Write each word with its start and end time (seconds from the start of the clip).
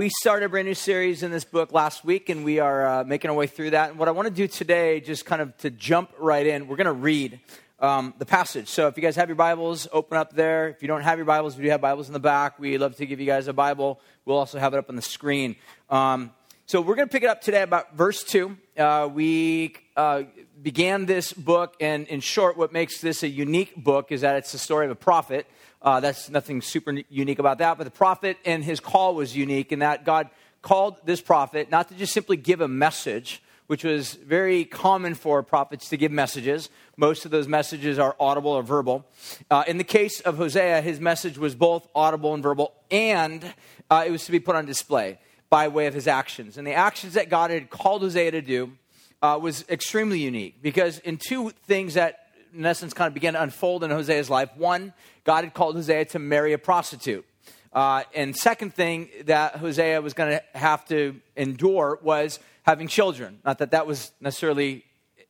We 0.00 0.10
started 0.10 0.46
a 0.46 0.48
brand 0.48 0.68
new 0.68 0.76
series 0.76 1.24
in 1.24 1.32
this 1.32 1.44
book 1.44 1.72
last 1.72 2.04
week, 2.04 2.28
and 2.28 2.44
we 2.44 2.60
are 2.60 2.86
uh, 3.00 3.02
making 3.02 3.30
our 3.30 3.36
way 3.36 3.48
through 3.48 3.70
that. 3.70 3.90
And 3.90 3.98
what 3.98 4.06
I 4.06 4.12
want 4.12 4.28
to 4.28 4.32
do 4.32 4.46
today, 4.46 5.00
just 5.00 5.26
kind 5.26 5.42
of 5.42 5.56
to 5.58 5.70
jump 5.70 6.12
right 6.20 6.46
in, 6.46 6.68
we're 6.68 6.76
going 6.76 6.84
to 6.84 6.92
read 6.92 7.40
um, 7.80 8.14
the 8.16 8.24
passage. 8.24 8.68
So 8.68 8.86
if 8.86 8.96
you 8.96 9.02
guys 9.02 9.16
have 9.16 9.28
your 9.28 9.34
Bibles, 9.34 9.88
open 9.90 10.16
up 10.16 10.32
there. 10.32 10.68
If 10.68 10.82
you 10.82 10.86
don't 10.86 11.02
have 11.02 11.18
your 11.18 11.24
Bibles, 11.24 11.56
we 11.56 11.64
do 11.64 11.70
have 11.70 11.80
Bibles 11.80 12.06
in 12.06 12.12
the 12.12 12.20
back. 12.20 12.60
We 12.60 12.78
love 12.78 12.94
to 12.94 13.06
give 13.06 13.18
you 13.18 13.26
guys 13.26 13.48
a 13.48 13.52
Bible. 13.52 13.98
We'll 14.24 14.38
also 14.38 14.60
have 14.60 14.72
it 14.72 14.76
up 14.76 14.88
on 14.88 14.94
the 14.94 15.02
screen. 15.02 15.56
Um, 15.90 16.30
so 16.66 16.80
we're 16.80 16.94
going 16.94 17.08
to 17.08 17.12
pick 17.12 17.24
it 17.24 17.28
up 17.28 17.40
today 17.40 17.62
about 17.62 17.96
verse 17.96 18.22
2. 18.22 18.56
Uh, 18.78 19.10
we 19.12 19.74
uh, 19.96 20.22
began 20.62 21.06
this 21.06 21.32
book, 21.32 21.74
and 21.80 22.06
in 22.06 22.20
short, 22.20 22.56
what 22.56 22.72
makes 22.72 23.00
this 23.00 23.24
a 23.24 23.28
unique 23.28 23.74
book 23.74 24.12
is 24.12 24.20
that 24.20 24.36
it's 24.36 24.52
the 24.52 24.58
story 24.58 24.84
of 24.84 24.92
a 24.92 24.94
prophet 24.94 25.48
uh, 25.82 26.00
that's 26.00 26.28
nothing 26.28 26.60
super 26.60 26.98
unique 27.08 27.38
about 27.38 27.58
that. 27.58 27.78
But 27.78 27.84
the 27.84 27.90
prophet 27.90 28.36
and 28.44 28.64
his 28.64 28.80
call 28.80 29.14
was 29.14 29.36
unique 29.36 29.72
in 29.72 29.78
that 29.80 30.04
God 30.04 30.28
called 30.62 31.00
this 31.04 31.20
prophet 31.20 31.70
not 31.70 31.88
to 31.88 31.94
just 31.94 32.12
simply 32.12 32.36
give 32.36 32.60
a 32.60 32.68
message, 32.68 33.42
which 33.68 33.84
was 33.84 34.14
very 34.14 34.64
common 34.64 35.14
for 35.14 35.42
prophets 35.42 35.88
to 35.90 35.96
give 35.96 36.10
messages. 36.10 36.68
Most 36.96 37.24
of 37.24 37.30
those 37.30 37.46
messages 37.46 37.98
are 37.98 38.16
audible 38.18 38.50
or 38.50 38.62
verbal. 38.62 39.06
Uh, 39.50 39.64
in 39.68 39.78
the 39.78 39.84
case 39.84 40.20
of 40.20 40.36
Hosea, 40.36 40.80
his 40.80 41.00
message 41.00 41.38
was 41.38 41.54
both 41.54 41.86
audible 41.94 42.34
and 42.34 42.42
verbal, 42.42 42.72
and 42.90 43.54
uh, 43.90 44.04
it 44.06 44.10
was 44.10 44.24
to 44.24 44.32
be 44.32 44.40
put 44.40 44.56
on 44.56 44.66
display 44.66 45.18
by 45.50 45.68
way 45.68 45.86
of 45.86 45.94
his 45.94 46.08
actions. 46.08 46.58
And 46.58 46.66
the 46.66 46.74
actions 46.74 47.14
that 47.14 47.30
God 47.30 47.50
had 47.50 47.70
called 47.70 48.02
Hosea 48.02 48.32
to 48.32 48.42
do 48.42 48.72
uh, 49.22 49.38
was 49.40 49.64
extremely 49.68 50.18
unique 50.18 50.62
because 50.62 50.98
in 51.00 51.16
two 51.16 51.50
things 51.66 51.94
that 51.94 52.27
in 52.54 52.66
essence, 52.66 52.92
kind 52.92 53.08
of 53.08 53.14
began 53.14 53.34
to 53.34 53.42
unfold 53.42 53.84
in 53.84 53.90
Hosea's 53.90 54.30
life. 54.30 54.50
One, 54.56 54.92
God 55.24 55.44
had 55.44 55.54
called 55.54 55.76
Hosea 55.76 56.06
to 56.06 56.18
marry 56.18 56.52
a 56.52 56.58
prostitute. 56.58 57.24
Uh, 57.72 58.02
and 58.14 58.36
second 58.36 58.74
thing 58.74 59.08
that 59.24 59.56
Hosea 59.56 60.00
was 60.00 60.14
going 60.14 60.30
to 60.30 60.58
have 60.58 60.86
to 60.86 61.20
endure 61.36 61.98
was 62.02 62.38
having 62.62 62.88
children. 62.88 63.40
Not 63.44 63.58
that 63.58 63.72
that 63.72 63.86
was 63.86 64.12
necessarily 64.20 64.84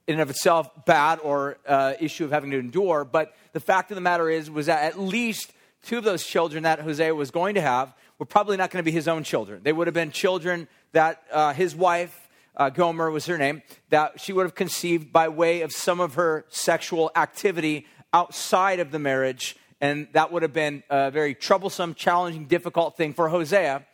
in 0.06 0.14
and 0.14 0.22
of 0.22 0.30
itself 0.30 0.70
bad 0.86 1.18
or 1.22 1.58
uh, 1.66 1.94
issue 2.00 2.24
of 2.24 2.30
having 2.30 2.50
to 2.50 2.58
endure, 2.58 3.04
but 3.04 3.34
the 3.52 3.60
fact 3.60 3.90
of 3.90 3.96
the 3.96 4.00
matter 4.00 4.30
is 4.30 4.50
was 4.50 4.66
that 4.66 4.84
at 4.84 4.98
least 4.98 5.52
two 5.82 5.98
of 5.98 6.04
those 6.04 6.24
children 6.24 6.62
that 6.62 6.80
Hosea 6.80 7.14
was 7.14 7.30
going 7.30 7.54
to 7.56 7.60
have 7.60 7.92
were 8.18 8.26
probably 8.26 8.56
not 8.56 8.70
going 8.70 8.82
to 8.82 8.84
be 8.84 8.92
his 8.92 9.08
own 9.08 9.22
children. 9.22 9.60
They 9.62 9.72
would 9.72 9.86
have 9.86 9.94
been 9.94 10.10
children 10.10 10.68
that 10.92 11.22
uh, 11.30 11.52
his 11.52 11.74
wife 11.74 12.27
uh, 12.58 12.70
Gomer 12.70 13.10
was 13.10 13.26
her 13.26 13.38
name, 13.38 13.62
that 13.90 14.20
she 14.20 14.32
would 14.32 14.44
have 14.44 14.54
conceived 14.54 15.12
by 15.12 15.28
way 15.28 15.62
of 15.62 15.72
some 15.72 16.00
of 16.00 16.14
her 16.14 16.44
sexual 16.48 17.10
activity 17.14 17.86
outside 18.12 18.80
of 18.80 18.90
the 18.90 18.98
marriage. 18.98 19.56
And 19.80 20.08
that 20.12 20.32
would 20.32 20.42
have 20.42 20.52
been 20.52 20.82
a 20.90 21.10
very 21.10 21.34
troublesome, 21.34 21.94
challenging, 21.94 22.46
difficult 22.46 22.96
thing 22.96 23.14
for 23.14 23.28
Hosea 23.28 23.86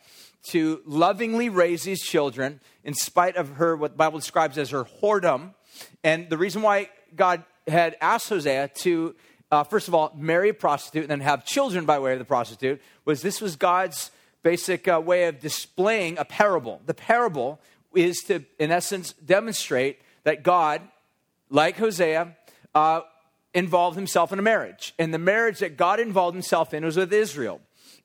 to 0.49 0.81
lovingly 0.85 1.49
raise 1.49 1.83
these 1.83 2.01
children 2.01 2.59
in 2.83 2.93
spite 2.93 3.35
of 3.35 3.49
her, 3.57 3.75
what 3.75 3.91
the 3.91 3.97
Bible 3.97 4.19
describes 4.19 4.57
as 4.57 4.71
her 4.71 4.85
whoredom. 5.01 5.53
And 6.03 6.29
the 6.29 6.37
reason 6.37 6.61
why 6.61 6.89
God 7.15 7.43
had 7.67 7.97
asked 8.01 8.29
Hosea 8.29 8.69
to, 8.81 9.15
uh, 9.51 9.63
first 9.63 9.87
of 9.87 9.95
all, 9.95 10.11
marry 10.15 10.49
a 10.49 10.53
prostitute 10.53 11.03
and 11.03 11.11
then 11.11 11.19
have 11.21 11.45
children 11.45 11.85
by 11.85 11.99
way 11.99 12.13
of 12.13 12.19
the 12.19 12.25
prostitute 12.25 12.81
was 13.05 13.21
this 13.21 13.41
was 13.41 13.55
God's 13.55 14.11
basic 14.43 14.87
uh, 14.87 15.01
way 15.03 15.25
of 15.25 15.39
displaying 15.39 16.17
a 16.19 16.25
parable. 16.25 16.79
The 16.85 16.93
parable 16.93 17.59
is 17.95 18.21
to, 18.27 18.43
in 18.59 18.71
essence, 18.71 19.13
demonstrate 19.13 19.99
that 20.23 20.43
God, 20.43 20.81
like 21.49 21.77
Hosea, 21.77 22.35
uh, 22.73 23.01
involved 23.53 23.95
himself 23.95 24.33
in 24.33 24.39
a 24.39 24.41
marriage. 24.41 24.93
And 24.99 25.13
the 25.13 25.19
marriage 25.19 25.59
that 25.59 25.77
God 25.77 25.99
involved 25.99 26.35
himself 26.35 26.73
in 26.73 26.83
was 26.83 26.97
with 26.97 27.13
Israel. 27.13 27.61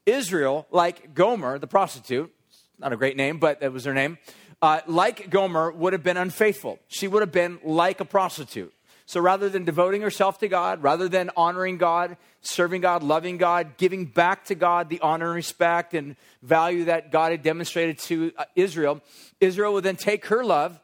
Israel, 0.06 0.66
like 0.70 1.14
Gomer, 1.14 1.58
the 1.58 1.66
prostitute, 1.66 2.32
not 2.78 2.92
a 2.92 2.96
great 2.96 3.16
name, 3.16 3.38
but 3.38 3.60
that 3.60 3.72
was 3.72 3.84
her 3.84 3.94
name, 3.94 4.18
uh, 4.62 4.80
like 4.86 5.30
Gomer, 5.30 5.70
would 5.70 5.92
have 5.92 6.02
been 6.02 6.16
unfaithful. 6.16 6.78
She 6.88 7.08
would 7.08 7.22
have 7.22 7.32
been 7.32 7.58
like 7.64 8.00
a 8.00 8.04
prostitute. 8.04 8.72
So 9.10 9.18
rather 9.18 9.48
than 9.48 9.64
devoting 9.64 10.02
herself 10.02 10.38
to 10.38 10.46
God, 10.46 10.84
rather 10.84 11.08
than 11.08 11.30
honoring 11.36 11.78
God, 11.78 12.16
serving 12.42 12.82
God, 12.82 13.02
loving 13.02 13.38
God, 13.38 13.76
giving 13.76 14.04
back 14.04 14.44
to 14.44 14.54
God 14.54 14.88
the 14.88 15.00
honor 15.00 15.26
and 15.26 15.34
respect 15.34 15.94
and 15.94 16.14
value 16.42 16.84
that 16.84 17.10
God 17.10 17.32
had 17.32 17.42
demonstrated 17.42 17.98
to 17.98 18.30
uh, 18.38 18.44
Israel, 18.54 19.00
Israel 19.40 19.72
would 19.72 19.82
then 19.82 19.96
take 19.96 20.26
her 20.26 20.44
love 20.44 20.78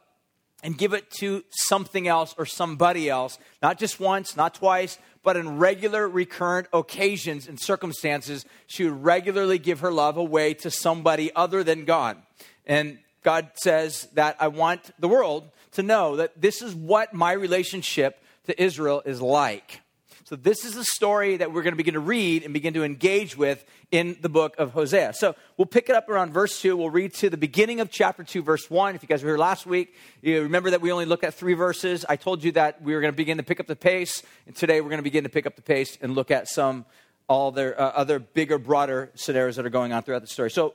and 0.61 0.77
give 0.77 0.91
it 0.91 1.09
to 1.19 1.45
something 1.51 2.05
else 2.09 2.35
or 2.37 2.45
somebody 2.45 3.09
else, 3.09 3.39
not 3.63 3.79
just 3.79 3.97
once, 3.97 4.35
not 4.35 4.55
twice, 4.55 4.97
but 5.23 5.37
in 5.37 5.57
regular, 5.57 6.05
recurrent 6.05 6.67
occasions 6.73 7.47
and 7.47 7.57
circumstances, 7.57 8.45
she 8.65 8.83
would 8.83 9.05
regularly 9.05 9.57
give 9.57 9.79
her 9.79 9.91
love 9.93 10.17
away 10.17 10.53
to 10.55 10.69
somebody 10.69 11.33
other 11.33 11.63
than 11.63 11.85
God. 11.85 12.17
And 12.65 12.99
God 13.23 13.51
says 13.55 14.09
that 14.15 14.35
I 14.37 14.49
want 14.49 14.91
the 14.99 15.07
world 15.07 15.49
to 15.77 15.83
know 15.83 16.17
that 16.17 16.41
this 16.41 16.61
is 16.61 16.75
what 16.75 17.13
my 17.13 17.31
relationship 17.31 18.21
to 18.47 18.61
Israel 18.61 19.01
is 19.05 19.21
like. 19.21 19.81
So, 20.25 20.35
this 20.35 20.65
is 20.65 20.73
the 20.73 20.83
story 20.83 21.37
that 21.37 21.53
we're 21.53 21.61
going 21.61 21.71
to 21.71 21.77
begin 21.77 21.93
to 21.93 22.01
read 22.01 22.43
and 22.43 22.53
begin 22.53 22.73
to 22.73 22.83
engage 22.83 23.37
with 23.37 23.63
in 23.91 24.17
the 24.19 24.27
book 24.27 24.55
of 24.57 24.71
Hosea. 24.71 25.13
So, 25.13 25.35
we'll 25.55 25.67
pick 25.67 25.87
it 25.87 25.95
up 25.95 26.09
around 26.09 26.33
verse 26.33 26.59
2. 26.61 26.75
We'll 26.75 26.89
read 26.89 27.13
to 27.15 27.29
the 27.29 27.37
beginning 27.37 27.79
of 27.79 27.89
chapter 27.89 28.25
2, 28.25 28.41
verse 28.41 28.69
1. 28.69 28.95
If 28.95 29.03
you 29.03 29.07
guys 29.07 29.23
were 29.23 29.29
here 29.29 29.37
last 29.37 29.65
week, 29.65 29.93
you 30.21 30.41
remember 30.41 30.71
that 30.71 30.81
we 30.81 30.91
only 30.91 31.05
looked 31.05 31.23
at 31.23 31.35
three 31.35 31.53
verses. 31.53 32.03
I 32.09 32.17
told 32.17 32.43
you 32.43 32.51
that 32.53 32.81
we 32.81 32.93
were 32.93 32.99
going 32.99 33.13
to 33.13 33.15
begin 33.15 33.37
to 33.37 33.43
pick 33.43 33.61
up 33.61 33.67
the 33.67 33.75
pace. 33.77 34.21
And 34.47 34.55
today, 34.55 34.81
we're 34.81 34.89
going 34.89 34.99
to 34.99 35.03
begin 35.03 35.23
to 35.23 35.29
pick 35.29 35.45
up 35.45 35.55
the 35.55 35.61
pace 35.61 35.97
and 36.01 36.13
look 36.13 36.31
at 36.31 36.49
some 36.49 36.85
all 37.29 37.51
their 37.51 37.79
uh, 37.79 37.91
other 37.91 38.19
bigger, 38.19 38.57
broader 38.57 39.11
scenarios 39.15 39.55
that 39.55 39.65
are 39.65 39.69
going 39.69 39.93
on 39.93 40.03
throughout 40.03 40.21
the 40.21 40.27
story. 40.27 40.51
So, 40.51 40.73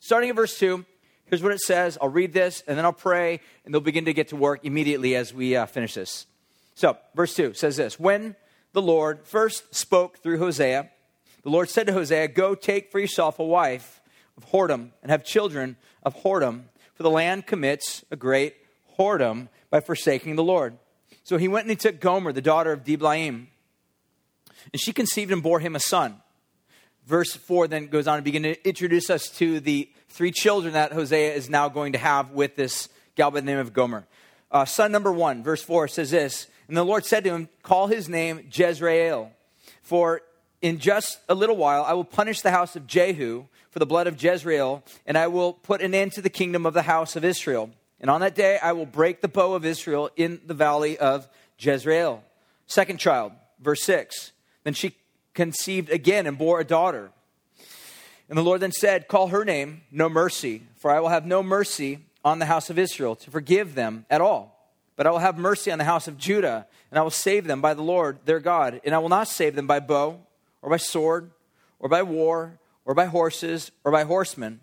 starting 0.00 0.30
at 0.30 0.36
verse 0.36 0.58
2, 0.58 0.84
Here's 1.26 1.42
what 1.42 1.52
it 1.52 1.60
says. 1.60 1.98
I'll 2.00 2.08
read 2.08 2.32
this 2.32 2.62
and 2.66 2.76
then 2.76 2.84
I'll 2.84 2.92
pray, 2.92 3.40
and 3.64 3.72
they'll 3.72 3.80
begin 3.80 4.04
to 4.04 4.12
get 4.12 4.28
to 4.28 4.36
work 4.36 4.60
immediately 4.64 5.16
as 5.16 5.32
we 5.32 5.56
uh, 5.56 5.66
finish 5.66 5.94
this. 5.94 6.26
So, 6.74 6.96
verse 7.14 7.34
2 7.34 7.54
says 7.54 7.76
this 7.76 7.98
When 7.98 8.36
the 8.72 8.82
Lord 8.82 9.20
first 9.24 9.74
spoke 9.74 10.18
through 10.18 10.38
Hosea, 10.38 10.90
the 11.42 11.50
Lord 11.50 11.68
said 11.68 11.86
to 11.86 11.92
Hosea, 11.92 12.28
Go 12.28 12.54
take 12.54 12.90
for 12.90 12.98
yourself 12.98 13.38
a 13.38 13.44
wife 13.44 14.00
of 14.36 14.50
whoredom 14.50 14.90
and 15.02 15.10
have 15.10 15.24
children 15.24 15.76
of 16.02 16.16
whoredom, 16.22 16.64
for 16.94 17.02
the 17.02 17.10
land 17.10 17.46
commits 17.46 18.04
a 18.10 18.16
great 18.16 18.56
whoredom 18.98 19.48
by 19.70 19.80
forsaking 19.80 20.36
the 20.36 20.44
Lord. 20.44 20.76
So 21.22 21.36
he 21.38 21.48
went 21.48 21.64
and 21.64 21.70
he 21.70 21.76
took 21.76 22.00
Gomer, 22.00 22.32
the 22.32 22.42
daughter 22.42 22.72
of 22.72 22.84
Diblaim, 22.84 23.46
and 24.72 24.80
she 24.80 24.92
conceived 24.92 25.32
and 25.32 25.42
bore 25.42 25.60
him 25.60 25.76
a 25.76 25.80
son. 25.80 26.20
Verse 27.06 27.34
4 27.34 27.68
then 27.68 27.86
goes 27.88 28.06
on 28.06 28.18
to 28.18 28.22
begin 28.22 28.44
to 28.44 28.68
introduce 28.68 29.10
us 29.10 29.28
to 29.38 29.60
the 29.60 29.90
three 30.08 30.30
children 30.30 30.72
that 30.74 30.92
Hosea 30.92 31.34
is 31.34 31.50
now 31.50 31.68
going 31.68 31.92
to 31.92 31.98
have 31.98 32.30
with 32.30 32.56
this 32.56 32.88
gal 33.14 33.30
by 33.30 33.40
the 33.40 33.46
name 33.46 33.58
of 33.58 33.72
Gomer. 33.72 34.06
Uh, 34.50 34.64
son 34.64 34.92
number 34.92 35.12
one, 35.12 35.42
verse 35.42 35.62
4 35.62 35.88
says 35.88 36.10
this 36.12 36.46
And 36.68 36.76
the 36.76 36.84
Lord 36.84 37.04
said 37.04 37.24
to 37.24 37.30
him, 37.30 37.48
Call 37.62 37.88
his 37.88 38.08
name 38.08 38.48
Jezreel, 38.50 39.32
for 39.82 40.22
in 40.62 40.78
just 40.78 41.18
a 41.28 41.34
little 41.34 41.56
while 41.56 41.84
I 41.84 41.92
will 41.92 42.04
punish 42.04 42.40
the 42.40 42.50
house 42.50 42.74
of 42.74 42.86
Jehu 42.86 43.44
for 43.70 43.80
the 43.80 43.86
blood 43.86 44.06
of 44.06 44.22
Jezreel, 44.22 44.82
and 45.04 45.18
I 45.18 45.26
will 45.26 45.52
put 45.52 45.82
an 45.82 45.94
end 45.94 46.12
to 46.12 46.22
the 46.22 46.30
kingdom 46.30 46.64
of 46.64 46.72
the 46.72 46.82
house 46.82 47.16
of 47.16 47.24
Israel. 47.24 47.70
And 48.00 48.08
on 48.10 48.22
that 48.22 48.34
day 48.34 48.58
I 48.62 48.72
will 48.72 48.86
break 48.86 49.20
the 49.20 49.28
bow 49.28 49.52
of 49.52 49.66
Israel 49.66 50.10
in 50.16 50.40
the 50.46 50.54
valley 50.54 50.96
of 50.96 51.28
Jezreel. 51.58 52.24
Second 52.66 52.98
child, 52.98 53.32
verse 53.60 53.82
6. 53.82 54.32
Then 54.62 54.72
she 54.72 54.94
conceived 55.34 55.90
again 55.90 56.26
and 56.26 56.38
bore 56.38 56.60
a 56.60 56.64
daughter. 56.64 57.10
And 58.28 58.38
the 58.38 58.42
Lord 58.42 58.60
then 58.60 58.72
said, 58.72 59.08
Call 59.08 59.28
her 59.28 59.44
name 59.44 59.82
No 59.90 60.08
Mercy, 60.08 60.62
for 60.76 60.90
I 60.90 61.00
will 61.00 61.10
have 61.10 61.26
no 61.26 61.42
mercy 61.42 61.98
on 62.24 62.38
the 62.38 62.46
house 62.46 62.70
of 62.70 62.78
Israel 62.78 63.14
to 63.16 63.30
forgive 63.30 63.74
them 63.74 64.06
at 64.08 64.20
all. 64.20 64.54
But 64.96 65.06
I 65.06 65.10
will 65.10 65.18
have 65.18 65.36
mercy 65.36 65.70
on 65.70 65.78
the 65.78 65.84
house 65.84 66.08
of 66.08 66.16
Judah, 66.16 66.66
and 66.90 66.98
I 66.98 67.02
will 67.02 67.10
save 67.10 67.46
them 67.46 67.60
by 67.60 67.74
the 67.74 67.82
Lord 67.82 68.18
their 68.24 68.40
God. 68.40 68.80
And 68.84 68.94
I 68.94 68.98
will 68.98 69.08
not 69.08 69.28
save 69.28 69.56
them 69.56 69.66
by 69.66 69.80
bow, 69.80 70.20
or 70.62 70.70
by 70.70 70.76
sword, 70.76 71.30
or 71.78 71.88
by 71.88 72.02
war, 72.02 72.58
or 72.84 72.94
by 72.94 73.06
horses, 73.06 73.72
or 73.82 73.92
by 73.92 74.04
horsemen. 74.04 74.60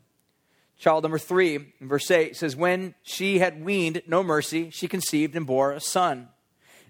Child 0.80 1.04
number 1.04 1.20
three, 1.20 1.74
verse 1.80 2.10
8, 2.10 2.36
says, 2.36 2.56
When 2.56 2.96
she 3.04 3.40
had 3.40 3.64
weaned 3.64 4.02
no 4.08 4.24
mercy, 4.24 4.72
she 4.72 4.88
conceived 4.88 5.36
and 5.36 5.46
bore 5.46 5.74
a 5.74 5.80
son. 5.80 6.30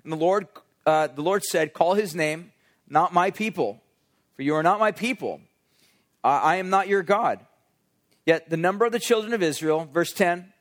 And 0.04 0.14
the 0.14 0.18
Lord, 0.18 0.48
uh, 0.86 1.08
the 1.08 1.22
Lord 1.22 1.44
said, 1.44 1.74
Call 1.74 1.96
his 1.96 2.16
name 2.16 2.54
not 2.92 3.14
my 3.14 3.32
people, 3.32 3.82
for 4.36 4.42
you 4.42 4.56
are 4.56 4.64
not 4.64 4.80
my 4.80 4.92
people. 4.92 5.42
I 6.24 6.58
am 6.58 6.70
not 6.70 6.88
your 6.88 7.02
God. 7.02 7.40
Yet 8.26 8.50
the 8.50 8.58
number 8.58 8.86
of 8.86 8.92
the 8.92 9.00
children 9.00 9.34
of 9.34 9.42
Israel, 9.42 9.90
verse 9.92 10.14
10, 10.14 10.52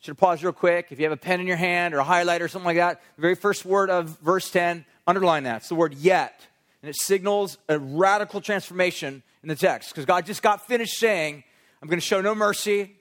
should 0.00 0.16
pause 0.16 0.44
real 0.44 0.52
quick. 0.52 0.88
If 0.90 1.00
you 1.00 1.06
have 1.06 1.12
a 1.12 1.16
pen 1.16 1.40
in 1.40 1.46
your 1.46 1.56
hand 1.56 1.92
or 1.94 1.98
a 1.98 2.04
highlighter 2.04 2.42
or 2.42 2.48
something 2.48 2.66
like 2.66 2.76
that, 2.76 3.00
the 3.16 3.22
very 3.22 3.34
first 3.34 3.64
word 3.64 3.90
of 3.90 4.20
verse 4.20 4.48
10, 4.50 4.84
underline 5.06 5.42
that. 5.42 5.56
It's 5.56 5.68
the 5.70 5.74
word 5.74 5.94
yet. 5.94 6.46
And 6.82 6.88
it 6.88 6.96
signals 6.96 7.58
a 7.68 7.78
radical 7.78 8.40
transformation 8.40 9.24
in 9.42 9.48
the 9.48 9.56
text. 9.56 9.90
Because 9.90 10.04
God 10.04 10.26
just 10.26 10.42
got 10.42 10.68
finished 10.68 10.98
saying, 10.98 11.42
I'm 11.82 11.88
going 11.88 11.98
to 11.98 12.06
show 12.06 12.20
no 12.20 12.34
mercy. 12.34 12.94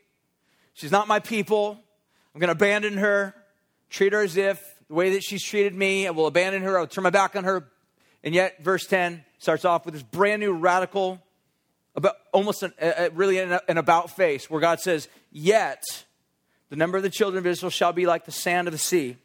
She's 0.73 0.91
not 0.91 1.07
my 1.07 1.19
people. 1.19 1.79
I'm 2.33 2.39
going 2.39 2.47
to 2.47 2.53
abandon 2.53 2.97
her, 2.97 3.35
treat 3.89 4.13
her 4.13 4.21
as 4.21 4.37
if 4.37 4.63
the 4.87 4.93
way 4.93 5.11
that 5.11 5.23
she's 5.23 5.43
treated 5.43 5.75
me, 5.75 6.07
I 6.07 6.11
will 6.11 6.27
abandon 6.27 6.61
her, 6.63 6.79
I'll 6.79 6.87
turn 6.87 7.03
my 7.03 7.09
back 7.09 7.35
on 7.35 7.43
her, 7.43 7.67
and 8.27 8.35
yet, 8.35 8.61
verse 8.61 8.85
10 8.85 9.23
starts 9.37 9.63
off 9.63 9.85
with 9.85 9.93
this 9.93 10.03
brand 10.03 10.41
new 10.41 10.51
radical 10.51 11.21
about 11.95 12.15
almost 12.33 12.61
an, 12.61 12.73
a, 12.77 13.09
really 13.13 13.39
an, 13.39 13.57
an 13.69 13.77
about 13.77 14.11
face 14.17 14.49
where 14.49 14.59
God 14.59 14.81
says, 14.81 15.07
Yet 15.31 15.81
the 16.69 16.75
number 16.75 16.97
of 16.97 17.03
the 17.03 17.09
children 17.09 17.39
of 17.39 17.47
Israel 17.47 17.69
shall 17.69 17.93
be 17.93 18.05
like 18.05 18.25
the 18.25 18.33
sand 18.33 18.67
of 18.67 18.73
the 18.73 18.77
sea, 18.77 19.15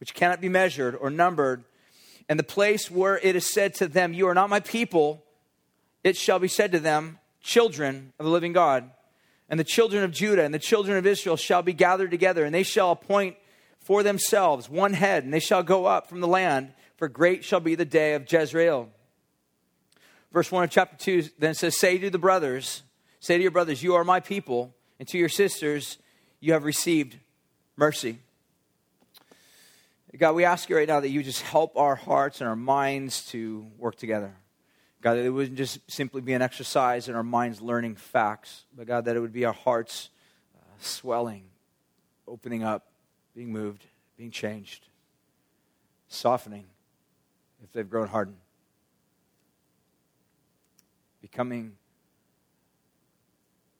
which 0.00 0.14
cannot 0.14 0.40
be 0.40 0.48
measured 0.48 0.96
or 0.96 1.10
numbered. 1.10 1.62
And 2.26 2.38
the 2.38 2.42
place 2.42 2.90
where 2.90 3.18
it 3.18 3.36
is 3.36 3.44
said 3.44 3.74
to 3.74 3.86
them, 3.86 4.14
You 4.14 4.28
are 4.28 4.34
not 4.34 4.48
my 4.48 4.60
people, 4.60 5.22
it 6.02 6.16
shall 6.16 6.38
be 6.38 6.48
said 6.48 6.72
to 6.72 6.80
them, 6.80 7.18
Children 7.42 8.14
of 8.18 8.24
the 8.24 8.32
living 8.32 8.54
God. 8.54 8.90
And 9.50 9.60
the 9.60 9.64
children 9.64 10.04
of 10.04 10.10
Judah 10.10 10.44
and 10.44 10.54
the 10.54 10.58
children 10.58 10.96
of 10.96 11.06
Israel 11.06 11.36
shall 11.36 11.60
be 11.60 11.74
gathered 11.74 12.10
together, 12.10 12.46
and 12.46 12.54
they 12.54 12.62
shall 12.62 12.92
appoint 12.92 13.36
for 13.78 14.02
themselves 14.02 14.70
one 14.70 14.94
head, 14.94 15.24
and 15.24 15.34
they 15.34 15.38
shall 15.38 15.62
go 15.62 15.84
up 15.84 16.08
from 16.08 16.22
the 16.22 16.26
land, 16.26 16.72
for 16.98 17.08
great 17.08 17.44
shall 17.44 17.60
be 17.60 17.76
the 17.76 17.84
day 17.84 18.14
of 18.14 18.30
Jezreel. 18.30 18.90
Verse 20.32 20.52
1 20.52 20.64
of 20.64 20.70
chapter 20.70 20.96
2 20.96 21.30
then 21.38 21.54
says, 21.54 21.78
Say 21.78 21.96
to 21.98 22.10
the 22.10 22.18
brothers, 22.18 22.82
say 23.20 23.36
to 23.36 23.42
your 23.42 23.52
brothers, 23.52 23.82
You 23.82 23.94
are 23.94 24.04
my 24.04 24.20
people, 24.20 24.74
and 24.98 25.08
to 25.08 25.16
your 25.16 25.28
sisters, 25.28 25.98
you 26.40 26.52
have 26.52 26.64
received 26.64 27.16
mercy. 27.76 28.18
God, 30.16 30.34
we 30.34 30.44
ask 30.44 30.68
you 30.68 30.76
right 30.76 30.88
now 30.88 31.00
that 31.00 31.10
you 31.10 31.22
just 31.22 31.42
help 31.42 31.76
our 31.76 31.94
hearts 31.94 32.40
and 32.40 32.48
our 32.48 32.56
minds 32.56 33.26
to 33.26 33.66
work 33.78 33.94
together. 33.94 34.34
God, 35.00 35.14
that 35.14 35.24
it 35.24 35.30
wouldn't 35.30 35.56
just 35.56 35.78
simply 35.88 36.20
be 36.20 36.32
an 36.32 36.42
exercise 36.42 37.08
in 37.08 37.14
our 37.14 37.22
minds 37.22 37.60
learning 37.60 37.94
facts, 37.94 38.64
but 38.76 38.88
God, 38.88 39.04
that 39.04 39.14
it 39.14 39.20
would 39.20 39.32
be 39.32 39.44
our 39.44 39.52
hearts 39.52 40.10
uh, 40.56 40.64
swelling, 40.80 41.44
opening 42.26 42.64
up, 42.64 42.88
being 43.36 43.52
moved, 43.52 43.84
being 44.16 44.32
changed, 44.32 44.88
softening 46.08 46.64
if 47.62 47.72
they've 47.72 47.88
grown 47.88 48.08
hardened 48.08 48.38
becoming 51.20 51.72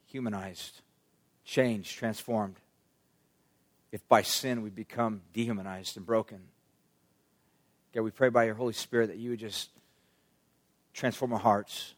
humanized, 0.06 0.80
changed, 1.44 1.96
transformed. 1.96 2.56
If 3.90 4.06
by 4.08 4.22
sin 4.22 4.62
we 4.62 4.70
become 4.70 5.22
dehumanized 5.32 5.96
and 5.96 6.04
broken. 6.04 6.40
God, 7.94 8.02
we 8.02 8.10
pray 8.10 8.28
by 8.28 8.44
your 8.44 8.54
Holy 8.54 8.74
Spirit 8.74 9.08
that 9.08 9.16
you 9.16 9.30
would 9.30 9.38
just 9.38 9.70
transform 10.92 11.32
our 11.32 11.38
hearts, 11.38 11.94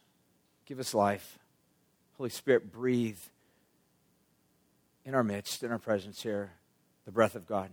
give 0.65 0.79
us 0.79 0.93
life. 0.93 1.37
Holy 2.17 2.29
Spirit, 2.29 2.71
breathe 2.71 3.19
in 5.05 5.15
our 5.15 5.23
midst, 5.23 5.63
in 5.63 5.71
our 5.71 5.79
presence 5.79 6.21
here, 6.21 6.51
the 7.05 7.11
breath 7.11 7.35
of 7.35 7.47
God. 7.47 7.71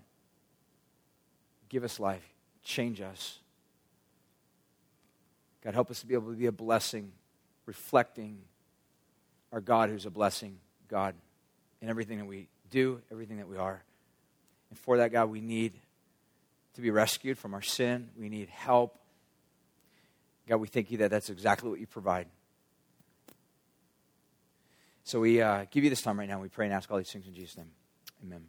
Give 1.68 1.84
us 1.84 2.00
life, 2.00 2.34
change 2.64 3.00
us. 3.00 3.38
God, 5.62 5.74
help 5.74 5.90
us 5.90 6.00
to 6.00 6.06
be 6.06 6.14
able 6.14 6.30
to 6.30 6.36
be 6.36 6.46
a 6.46 6.52
blessing 6.52 7.12
reflecting 7.66 8.38
our 9.52 9.60
God 9.60 9.90
who's 9.90 10.06
a 10.06 10.10
blessing 10.10 10.58
God 10.88 11.14
in 11.80 11.88
everything 11.88 12.18
that 12.18 12.26
we 12.26 12.48
do, 12.70 13.00
everything 13.10 13.38
that 13.38 13.48
we 13.48 13.56
are. 13.56 13.82
And 14.70 14.78
for 14.78 14.98
that, 14.98 15.12
God, 15.12 15.30
we 15.30 15.40
need 15.40 15.72
to 16.74 16.80
be 16.80 16.90
rescued 16.90 17.38
from 17.38 17.54
our 17.54 17.62
sin. 17.62 18.10
We 18.18 18.28
need 18.28 18.48
help. 18.48 18.98
God, 20.46 20.56
we 20.56 20.68
thank 20.68 20.90
you 20.90 20.98
that 20.98 21.10
that's 21.10 21.30
exactly 21.30 21.68
what 21.68 21.80
you 21.80 21.86
provide. 21.86 22.26
So 25.04 25.20
we 25.20 25.40
uh, 25.40 25.64
give 25.70 25.84
you 25.84 25.90
this 25.90 26.02
time 26.02 26.18
right 26.18 26.28
now. 26.28 26.40
We 26.40 26.48
pray 26.48 26.66
and 26.66 26.74
ask 26.74 26.90
all 26.90 26.98
these 26.98 27.10
things 27.10 27.26
in 27.26 27.34
Jesus' 27.34 27.56
name. 27.56 27.70
Amen. 28.24 28.44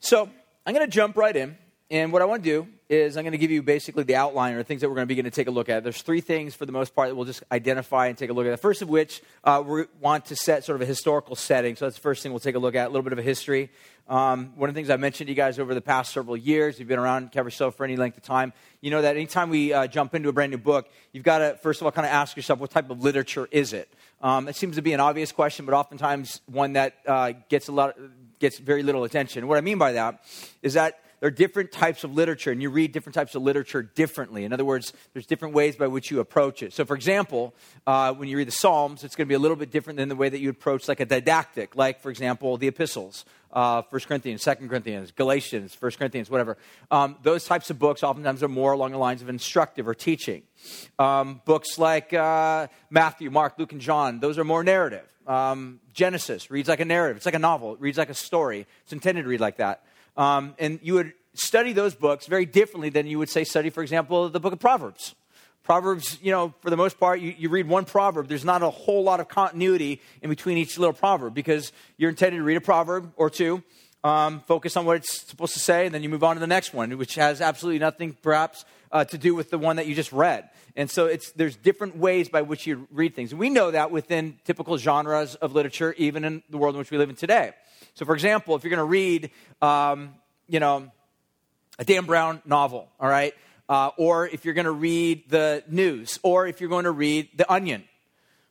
So 0.00 0.28
I'm 0.66 0.74
going 0.74 0.86
to 0.86 0.92
jump 0.92 1.16
right 1.16 1.34
in. 1.34 1.56
And 1.90 2.12
what 2.12 2.20
I 2.20 2.26
want 2.26 2.44
to 2.44 2.50
do 2.50 2.68
is 2.90 3.16
I'm 3.16 3.24
going 3.24 3.32
to 3.32 3.38
give 3.38 3.50
you 3.50 3.62
basically 3.62 4.04
the 4.04 4.16
outline 4.16 4.54
or 4.54 4.62
things 4.62 4.82
that 4.82 4.90
we're 4.90 4.96
going 4.96 5.06
to 5.06 5.08
begin 5.08 5.24
to 5.24 5.30
take 5.30 5.46
a 5.46 5.50
look 5.50 5.70
at. 5.70 5.84
There's 5.84 6.02
three 6.02 6.20
things 6.20 6.54
for 6.54 6.66
the 6.66 6.72
most 6.72 6.94
part 6.94 7.08
that 7.08 7.14
we'll 7.14 7.24
just 7.24 7.42
identify 7.50 8.08
and 8.08 8.18
take 8.18 8.28
a 8.28 8.34
look 8.34 8.46
at. 8.46 8.50
The 8.50 8.58
first 8.58 8.82
of 8.82 8.90
which 8.90 9.22
uh, 9.42 9.62
we 9.64 9.84
want 9.98 10.26
to 10.26 10.36
set 10.36 10.64
sort 10.64 10.76
of 10.76 10.82
a 10.82 10.84
historical 10.84 11.34
setting. 11.34 11.76
So 11.76 11.86
that's 11.86 11.96
the 11.96 12.02
first 12.02 12.22
thing 12.22 12.30
we'll 12.30 12.40
take 12.40 12.56
a 12.56 12.58
look 12.58 12.74
at, 12.74 12.88
a 12.88 12.90
little 12.90 13.02
bit 13.02 13.14
of 13.14 13.18
a 13.18 13.22
history. 13.22 13.70
Um, 14.06 14.52
one 14.56 14.68
of 14.68 14.74
the 14.74 14.78
things 14.78 14.90
I've 14.90 15.00
mentioned 15.00 15.28
to 15.28 15.32
you 15.32 15.36
guys 15.36 15.58
over 15.58 15.72
the 15.72 15.80
past 15.80 16.12
several 16.12 16.36
years, 16.36 16.78
you've 16.78 16.88
been 16.88 16.98
around 16.98 17.32
Calvary 17.32 17.52
Show 17.52 17.70
for 17.70 17.84
any 17.84 17.96
length 17.96 18.18
of 18.18 18.22
time, 18.22 18.52
you 18.82 18.90
know 18.90 19.00
that 19.02 19.16
anytime 19.16 19.48
we 19.48 19.72
uh, 19.72 19.86
jump 19.86 20.14
into 20.14 20.28
a 20.28 20.32
brand 20.32 20.50
new 20.50 20.58
book, 20.58 20.90
you've 21.12 21.24
got 21.24 21.38
to, 21.38 21.58
first 21.62 21.80
of 21.80 21.86
all, 21.86 21.92
kind 21.92 22.06
of 22.06 22.12
ask 22.12 22.36
yourself, 22.36 22.58
what 22.58 22.70
type 22.70 22.90
of 22.90 23.02
literature 23.02 23.48
is 23.50 23.72
it? 23.72 23.90
Um, 24.20 24.48
it 24.48 24.56
seems 24.56 24.76
to 24.76 24.82
be 24.82 24.92
an 24.92 25.00
obvious 25.00 25.32
question, 25.32 25.64
but 25.64 25.74
oftentimes 25.74 26.42
one 26.46 26.74
that 26.74 26.96
uh, 27.06 27.32
gets 27.48 27.68
a 27.68 27.72
lot, 27.72 27.96
gets 28.38 28.58
very 28.58 28.82
little 28.82 29.04
attention. 29.04 29.46
What 29.46 29.56
I 29.56 29.62
mean 29.62 29.78
by 29.78 29.92
that 29.92 30.22
is 30.62 30.74
that 30.74 31.00
there 31.20 31.28
are 31.28 31.32
different 31.32 31.72
types 31.72 32.04
of 32.04 32.14
literature, 32.14 32.52
and 32.52 32.62
you 32.62 32.70
read 32.70 32.92
different 32.92 33.14
types 33.14 33.34
of 33.34 33.42
literature 33.42 33.82
differently. 33.82 34.44
In 34.44 34.52
other 34.52 34.64
words, 34.64 34.92
there's 35.12 35.26
different 35.26 35.54
ways 35.54 35.76
by 35.76 35.88
which 35.88 36.10
you 36.10 36.20
approach 36.20 36.62
it. 36.62 36.72
So, 36.72 36.84
for 36.84 36.94
example, 36.94 37.54
uh, 37.86 38.12
when 38.14 38.28
you 38.28 38.36
read 38.36 38.46
the 38.46 38.52
Psalms, 38.52 39.02
it's 39.02 39.16
going 39.16 39.26
to 39.26 39.28
be 39.28 39.34
a 39.34 39.38
little 39.38 39.56
bit 39.56 39.70
different 39.70 39.96
than 39.96 40.08
the 40.08 40.16
way 40.16 40.28
that 40.28 40.38
you 40.38 40.50
approach, 40.50 40.86
like 40.86 41.00
a 41.00 41.06
didactic, 41.06 41.74
like, 41.74 42.00
for 42.00 42.10
example, 42.10 42.56
the 42.56 42.68
epistles. 42.68 43.24
Uh, 43.50 43.80
1 43.88 44.00
Corinthians, 44.02 44.44
2 44.44 44.68
Corinthians, 44.68 45.10
Galatians, 45.10 45.74
1 45.80 45.92
Corinthians, 45.92 46.28
whatever. 46.28 46.58
Um, 46.90 47.16
those 47.22 47.46
types 47.46 47.70
of 47.70 47.78
books 47.78 48.02
oftentimes 48.02 48.42
are 48.42 48.48
more 48.48 48.72
along 48.72 48.92
the 48.92 48.98
lines 48.98 49.22
of 49.22 49.30
instructive 49.30 49.88
or 49.88 49.94
teaching. 49.94 50.42
Um, 50.98 51.40
books 51.46 51.78
like 51.78 52.12
uh, 52.12 52.66
Matthew, 52.90 53.30
Mark, 53.30 53.54
Luke, 53.58 53.72
and 53.72 53.80
John, 53.80 54.20
those 54.20 54.38
are 54.38 54.44
more 54.44 54.62
narrative. 54.62 55.06
Um, 55.26 55.80
Genesis 55.92 56.50
reads 56.50 56.68
like 56.68 56.80
a 56.80 56.84
narrative. 56.84 57.18
It's 57.18 57.26
like 57.26 57.34
a 57.34 57.38
novel. 57.38 57.74
It 57.74 57.80
reads 57.80 57.98
like 57.98 58.10
a 58.10 58.14
story. 58.14 58.66
It's 58.84 58.92
intended 58.92 59.22
to 59.22 59.28
read 59.28 59.40
like 59.40 59.58
that. 59.58 59.82
Um, 60.18 60.54
and 60.58 60.80
you 60.82 60.94
would 60.94 61.14
study 61.34 61.72
those 61.72 61.94
books 61.94 62.26
very 62.26 62.44
differently 62.44 62.90
than 62.90 63.06
you 63.06 63.18
would 63.18 63.30
say 63.30 63.44
study, 63.44 63.70
for 63.70 63.82
example, 63.82 64.28
the 64.28 64.40
book 64.40 64.52
of 64.52 64.58
Proverbs. 64.58 65.14
Proverbs, 65.62 66.18
you 66.22 66.32
know, 66.32 66.54
for 66.60 66.70
the 66.70 66.76
most 66.76 66.98
part, 66.98 67.20
you, 67.20 67.34
you 67.38 67.48
read 67.50 67.68
one 67.68 67.84
proverb. 67.84 68.26
There's 68.26 68.44
not 68.44 68.62
a 68.62 68.70
whole 68.70 69.04
lot 69.04 69.20
of 69.20 69.28
continuity 69.28 70.00
in 70.22 70.30
between 70.30 70.58
each 70.58 70.78
little 70.78 70.94
proverb 70.94 71.34
because 71.34 71.72
you're 71.98 72.10
intended 72.10 72.38
to 72.38 72.42
read 72.42 72.56
a 72.56 72.60
proverb 72.60 73.12
or 73.16 73.30
two, 73.30 73.62
um, 74.04 74.40
focus 74.46 74.76
on 74.76 74.84
what 74.84 74.96
it's 74.96 75.22
supposed 75.22 75.54
to 75.54 75.60
say, 75.60 75.86
and 75.86 75.94
then 75.94 76.02
you 76.02 76.08
move 76.08 76.24
on 76.24 76.36
to 76.36 76.40
the 76.40 76.46
next 76.46 76.72
one, 76.72 76.96
which 76.98 77.16
has 77.16 77.40
absolutely 77.40 77.78
nothing, 77.78 78.16
perhaps, 78.22 78.64
uh, 78.92 79.04
to 79.04 79.18
do 79.18 79.34
with 79.34 79.50
the 79.50 79.58
one 79.58 79.76
that 79.76 79.86
you 79.86 79.94
just 79.94 80.12
read. 80.12 80.48
And 80.76 80.88
so 80.90 81.06
it's, 81.06 81.32
there's 81.32 81.56
different 81.56 81.96
ways 81.96 82.28
by 82.28 82.42
which 82.42 82.66
you 82.66 82.86
read 82.92 83.14
things. 83.14 83.34
We 83.34 83.50
know 83.50 83.72
that 83.72 83.90
within 83.90 84.38
typical 84.44 84.78
genres 84.78 85.34
of 85.34 85.52
literature, 85.52 85.92
even 85.98 86.24
in 86.24 86.42
the 86.48 86.56
world 86.56 86.74
in 86.76 86.78
which 86.78 86.90
we 86.90 86.98
live 86.98 87.10
in 87.10 87.16
today. 87.16 87.52
So, 87.94 88.04
for 88.04 88.14
example, 88.14 88.54
if 88.54 88.62
you're 88.62 88.70
going 88.70 88.78
to 88.78 88.84
read, 88.84 89.30
um, 89.60 90.14
you 90.46 90.60
know, 90.60 90.90
a 91.78 91.84
Dan 91.84 92.04
Brown 92.04 92.42
novel, 92.44 92.88
all 93.00 93.08
right? 93.08 93.34
Uh, 93.68 93.90
or 93.96 94.26
if 94.28 94.44
you're 94.44 94.54
going 94.54 94.64
to 94.64 94.70
read 94.70 95.28
the 95.28 95.64
news, 95.68 96.18
or 96.22 96.46
if 96.46 96.60
you're 96.60 96.70
going 96.70 96.84
to 96.84 96.92
read 96.92 97.28
The 97.36 97.52
Onion, 97.52 97.84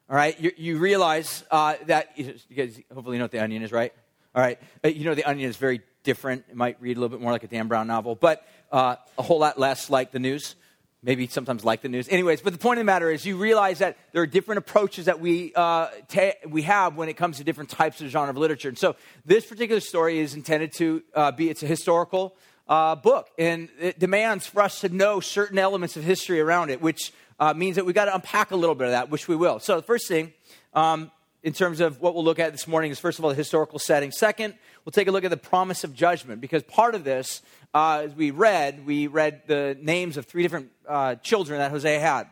all 0.09 0.15
right? 0.15 0.39
You, 0.39 0.51
you 0.57 0.77
realize 0.77 1.43
uh, 1.49 1.75
that, 1.85 2.11
you 2.17 2.35
guys 2.55 2.79
hopefully 2.93 3.15
you 3.15 3.19
know 3.19 3.25
what 3.25 3.31
The 3.31 3.39
Onion 3.39 3.63
is, 3.63 3.71
right? 3.71 3.93
All 4.37 4.43
right. 4.43 4.59
Uh, 4.85 4.89
you 4.89 5.03
know, 5.03 5.15
The 5.15 5.23
Onion 5.23 5.49
is 5.49 5.57
very 5.57 5.81
different. 6.03 6.45
It 6.47 6.55
might 6.55 6.79
read 6.79 6.95
a 6.95 6.99
little 6.99 7.17
bit 7.17 7.23
more 7.23 7.31
like 7.31 7.43
a 7.43 7.47
Dan 7.47 7.67
Brown 7.67 7.87
novel, 7.87 8.13
but 8.13 8.45
uh, 8.71 8.97
a 9.17 9.23
whole 9.23 9.39
lot 9.39 9.57
less 9.57 9.89
like 9.89 10.11
the 10.11 10.19
news 10.19 10.55
maybe 11.01 11.25
sometimes 11.27 11.63
like 11.63 11.81
the 11.81 11.89
news. 11.89 12.07
Anyways, 12.09 12.41
but 12.41 12.53
the 12.53 12.59
point 12.59 12.77
of 12.77 12.81
the 12.81 12.85
matter 12.85 13.09
is 13.09 13.25
you 13.25 13.37
realize 13.37 13.79
that 13.79 13.97
there 14.11 14.21
are 14.21 14.27
different 14.27 14.59
approaches 14.59 15.05
that 15.05 15.19
we, 15.19 15.53
uh, 15.55 15.87
ta- 16.07 16.33
we 16.47 16.63
have 16.63 16.95
when 16.97 17.07
it 17.07 17.13
comes 17.13 17.37
to 17.37 17.43
different 17.43 17.69
types 17.69 18.01
of 18.01 18.09
genre 18.09 18.29
of 18.29 18.37
literature. 18.37 18.69
And 18.69 18.77
so 18.77 18.95
this 19.25 19.45
particular 19.45 19.79
story 19.79 20.19
is 20.19 20.33
intended 20.35 20.71
to 20.73 21.03
uh, 21.15 21.31
be, 21.31 21.49
it's 21.49 21.63
a 21.63 21.67
historical 21.67 22.35
uh, 22.67 22.95
book, 22.95 23.29
and 23.39 23.69
it 23.79 23.97
demands 23.99 24.45
for 24.45 24.61
us 24.61 24.81
to 24.81 24.89
know 24.89 25.19
certain 25.19 25.57
elements 25.57 25.97
of 25.97 26.03
history 26.03 26.41
around 26.41 26.69
it, 26.69 26.81
which 26.81 27.11
uh, 27.39 27.53
means 27.53 27.75
that 27.75 27.85
we've 27.85 27.95
got 27.95 28.05
to 28.05 28.15
unpack 28.15 28.51
a 28.51 28.55
little 28.55 28.75
bit 28.75 28.85
of 28.85 28.91
that, 28.91 29.09
which 29.09 29.27
we 29.27 29.35
will. 29.35 29.59
So 29.59 29.77
the 29.77 29.83
first 29.83 30.07
thing, 30.07 30.33
um, 30.73 31.11
in 31.47 31.53
terms 31.53 31.79
of 31.79 32.01
what 32.01 32.13
we'll 32.13 32.25
look 32.25 32.39
at 32.39 32.51
this 32.51 32.67
morning 32.67 32.91
is 32.91 32.99
first 32.99 33.19
of 33.19 33.23
all 33.23 33.29
the 33.29 33.35
historical 33.35 33.79
setting. 33.79 34.11
Second, 34.11 34.53
we'll 34.83 34.91
take 34.91 35.07
a 35.07 35.11
look 35.11 35.23
at 35.23 35.29
the 35.29 35.37
promise 35.37 35.85
of 35.85 35.93
judgment 35.93 36.41
because 36.41 36.61
part 36.61 36.93
of 36.93 37.05
this, 37.05 37.41
uh, 37.73 38.01
as 38.03 38.13
we 38.13 38.31
read, 38.31 38.85
we 38.85 39.07
read 39.07 39.43
the 39.47 39.77
names 39.81 40.17
of 40.17 40.25
three 40.25 40.43
different 40.43 40.71
uh, 40.85 41.15
children 41.15 41.59
that 41.59 41.71
Hosea 41.71 42.01
had. 42.01 42.27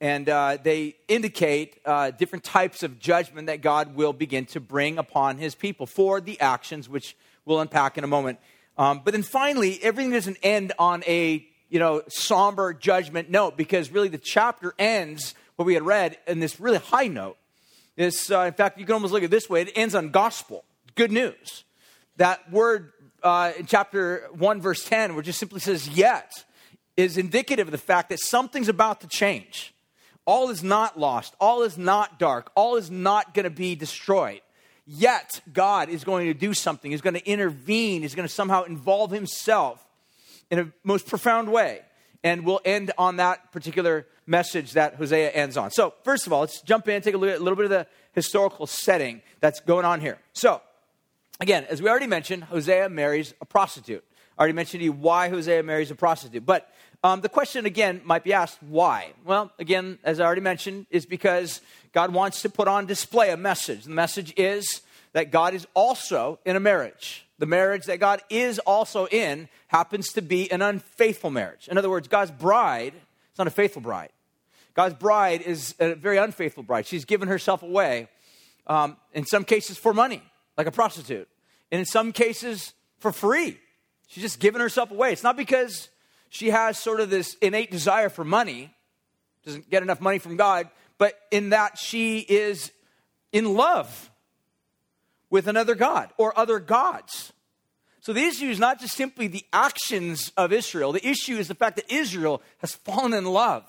And 0.00 0.28
uh, 0.28 0.58
they 0.60 0.96
indicate 1.06 1.78
uh, 1.84 2.10
different 2.10 2.42
types 2.42 2.82
of 2.82 2.98
judgment 2.98 3.46
that 3.46 3.62
God 3.62 3.94
will 3.94 4.12
begin 4.12 4.46
to 4.46 4.58
bring 4.58 4.98
upon 4.98 5.38
his 5.38 5.54
people 5.54 5.86
for 5.86 6.20
the 6.20 6.40
actions, 6.40 6.88
which 6.88 7.16
we'll 7.44 7.60
unpack 7.60 7.98
in 7.98 8.02
a 8.02 8.08
moment. 8.08 8.40
Um, 8.76 9.02
but 9.04 9.12
then 9.12 9.22
finally, 9.22 9.78
everything 9.80 10.10
doesn't 10.10 10.38
end 10.42 10.72
on 10.76 11.04
a 11.06 11.46
you 11.68 11.78
know 11.78 12.02
somber 12.08 12.74
judgment 12.74 13.30
note 13.30 13.56
because 13.56 13.92
really 13.92 14.08
the 14.08 14.18
chapter 14.18 14.74
ends 14.76 15.36
what 15.54 15.66
we 15.66 15.74
had 15.74 15.84
read 15.84 16.18
in 16.26 16.40
this 16.40 16.58
really 16.58 16.78
high 16.78 17.06
note. 17.06 17.36
This, 18.00 18.30
uh, 18.30 18.44
in 18.46 18.54
fact, 18.54 18.78
you 18.78 18.86
can 18.86 18.94
almost 18.94 19.12
look 19.12 19.22
at 19.22 19.30
this 19.30 19.50
way: 19.50 19.60
it 19.60 19.72
ends 19.76 19.94
on 19.94 20.08
gospel, 20.08 20.64
good 20.94 21.12
news. 21.12 21.64
That 22.16 22.50
word 22.50 22.92
uh, 23.22 23.52
in 23.58 23.66
chapter 23.66 24.26
one, 24.32 24.62
verse 24.62 24.82
ten, 24.82 25.14
which 25.14 25.26
just 25.26 25.38
simply 25.38 25.60
says 25.60 25.86
"yet," 25.86 26.32
is 26.96 27.18
indicative 27.18 27.68
of 27.68 27.72
the 27.72 27.76
fact 27.76 28.08
that 28.08 28.18
something's 28.18 28.70
about 28.70 29.02
to 29.02 29.06
change. 29.06 29.74
All 30.24 30.48
is 30.48 30.64
not 30.64 30.98
lost. 30.98 31.34
All 31.38 31.62
is 31.62 31.76
not 31.76 32.18
dark. 32.18 32.50
All 32.54 32.76
is 32.76 32.90
not 32.90 33.34
going 33.34 33.44
to 33.44 33.50
be 33.50 33.74
destroyed. 33.74 34.40
Yet, 34.86 35.42
God 35.52 35.90
is 35.90 36.02
going 36.02 36.26
to 36.28 36.32
do 36.32 36.54
something. 36.54 36.90
He's 36.90 37.02
going 37.02 37.20
to 37.20 37.26
intervene. 37.26 38.00
He's 38.00 38.14
going 38.14 38.26
to 38.26 38.32
somehow 38.32 38.62
involve 38.62 39.10
himself 39.10 39.86
in 40.50 40.58
a 40.58 40.72
most 40.84 41.06
profound 41.06 41.52
way. 41.52 41.82
And 42.22 42.44
we'll 42.44 42.60
end 42.64 42.92
on 42.98 43.16
that 43.16 43.52
particular 43.52 44.06
message 44.26 44.72
that 44.72 44.94
Hosea 44.94 45.30
ends 45.30 45.56
on. 45.56 45.70
So, 45.70 45.94
first 46.04 46.26
of 46.26 46.32
all, 46.32 46.40
let's 46.40 46.60
jump 46.60 46.88
in 46.88 46.96
and 46.96 47.04
take 47.04 47.14
a 47.14 47.18
look 47.18 47.30
at 47.30 47.40
a 47.40 47.42
little 47.42 47.56
bit 47.56 47.64
of 47.64 47.70
the 47.70 47.86
historical 48.12 48.66
setting 48.66 49.22
that's 49.40 49.60
going 49.60 49.84
on 49.84 50.00
here. 50.00 50.18
So, 50.32 50.60
again, 51.40 51.64
as 51.68 51.80
we 51.80 51.88
already 51.88 52.06
mentioned, 52.06 52.44
Hosea 52.44 52.88
marries 52.88 53.34
a 53.40 53.46
prostitute. 53.46 54.04
I 54.36 54.42
already 54.42 54.54
mentioned 54.54 54.80
to 54.80 54.84
you 54.84 54.92
why 54.92 55.28
Hosea 55.28 55.62
marries 55.62 55.90
a 55.90 55.94
prostitute. 55.94 56.46
But 56.46 56.70
um, 57.02 57.22
the 57.22 57.28
question 57.28 57.66
again 57.66 58.02
might 58.04 58.24
be 58.24 58.32
asked 58.32 58.62
why? 58.62 59.12
Well, 59.24 59.50
again, 59.58 59.98
as 60.04 60.20
I 60.20 60.24
already 60.24 60.42
mentioned, 60.42 60.86
is 60.90 61.06
because 61.06 61.60
God 61.92 62.12
wants 62.12 62.42
to 62.42 62.50
put 62.50 62.68
on 62.68 62.86
display 62.86 63.30
a 63.30 63.36
message. 63.36 63.84
The 63.84 63.90
message 63.90 64.34
is 64.36 64.82
that 65.12 65.30
God 65.30 65.54
is 65.54 65.66
also 65.74 66.38
in 66.44 66.56
a 66.56 66.60
marriage. 66.60 67.26
The 67.38 67.46
marriage 67.46 67.86
that 67.86 67.98
God 68.00 68.22
is 68.28 68.58
also 68.60 69.06
in 69.06 69.48
happens 69.68 70.12
to 70.12 70.22
be 70.22 70.50
an 70.52 70.62
unfaithful 70.62 71.30
marriage. 71.30 71.68
In 71.68 71.78
other 71.78 71.90
words, 71.90 72.06
God's 72.06 72.30
bride 72.30 72.94
is 72.94 73.38
not 73.38 73.46
a 73.46 73.50
faithful 73.50 73.82
bride. 73.82 74.10
God's 74.74 74.94
bride 74.94 75.42
is 75.42 75.74
a 75.80 75.94
very 75.94 76.18
unfaithful 76.18 76.62
bride. 76.62 76.86
She's 76.86 77.04
given 77.04 77.28
herself 77.28 77.62
away, 77.62 78.08
um, 78.66 78.96
in 79.12 79.26
some 79.26 79.44
cases 79.44 79.78
for 79.78 79.92
money, 79.92 80.22
like 80.56 80.66
a 80.66 80.70
prostitute, 80.70 81.28
and 81.72 81.80
in 81.80 81.86
some 81.86 82.12
cases 82.12 82.74
for 82.98 83.10
free. 83.10 83.58
She's 84.06 84.22
just 84.22 84.40
given 84.40 84.60
herself 84.60 84.90
away. 84.90 85.12
It's 85.12 85.22
not 85.22 85.36
because 85.36 85.88
she 86.28 86.50
has 86.50 86.78
sort 86.78 87.00
of 87.00 87.10
this 87.10 87.34
innate 87.42 87.70
desire 87.70 88.08
for 88.08 88.24
money, 88.24 88.74
doesn't 89.44 89.70
get 89.70 89.82
enough 89.82 90.00
money 90.00 90.18
from 90.18 90.36
God, 90.36 90.68
but 90.98 91.18
in 91.30 91.50
that 91.50 91.78
she 91.78 92.18
is 92.18 92.70
in 93.32 93.54
love 93.54 94.10
with 95.30 95.46
another 95.46 95.74
God 95.74 96.10
or 96.18 96.36
other 96.38 96.58
gods. 96.58 97.32
So 98.00 98.12
the 98.12 98.24
issue 98.24 98.48
is 98.48 98.58
not 98.58 98.80
just 98.80 98.96
simply 98.96 99.28
the 99.28 99.44
actions 99.52 100.32
of 100.36 100.52
Israel, 100.52 100.92
the 100.92 101.06
issue 101.06 101.36
is 101.36 101.48
the 101.48 101.54
fact 101.54 101.76
that 101.76 101.92
Israel 101.92 102.42
has 102.58 102.74
fallen 102.74 103.14
in 103.14 103.24
love 103.24 103.64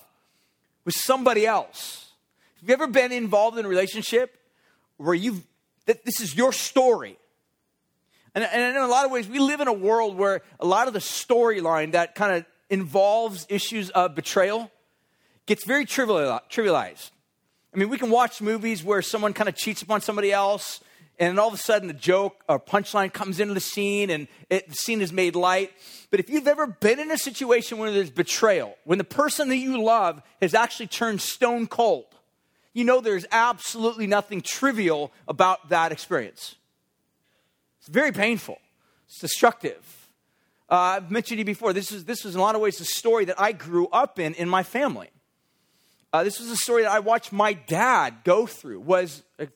with 0.85 0.95
somebody 0.95 1.45
else. 1.45 2.11
Have 2.59 2.69
you 2.69 2.73
ever 2.73 2.87
been 2.87 3.11
involved 3.11 3.57
in 3.57 3.65
a 3.65 3.69
relationship 3.69 4.37
where 4.97 5.15
you've, 5.15 5.43
that 5.85 6.05
this 6.05 6.21
is 6.21 6.35
your 6.35 6.53
story? 6.53 7.17
And, 8.33 8.43
and 8.43 8.75
in 8.75 8.81
a 8.81 8.87
lot 8.87 9.05
of 9.05 9.11
ways, 9.11 9.27
we 9.27 9.39
live 9.39 9.59
in 9.59 9.67
a 9.67 9.73
world 9.73 10.15
where 10.15 10.41
a 10.59 10.65
lot 10.65 10.87
of 10.87 10.93
the 10.93 10.99
storyline 10.99 11.91
that 11.91 12.15
kind 12.15 12.35
of 12.37 12.45
involves 12.69 13.45
issues 13.49 13.89
of 13.89 14.15
betrayal 14.15 14.71
gets 15.45 15.65
very 15.65 15.85
trivialized. 15.85 17.11
I 17.73 17.77
mean, 17.77 17.89
we 17.89 17.97
can 17.97 18.09
watch 18.09 18.41
movies 18.41 18.83
where 18.83 19.01
someone 19.01 19.33
kind 19.33 19.49
of 19.49 19.55
cheats 19.55 19.81
upon 19.81 20.01
somebody 20.01 20.31
else, 20.31 20.81
and 21.21 21.29
then 21.29 21.39
all 21.39 21.49
of 21.49 21.53
a 21.53 21.57
sudden 21.57 21.87
a 21.87 21.93
joke 21.93 22.43
or 22.49 22.59
punchline 22.59 23.13
comes 23.13 23.39
into 23.39 23.53
the 23.53 23.59
scene, 23.59 24.09
and 24.09 24.27
it, 24.49 24.67
the 24.67 24.73
scene 24.73 25.01
is 25.01 25.13
made 25.13 25.35
light. 25.35 25.71
But 26.09 26.19
if 26.19 26.31
you've 26.31 26.47
ever 26.47 26.65
been 26.65 26.99
in 26.99 27.11
a 27.11 27.17
situation 27.17 27.77
where 27.77 27.91
there's 27.91 28.09
betrayal, 28.09 28.75
when 28.85 28.97
the 28.97 29.03
person 29.03 29.47
that 29.49 29.57
you 29.57 29.79
love 29.83 30.23
has 30.41 30.55
actually 30.55 30.87
turned 30.87 31.21
stone 31.21 31.67
cold, 31.67 32.07
you 32.73 32.83
know 32.83 33.01
there's 33.01 33.27
absolutely 33.31 34.07
nothing 34.07 34.41
trivial 34.41 35.11
about 35.27 35.69
that 35.69 35.91
experience. 35.91 36.55
It's 37.81 37.87
very 37.87 38.11
painful, 38.11 38.57
it's 39.05 39.19
destructive. 39.19 40.09
Uh, 40.71 40.97
I've 40.97 41.11
mentioned 41.11 41.35
to 41.35 41.41
you 41.41 41.45
before, 41.45 41.71
this 41.71 41.91
is, 41.91 42.05
this 42.05 42.23
was 42.23 42.33
in 42.33 42.39
a 42.39 42.43
lot 42.43 42.55
of 42.55 42.61
ways 42.61 42.79
the 42.79 42.85
story 42.85 43.25
that 43.25 43.39
I 43.39 43.51
grew 43.51 43.87
up 43.89 44.17
in 44.17 44.33
in 44.33 44.49
my 44.49 44.63
family. 44.63 45.11
Uh, 46.11 46.23
this 46.23 46.39
was 46.39 46.49
a 46.49 46.57
story 46.57 46.81
that 46.81 46.91
I 46.91 46.99
watched 46.99 47.31
my 47.31 47.53
dad 47.53 48.23
go 48.23 48.47
through, 48.47 48.79
was 48.79 49.21
a 49.37 49.47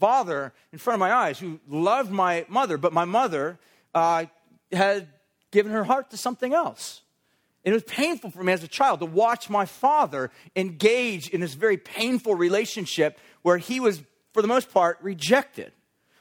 father 0.00 0.52
in 0.72 0.78
front 0.78 0.94
of 0.94 1.00
my 1.00 1.12
eyes 1.12 1.38
who 1.38 1.60
loved 1.68 2.10
my 2.10 2.44
mother, 2.48 2.78
but 2.78 2.92
my 2.92 3.04
mother 3.04 3.58
uh, 3.94 4.24
had 4.72 5.06
given 5.50 5.72
her 5.72 5.84
heart 5.84 6.10
to 6.10 6.16
something 6.16 6.54
else. 6.54 7.02
And 7.64 7.72
it 7.72 7.76
was 7.76 7.84
painful 7.84 8.30
for 8.30 8.42
me 8.42 8.52
as 8.52 8.64
a 8.64 8.68
child 8.68 9.00
to 9.00 9.06
watch 9.06 9.50
my 9.50 9.66
father 9.66 10.30
engage 10.56 11.28
in 11.28 11.40
this 11.42 11.54
very 11.54 11.76
painful 11.76 12.34
relationship 12.34 13.18
where 13.42 13.58
he 13.58 13.78
was, 13.78 14.02
for 14.32 14.40
the 14.40 14.48
most 14.48 14.72
part, 14.72 14.98
rejected. 15.02 15.72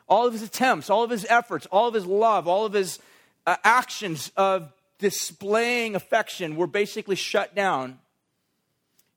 All 0.07 0.27
of 0.27 0.33
his 0.33 0.41
attempts, 0.41 0.89
all 0.89 1.03
of 1.03 1.09
his 1.09 1.25
efforts, 1.29 1.65
all 1.67 1.87
of 1.87 1.93
his 1.93 2.05
love, 2.05 2.47
all 2.47 2.65
of 2.65 2.73
his 2.73 2.99
uh, 3.47 3.55
actions 3.63 4.31
of 4.35 4.73
displaying 4.97 5.95
affection 5.95 6.57
were 6.57 6.67
basically 6.67 7.15
shut 7.15 7.55
down. 7.55 7.99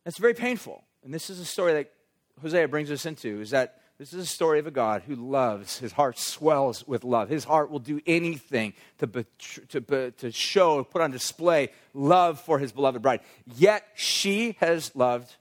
That's 0.05 0.19
very 0.19 0.35
painful. 0.35 0.85
And 1.03 1.13
this 1.13 1.29
is 1.29 1.41
a 1.41 1.45
story 1.45 1.73
that 1.73 1.93
Hosea 2.41 2.69
brings 2.69 2.91
us 2.91 3.05
into 3.05 3.41
is 3.41 3.51
that 3.51 3.82
this 3.99 4.13
is 4.13 4.25
a 4.25 4.27
story 4.27 4.59
of 4.59 4.67
a 4.67 4.71
God 4.71 5.03
who 5.07 5.15
loves. 5.15 5.79
His 5.79 5.93
heart 5.93 6.19
swells 6.19 6.87
with 6.87 7.05
love. 7.05 7.29
His 7.29 7.45
heart 7.45 7.71
will 7.71 7.79
do 7.79 8.01
anything 8.07 8.73
to, 8.99 9.25
to, 9.69 10.11
to 10.11 10.33
show, 10.33 10.83
put 10.83 11.03
on 11.03 11.11
display 11.11 11.69
love 11.95 12.41
for 12.41 12.59
his 12.59 12.73
beloved 12.73 13.01
bride. 13.01 13.21
Yet 13.57 13.87
she 13.95 14.57
has 14.61 14.95
loved 14.97 15.37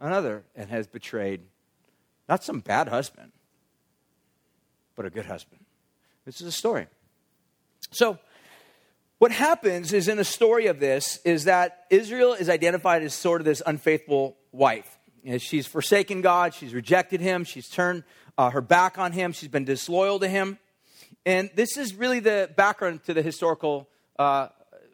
another 0.00 0.42
and 0.56 0.70
has 0.70 0.86
betrayed 0.86 1.42
not 2.28 2.42
some 2.42 2.60
bad 2.60 2.88
husband, 2.88 3.32
but 4.96 5.04
a 5.04 5.10
good 5.10 5.26
husband. 5.26 5.64
This 6.24 6.40
is 6.40 6.46
a 6.46 6.52
story. 6.52 6.86
So, 7.90 8.18
what 9.18 9.30
happens 9.30 9.92
is 9.92 10.08
in 10.08 10.16
the 10.16 10.24
story 10.24 10.66
of 10.66 10.80
this 10.80 11.18
is 11.24 11.44
that 11.44 11.84
Israel 11.90 12.34
is 12.34 12.48
identified 12.48 13.02
as 13.02 13.14
sort 13.14 13.40
of 13.40 13.44
this 13.44 13.62
unfaithful 13.64 14.36
wife. 14.52 14.98
Know, 15.32 15.38
she's 15.38 15.66
forsaken 15.66 16.20
God, 16.20 16.54
she's 16.54 16.74
rejected 16.74 17.20
him, 17.20 17.44
she's 17.44 17.68
turned 17.68 18.04
uh, 18.36 18.50
her 18.50 18.60
back 18.60 18.98
on 18.98 19.12
him, 19.12 19.32
she's 19.32 19.48
been 19.48 19.64
disloyal 19.64 20.18
to 20.20 20.28
him. 20.28 20.58
And 21.26 21.50
this 21.54 21.76
is 21.76 21.94
really 21.94 22.20
the 22.20 22.50
background 22.56 23.04
to 23.04 23.14
the 23.14 23.22
historical 23.22 23.88
uh, 24.18 24.48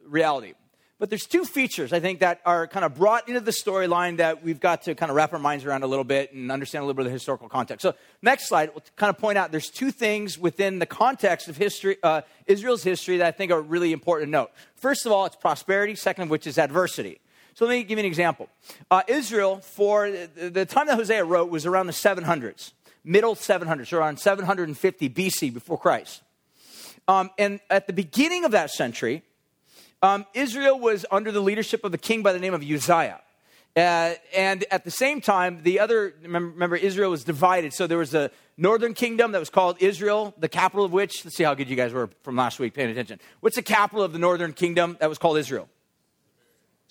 reality. 0.07 0.55
But 1.01 1.09
there's 1.09 1.25
two 1.25 1.47
features, 1.47 1.95
I 1.95 2.01
think, 2.01 2.21
that 2.21 2.43
are 2.45 2.67
kind 2.67 2.85
of 2.85 2.95
brought 2.95 3.27
into 3.27 3.41
the 3.41 3.53
storyline 3.53 4.19
that 4.19 4.45
we've 4.45 4.61
got 4.61 4.83
to 4.83 4.95
kind 4.95 5.09
of 5.09 5.17
wrap 5.17 5.33
our 5.33 5.39
minds 5.39 5.65
around 5.65 5.83
a 5.83 5.87
little 5.87 6.05
bit 6.05 6.35
and 6.35 6.53
understand 6.53 6.83
a 6.83 6.87
little 6.87 6.97
bit 6.97 7.07
of 7.07 7.13
the 7.13 7.15
historical 7.15 7.49
context. 7.49 7.83
So, 7.83 7.95
next 8.21 8.49
slide, 8.49 8.71
we'll 8.75 8.85
kind 8.97 9.09
of 9.09 9.17
point 9.17 9.39
out 9.39 9.51
there's 9.51 9.71
two 9.71 9.93
things 9.93 10.39
within 10.39 10.79
the 10.79 10.85
context 10.85 11.49
of 11.49 11.57
history, 11.57 11.97
uh, 12.03 12.21
Israel's 12.47 12.83
history 12.83 13.17
that 13.17 13.27
I 13.27 13.31
think 13.31 13.51
are 13.51 13.63
really 13.63 13.93
important 13.93 14.29
to 14.29 14.31
note. 14.31 14.51
First 14.77 15.07
of 15.07 15.13
all, 15.13 15.25
it's 15.25 15.37
prosperity. 15.37 15.95
Second 15.95 16.25
of 16.25 16.31
which 16.31 16.47
is 16.47 16.59
adversity. 16.59 17.19
So 17.55 17.67
let 17.67 17.73
me 17.73 17.83
give 17.83 17.99
you 17.99 18.05
an 18.05 18.07
example. 18.07 18.49
Uh, 18.91 19.03
Israel, 19.09 19.59
for 19.59 20.11
the 20.11 20.67
time 20.67 20.87
that 20.87 20.97
Hosea 20.97 21.25
wrote, 21.25 21.51
was 21.51 21.67
around 21.67 21.87
the 21.87 21.93
700s, 21.93 22.73
middle 23.05 23.35
700s, 23.35 23.93
around 23.93 24.19
750 24.19 25.11
BC 25.11 25.53
before 25.53 25.79
Christ. 25.79 26.23
Um, 27.09 27.31
and 27.39 27.61
at 27.71 27.87
the 27.87 27.93
beginning 27.93 28.45
of 28.45 28.53
that 28.53 28.71
century, 28.71 29.23
um, 30.03 30.27
Israel 30.33 30.79
was 30.79 31.05
under 31.11 31.33
the 31.33 31.41
leadership 31.41 31.85
of 31.85 31.93
a 31.93 31.99
king 31.99 32.23
by 32.23 32.33
the 32.33 32.39
name 32.39 32.55
of 32.55 32.63
Uzziah. 32.63 33.21
Uh, 33.77 34.15
and 34.35 34.65
at 34.71 34.85
the 34.85 34.91
same 34.91 35.21
time, 35.21 35.63
the 35.63 35.79
other, 35.79 36.15
remember, 36.23 36.77
Israel 36.77 37.11
was 37.11 37.23
divided. 37.23 37.73
So 37.73 37.87
there 37.87 37.99
was 37.99 38.15
a 38.15 38.31
northern 38.57 38.95
kingdom 38.95 39.33
that 39.33 39.39
was 39.39 39.51
called 39.51 39.77
Israel, 39.81 40.35
the 40.39 40.49
capital 40.49 40.85
of 40.85 40.93
which, 40.93 41.25
let's 41.25 41.37
see 41.37 41.45
how 41.45 41.55
good 41.55 41.69
you 41.69 41.77
guys 41.77 41.93
were 41.93 42.11
from 42.23 42.37
last 42.37 42.59
week 42.59 42.75
paying 42.75 42.91
attention. 42.91 43.21
What's 43.41 43.57
the 43.57 43.63
capital 43.63 44.05
of 44.05 44.13
the 44.13 44.19
northern 44.19 44.53
kingdom 44.53 44.97
that 45.01 45.09
was 45.09 45.19
called 45.19 45.39
Israel? 45.39 45.69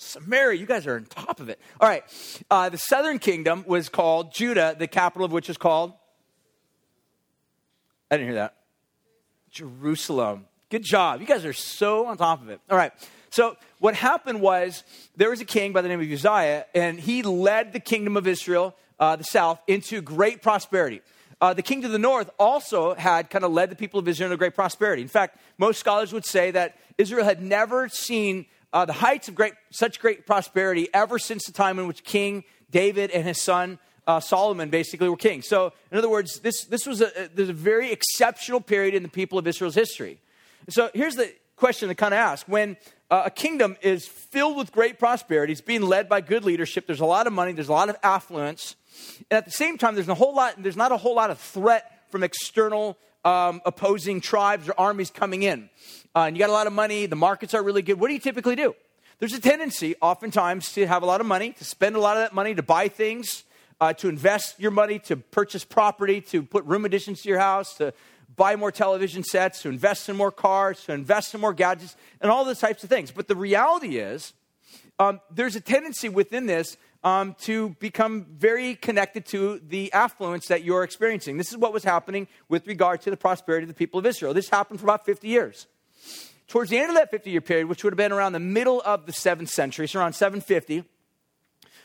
Samaria, 0.02 0.58
you 0.58 0.66
guys 0.66 0.88
are 0.88 0.96
on 0.96 1.04
top 1.04 1.42
of 1.42 1.50
it. 1.50 1.60
All 1.82 1.88
right. 1.88 2.06
Uh, 2.50 2.70
the 2.70 2.78
southern 2.78 3.20
kingdom 3.20 3.66
was 3.68 3.90
called 3.90 4.34
Judah, 4.34 4.74
the 4.80 4.88
capital 4.88 5.26
of 5.26 5.34
which 5.34 5.50
is 5.50 5.58
called? 5.58 5.92
I 8.10 8.16
didn't 8.16 8.30
hear 8.30 8.36
that. 8.36 8.56
Jerusalem. 9.52 10.46
Good 10.70 10.84
job. 10.84 11.20
You 11.20 11.28
guys 11.28 11.44
are 11.44 11.52
so 11.52 12.06
on 12.06 12.16
top 12.16 12.42
of 12.42 12.48
it. 12.48 12.62
All 12.70 12.78
right. 12.78 12.94
So, 13.30 13.58
what 13.80 13.94
happened 13.94 14.40
was 14.40 14.84
there 15.18 15.32
was 15.32 15.42
a 15.42 15.46
king 15.46 15.74
by 15.74 15.82
the 15.82 15.90
name 15.90 16.00
of 16.00 16.10
Uzziah, 16.10 16.66
and 16.74 16.98
he 16.98 17.22
led 17.22 17.74
the 17.74 17.80
kingdom 17.82 18.16
of 18.16 18.26
Israel, 18.26 18.76
uh, 19.02 19.18
the 19.18 19.26
south, 19.26 19.60
into 19.68 20.02
great 20.02 20.42
prosperity. 20.42 21.02
Uh, 21.42 21.54
the 21.54 21.62
king 21.62 21.82
to 21.82 21.90
the 21.90 22.00
north 22.00 22.30
also 22.40 22.94
had 22.96 23.30
kind 23.30 23.44
of 23.44 23.52
led 23.52 23.70
the 23.70 23.76
people 23.76 24.00
of 24.00 24.08
Israel 24.08 24.28
into 24.28 24.38
great 24.38 24.56
prosperity. 24.56 25.02
In 25.02 25.10
fact, 25.10 25.38
most 25.58 25.78
scholars 25.78 26.14
would 26.14 26.26
say 26.26 26.52
that 26.52 26.78
Israel 26.98 27.26
had 27.26 27.42
never 27.42 27.90
seen 27.90 28.46
uh, 28.74 28.86
the 28.86 28.94
heights 28.94 29.28
of 29.28 29.36
great, 29.36 29.54
such 29.72 30.00
great 30.00 30.26
prosperity 30.26 30.88
ever 30.94 31.20
since 31.20 31.46
the 31.46 31.52
time 31.52 31.80
in 31.80 31.88
which 31.88 32.04
King 32.04 32.44
David 32.72 33.12
and 33.12 33.26
his 33.26 33.42
son 33.42 33.80
uh, 34.08 34.20
Solomon 34.20 34.70
basically 34.70 35.08
were 35.08 35.18
king. 35.18 35.44
So, 35.44 35.72
in 35.92 35.98
other 35.98 36.10
words, 36.10 36.40
this, 36.40 36.64
this 36.66 36.88
was 36.88 37.00
a, 37.02 37.30
a, 37.38 37.42
a 37.42 37.54
very 37.54 37.92
exceptional 37.92 38.60
period 38.60 38.96
in 38.96 39.04
the 39.04 39.10
people 39.10 39.38
of 39.38 39.46
Israel's 39.46 39.76
history. 39.76 40.20
So 40.68 40.90
here's 40.96 41.16
the 41.16 41.32
question 41.56 41.90
to 41.90 41.96
kind 41.96 42.14
of 42.14 42.18
ask 42.18 42.48
when 42.48 42.78
uh, 43.12 43.24
a 43.26 43.30
kingdom 43.30 43.78
is 43.82 44.08
filled 44.08 44.58
with 44.58 44.72
great 44.72 44.98
prosperity, 44.98 45.52
it's 45.52 45.62
being 45.62 45.84
led 45.84 46.10
by 46.10 46.22
good 46.22 46.44
leadership, 46.44 46.88
there's 46.88 47.00
a 47.00 47.06
lot 47.06 47.28
of 47.28 47.34
money, 47.34 47.54
there's 47.54 47.70
a 47.70 47.74
lot 47.74 47.90
of 47.90 47.98
affluence, 48.02 48.76
and 49.30 49.38
at 49.38 49.46
the 49.46 49.52
same 49.52 49.78
time, 49.78 49.96
there's 49.96 50.10
a 50.10 50.16
whole 50.16 50.36
lot, 50.36 50.56
there's 50.58 50.78
not 50.78 50.92
a 50.92 50.98
whole 50.98 51.16
lot 51.16 51.30
of 51.30 51.40
threat 51.40 52.04
from 52.10 52.24
external 52.24 52.98
um, 53.26 53.62
opposing 53.66 54.22
tribes 54.22 54.70
or 54.70 54.74
armies 54.78 55.10
coming 55.10 55.44
in. 55.44 55.70
Uh, 56.16 56.24
and 56.24 56.36
you 56.36 56.40
got 56.40 56.50
a 56.50 56.54
lot 56.54 56.68
of 56.68 56.74
money, 56.74 57.06
the 57.06 57.16
markets 57.16 57.54
are 57.54 57.64
really 57.64 57.82
good. 57.82 58.00
What 58.00 58.08
do 58.08 58.14
you 58.14 58.20
typically 58.20 58.56
do? 58.56 58.76
There's 59.20 59.34
a 59.34 59.42
tendency, 59.42 59.96
oftentimes, 60.02 60.72
to 60.74 60.88
have 60.88 61.04
a 61.04 61.06
lot 61.06 61.22
of 61.22 61.28
money, 61.28 61.52
to 61.54 61.66
spend 61.66 61.96
a 61.96 62.00
lot 62.00 62.18
of 62.18 62.24
that 62.24 62.34
money 62.34 62.56
to 62.56 62.64
buy 62.64 62.88
things, 62.88 63.44
uh, 63.82 63.94
to 63.94 64.10
invest 64.10 64.60
your 64.60 64.72
money, 64.72 65.00
to 65.00 65.18
purchase 65.18 65.66
property, 65.66 66.22
to 66.22 66.42
put 66.42 66.66
room 66.66 66.86
additions 66.86 67.22
to 67.22 67.30
your 67.30 67.40
house, 67.40 67.76
to 67.76 67.94
buy 68.36 68.56
more 68.56 68.72
television 68.72 69.24
sets, 69.24 69.62
to 69.62 69.70
invest 69.70 70.08
in 70.08 70.16
more 70.16 70.32
cars, 70.32 70.84
to 70.86 70.94
invest 70.94 71.34
in 71.36 71.42
more 71.42 71.54
gadgets, 71.54 71.96
and 72.22 72.32
all 72.32 72.46
those 72.46 72.60
types 72.60 72.84
of 72.84 72.90
things. 72.90 73.12
But 73.12 73.28
the 73.28 73.36
reality 73.36 73.98
is 73.98 74.34
um, 75.00 75.20
there's 75.30 75.56
a 75.56 75.62
tendency 75.62 76.10
within 76.10 76.46
this 76.46 76.78
um, 77.04 77.36
to 77.42 77.70
become 77.80 78.26
very 78.38 78.76
connected 78.76 79.26
to 79.28 79.60
the 79.60 79.92
affluence 79.94 80.48
that 80.48 80.64
you're 80.64 80.84
experiencing. 80.84 81.38
This 81.38 81.52
is 81.52 81.58
what 81.58 81.74
was 81.74 81.84
happening 81.84 82.28
with 82.50 82.68
regard 82.68 83.02
to 83.02 83.10
the 83.10 83.18
prosperity 83.18 83.64
of 83.64 83.70
the 83.70 83.74
people 83.74 84.00
of 84.00 84.06
Israel. 84.06 84.34
This 84.34 84.50
happened 84.50 84.80
for 84.80 84.86
about 84.86 85.06
50 85.06 85.28
years. 85.28 85.68
Towards 86.50 86.72
the 86.72 86.80
end 86.80 86.90
of 86.90 86.96
that 86.96 87.12
50 87.12 87.30
year 87.30 87.42
period, 87.42 87.68
which 87.68 87.84
would 87.84 87.94
have 87.94 87.98
been 87.98 88.12
around 88.12 88.34
the 88.34 88.40
middle 88.40 88.82
of 88.82 89.06
the 89.06 89.12
7th 89.12 89.50
century, 89.50 89.88
so 89.88 90.00
around 90.00 90.14
750, 90.14 90.84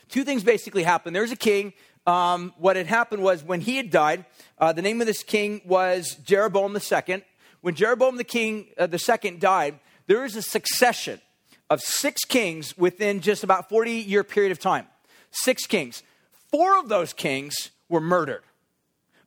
two 0.09 0.23
things 0.23 0.43
basically 0.43 0.81
happened. 0.81 1.15
There 1.15 1.21
was 1.21 1.31
a 1.31 1.37
king. 1.37 1.71
Um, 2.07 2.51
what 2.57 2.75
had 2.75 2.87
happened 2.87 3.21
was 3.21 3.43
when 3.43 3.61
he 3.61 3.77
had 3.77 3.91
died, 3.91 4.25
uh, 4.57 4.73
the 4.73 4.81
name 4.81 5.01
of 5.01 5.07
this 5.07 5.21
king 5.21 5.61
was 5.65 6.15
Jeroboam 6.23 6.75
II. 6.75 7.23
When 7.61 7.75
Jeroboam 7.75 8.17
the 8.17 8.23
king 8.23 8.65
uh, 8.77 8.87
the 8.87 8.97
second 8.97 9.39
died, 9.39 9.79
there 10.07 10.21
was 10.21 10.35
a 10.35 10.41
succession 10.41 11.21
of 11.69 11.81
six 11.81 12.25
kings 12.25 12.75
within 12.75 13.21
just 13.21 13.43
about 13.43 13.69
40 13.69 13.91
year 13.91 14.23
period 14.23 14.51
of 14.51 14.57
time. 14.57 14.87
Six 15.29 15.67
kings. 15.67 16.01
Four 16.49 16.79
of 16.79 16.89
those 16.89 17.13
kings 17.13 17.69
were 17.87 18.01
murdered. 18.01 18.41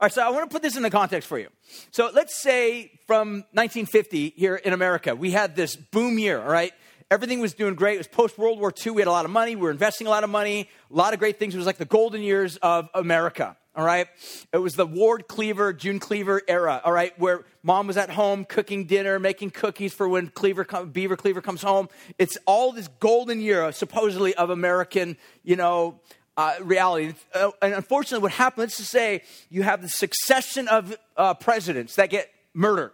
All 0.01 0.07
right, 0.07 0.13
so 0.13 0.25
I 0.25 0.31
want 0.31 0.49
to 0.49 0.55
put 0.55 0.63
this 0.63 0.77
in 0.77 0.85
the 0.85 0.91
context 0.91 1.29
for 1.29 1.41
you. 1.41 1.49
So 1.91 2.09
let's 2.15 2.41
say 2.41 2.93
from 3.09 3.39
1950 3.51 4.33
here 4.37 4.55
in 4.55 4.73
America, 4.73 5.17
we 5.17 5.33
had 5.33 5.57
this 5.57 5.75
boom 5.75 6.21
year, 6.21 6.41
all 6.41 6.49
right? 6.49 6.73
Everything 7.11 7.41
was 7.41 7.53
doing 7.53 7.75
great. 7.75 7.95
It 7.95 7.99
was 7.99 8.07
post 8.07 8.39
World 8.39 8.61
War 8.61 8.73
II. 8.73 8.93
We 8.93 9.01
had 9.01 9.09
a 9.09 9.11
lot 9.11 9.25
of 9.25 9.33
money. 9.33 9.57
We 9.57 9.63
were 9.63 9.73
investing 9.73 10.07
a 10.07 10.11
lot 10.11 10.23
of 10.23 10.31
money, 10.31 10.71
a 10.89 10.95
lot 10.95 11.15
of 11.15 11.19
great 11.19 11.41
things. 11.41 11.53
It 11.53 11.57
was 11.57 11.67
like 11.67 11.79
the 11.79 11.85
golden 11.85 12.23
years 12.23 12.59
of 12.59 12.89
America 12.95 13.57
all 13.79 13.85
right? 13.85 14.09
It 14.53 14.59
was 14.59 14.75
the 14.75 14.85
Ward 14.85 15.29
Cleaver, 15.29 15.73
June 15.73 16.01
Cleaver 16.01 16.43
era, 16.49 16.83
all 16.85 16.93
right, 16.93 17.17
where 17.17 17.45
mom 17.63 17.87
was 17.87 17.97
at 17.97 18.11
home 18.11 18.45
cooking 18.45 18.87
dinner, 18.87 19.21
making 19.21 19.51
cookies 19.51 19.95
for 19.95 20.09
when 20.09 20.31
Cleaver 20.31 20.65
Beaver 20.65 21.17
Cleaver 21.17 21.41
comes 21.41 21.63
home. 21.63 21.89
It's 22.19 22.37
all 22.45 22.73
this 22.73 22.89
golden 22.99 23.41
year, 23.41 23.71
supposedly, 23.71 24.35
of 24.35 24.51
American, 24.51 25.17
you 25.45 25.55
know, 25.55 26.01
uh, 26.39 26.55
reality. 26.63 27.15
Uh, 27.35 27.51
and 27.61 27.75
unfortunately, 27.75 28.23
what 28.23 28.33
happened, 28.33 28.61
let's 28.61 28.79
just 28.79 28.91
say 28.91 29.23
you 29.51 29.65
have 29.65 29.83
the 29.83 29.89
succession 29.89 30.69
of 30.69 30.97
uh, 31.17 31.35
presidents 31.35 31.97
that 31.97 32.11
get 32.11 32.31
murdered. 32.55 32.93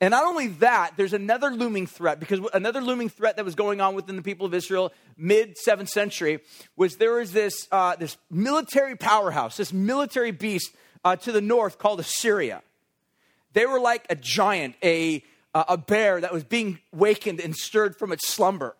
And 0.00 0.10
not 0.10 0.24
only 0.24 0.48
that, 0.48 0.92
there's 0.96 1.12
another 1.12 1.50
looming 1.50 1.86
threat, 1.86 2.18
because 2.18 2.40
another 2.54 2.80
looming 2.80 3.10
threat 3.10 3.36
that 3.36 3.44
was 3.44 3.54
going 3.54 3.80
on 3.80 3.94
within 3.94 4.16
the 4.16 4.22
people 4.22 4.46
of 4.46 4.54
Israel 4.54 4.92
mid 5.16 5.56
7th 5.56 5.88
century 5.88 6.40
was 6.76 6.96
there 6.96 7.12
was 7.12 7.32
this, 7.32 7.68
uh, 7.70 7.94
this 7.96 8.16
military 8.30 8.96
powerhouse, 8.96 9.58
this 9.58 9.72
military 9.72 10.30
beast 10.30 10.74
uh, 11.04 11.16
to 11.16 11.30
the 11.30 11.42
north 11.42 11.78
called 11.78 12.00
Assyria. 12.00 12.62
They 13.52 13.66
were 13.66 13.78
like 13.78 14.06
a 14.08 14.16
giant, 14.16 14.76
a, 14.82 15.22
a 15.54 15.76
bear 15.76 16.22
that 16.22 16.32
was 16.32 16.42
being 16.42 16.80
wakened 16.90 17.38
and 17.38 17.54
stirred 17.54 17.96
from 17.96 18.10
its 18.12 18.26
slumber. 18.26 18.74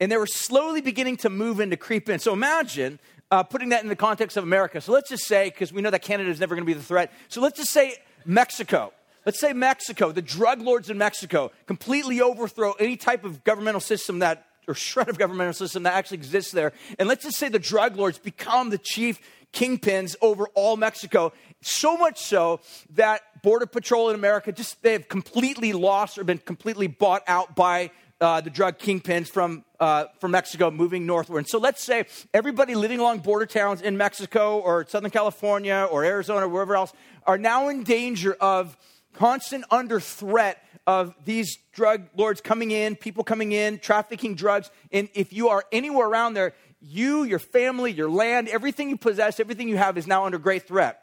And 0.00 0.12
they 0.12 0.16
were 0.16 0.26
slowly 0.26 0.80
beginning 0.80 1.16
to 1.18 1.30
move 1.30 1.60
in 1.60 1.70
to 1.70 1.76
creep 1.76 2.08
in. 2.08 2.18
So 2.18 2.32
imagine 2.32 2.98
uh, 3.30 3.42
putting 3.42 3.70
that 3.70 3.82
in 3.82 3.88
the 3.88 3.96
context 3.96 4.36
of 4.36 4.44
America. 4.44 4.80
So 4.80 4.92
let's 4.92 5.10
just 5.10 5.26
say, 5.26 5.50
because 5.50 5.72
we 5.72 5.82
know 5.82 5.90
that 5.90 6.02
Canada 6.02 6.30
is 6.30 6.40
never 6.40 6.54
going 6.54 6.64
to 6.64 6.66
be 6.66 6.74
the 6.74 6.82
threat. 6.82 7.12
So 7.28 7.40
let's 7.40 7.58
just 7.58 7.70
say 7.70 7.96
Mexico. 8.24 8.92
Let's 9.26 9.40
say 9.40 9.52
Mexico, 9.52 10.12
the 10.12 10.22
drug 10.22 10.62
lords 10.62 10.88
in 10.88 10.96
Mexico 10.96 11.50
completely 11.66 12.20
overthrow 12.20 12.72
any 12.72 12.96
type 12.96 13.24
of 13.24 13.44
governmental 13.44 13.80
system 13.80 14.20
that, 14.20 14.46
or 14.66 14.74
shred 14.74 15.08
of 15.08 15.18
governmental 15.18 15.52
system 15.52 15.82
that 15.82 15.94
actually 15.94 16.18
exists 16.18 16.52
there. 16.52 16.72
And 16.98 17.08
let's 17.08 17.24
just 17.24 17.36
say 17.36 17.48
the 17.48 17.58
drug 17.58 17.96
lords 17.96 18.18
become 18.18 18.70
the 18.70 18.78
chief 18.78 19.20
kingpins 19.52 20.14
over 20.22 20.46
all 20.54 20.76
Mexico. 20.76 21.32
So 21.60 21.96
much 21.96 22.22
so 22.22 22.60
that 22.94 23.20
Border 23.42 23.66
Patrol 23.66 24.08
in 24.10 24.14
America 24.14 24.52
just, 24.52 24.82
they 24.82 24.92
have 24.92 25.08
completely 25.08 25.72
lost 25.72 26.16
or 26.18 26.24
been 26.24 26.38
completely 26.38 26.86
bought 26.86 27.22
out 27.26 27.54
by 27.56 27.90
uh, 28.20 28.40
the 28.40 28.50
drug 28.50 28.78
kingpins 28.78 29.28
from, 29.28 29.64
uh, 29.78 30.06
from 30.20 30.32
Mexico 30.32 30.70
moving 30.70 31.06
northward. 31.06 31.38
And 31.38 31.48
so 31.48 31.58
let's 31.58 31.82
say 31.82 32.06
everybody 32.34 32.74
living 32.74 33.00
along 33.00 33.20
border 33.20 33.46
towns 33.46 33.80
in 33.80 33.96
Mexico 33.96 34.58
or 34.58 34.86
Southern 34.88 35.10
California 35.10 35.86
or 35.90 36.04
Arizona 36.04 36.46
or 36.46 36.48
wherever 36.48 36.76
else 36.76 36.92
are 37.26 37.38
now 37.38 37.68
in 37.68 37.84
danger 37.84 38.36
of 38.40 38.76
constant 39.12 39.64
under 39.70 40.00
threat 40.00 40.62
of 40.86 41.14
these 41.24 41.58
drug 41.72 42.08
lords 42.16 42.40
coming 42.40 42.70
in, 42.70 42.96
people 42.96 43.22
coming 43.22 43.52
in, 43.52 43.78
trafficking 43.78 44.34
drugs. 44.34 44.70
And 44.90 45.08
if 45.14 45.32
you 45.32 45.48
are 45.48 45.64
anywhere 45.70 46.06
around 46.06 46.34
there, 46.34 46.54
you, 46.80 47.24
your 47.24 47.38
family, 47.38 47.92
your 47.92 48.10
land, 48.10 48.48
everything 48.48 48.88
you 48.88 48.96
possess, 48.96 49.40
everything 49.40 49.68
you 49.68 49.76
have 49.76 49.98
is 49.98 50.06
now 50.06 50.24
under 50.24 50.38
great 50.38 50.66
threat. 50.66 51.02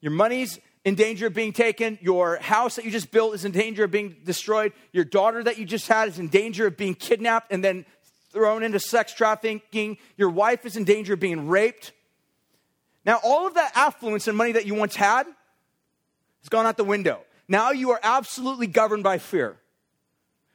Your 0.00 0.12
money's 0.12 0.58
in 0.84 0.94
danger 0.94 1.26
of 1.26 1.34
being 1.34 1.52
taken. 1.52 1.98
Your 2.00 2.36
house 2.38 2.76
that 2.76 2.84
you 2.84 2.90
just 2.90 3.10
built 3.10 3.34
is 3.34 3.44
in 3.44 3.52
danger 3.52 3.84
of 3.84 3.90
being 3.90 4.16
destroyed. 4.24 4.72
Your 4.92 5.04
daughter 5.04 5.42
that 5.42 5.58
you 5.58 5.64
just 5.64 5.88
had 5.88 6.08
is 6.08 6.18
in 6.18 6.28
danger 6.28 6.66
of 6.66 6.76
being 6.76 6.94
kidnapped 6.94 7.52
and 7.52 7.62
then 7.62 7.84
thrown 8.32 8.62
into 8.62 8.80
sex 8.80 9.12
trafficking. 9.12 9.98
Your 10.16 10.30
wife 10.30 10.64
is 10.64 10.76
in 10.76 10.84
danger 10.84 11.14
of 11.14 11.20
being 11.20 11.48
raped. 11.48 11.92
Now, 13.04 13.18
all 13.24 13.46
of 13.46 13.54
that 13.54 13.72
affluence 13.74 14.28
and 14.28 14.36
money 14.36 14.52
that 14.52 14.66
you 14.66 14.74
once 14.74 14.94
had 14.94 15.26
has 15.26 16.48
gone 16.48 16.66
out 16.66 16.76
the 16.76 16.84
window. 16.84 17.20
Now 17.48 17.72
you 17.72 17.90
are 17.90 18.00
absolutely 18.02 18.68
governed 18.68 19.02
by 19.02 19.18
fear. 19.18 19.56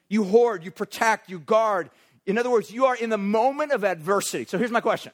You 0.08 0.24
hoard, 0.24 0.64
you 0.64 0.72
protect, 0.72 1.30
you 1.30 1.40
guard. 1.40 1.90
In 2.26 2.38
other 2.38 2.50
words, 2.50 2.72
you 2.72 2.86
are 2.86 2.96
in 2.96 3.10
the 3.10 3.18
moment 3.18 3.72
of 3.72 3.84
adversity. 3.84 4.46
So 4.46 4.58
here's 4.58 4.72
my 4.72 4.82
question 4.82 5.12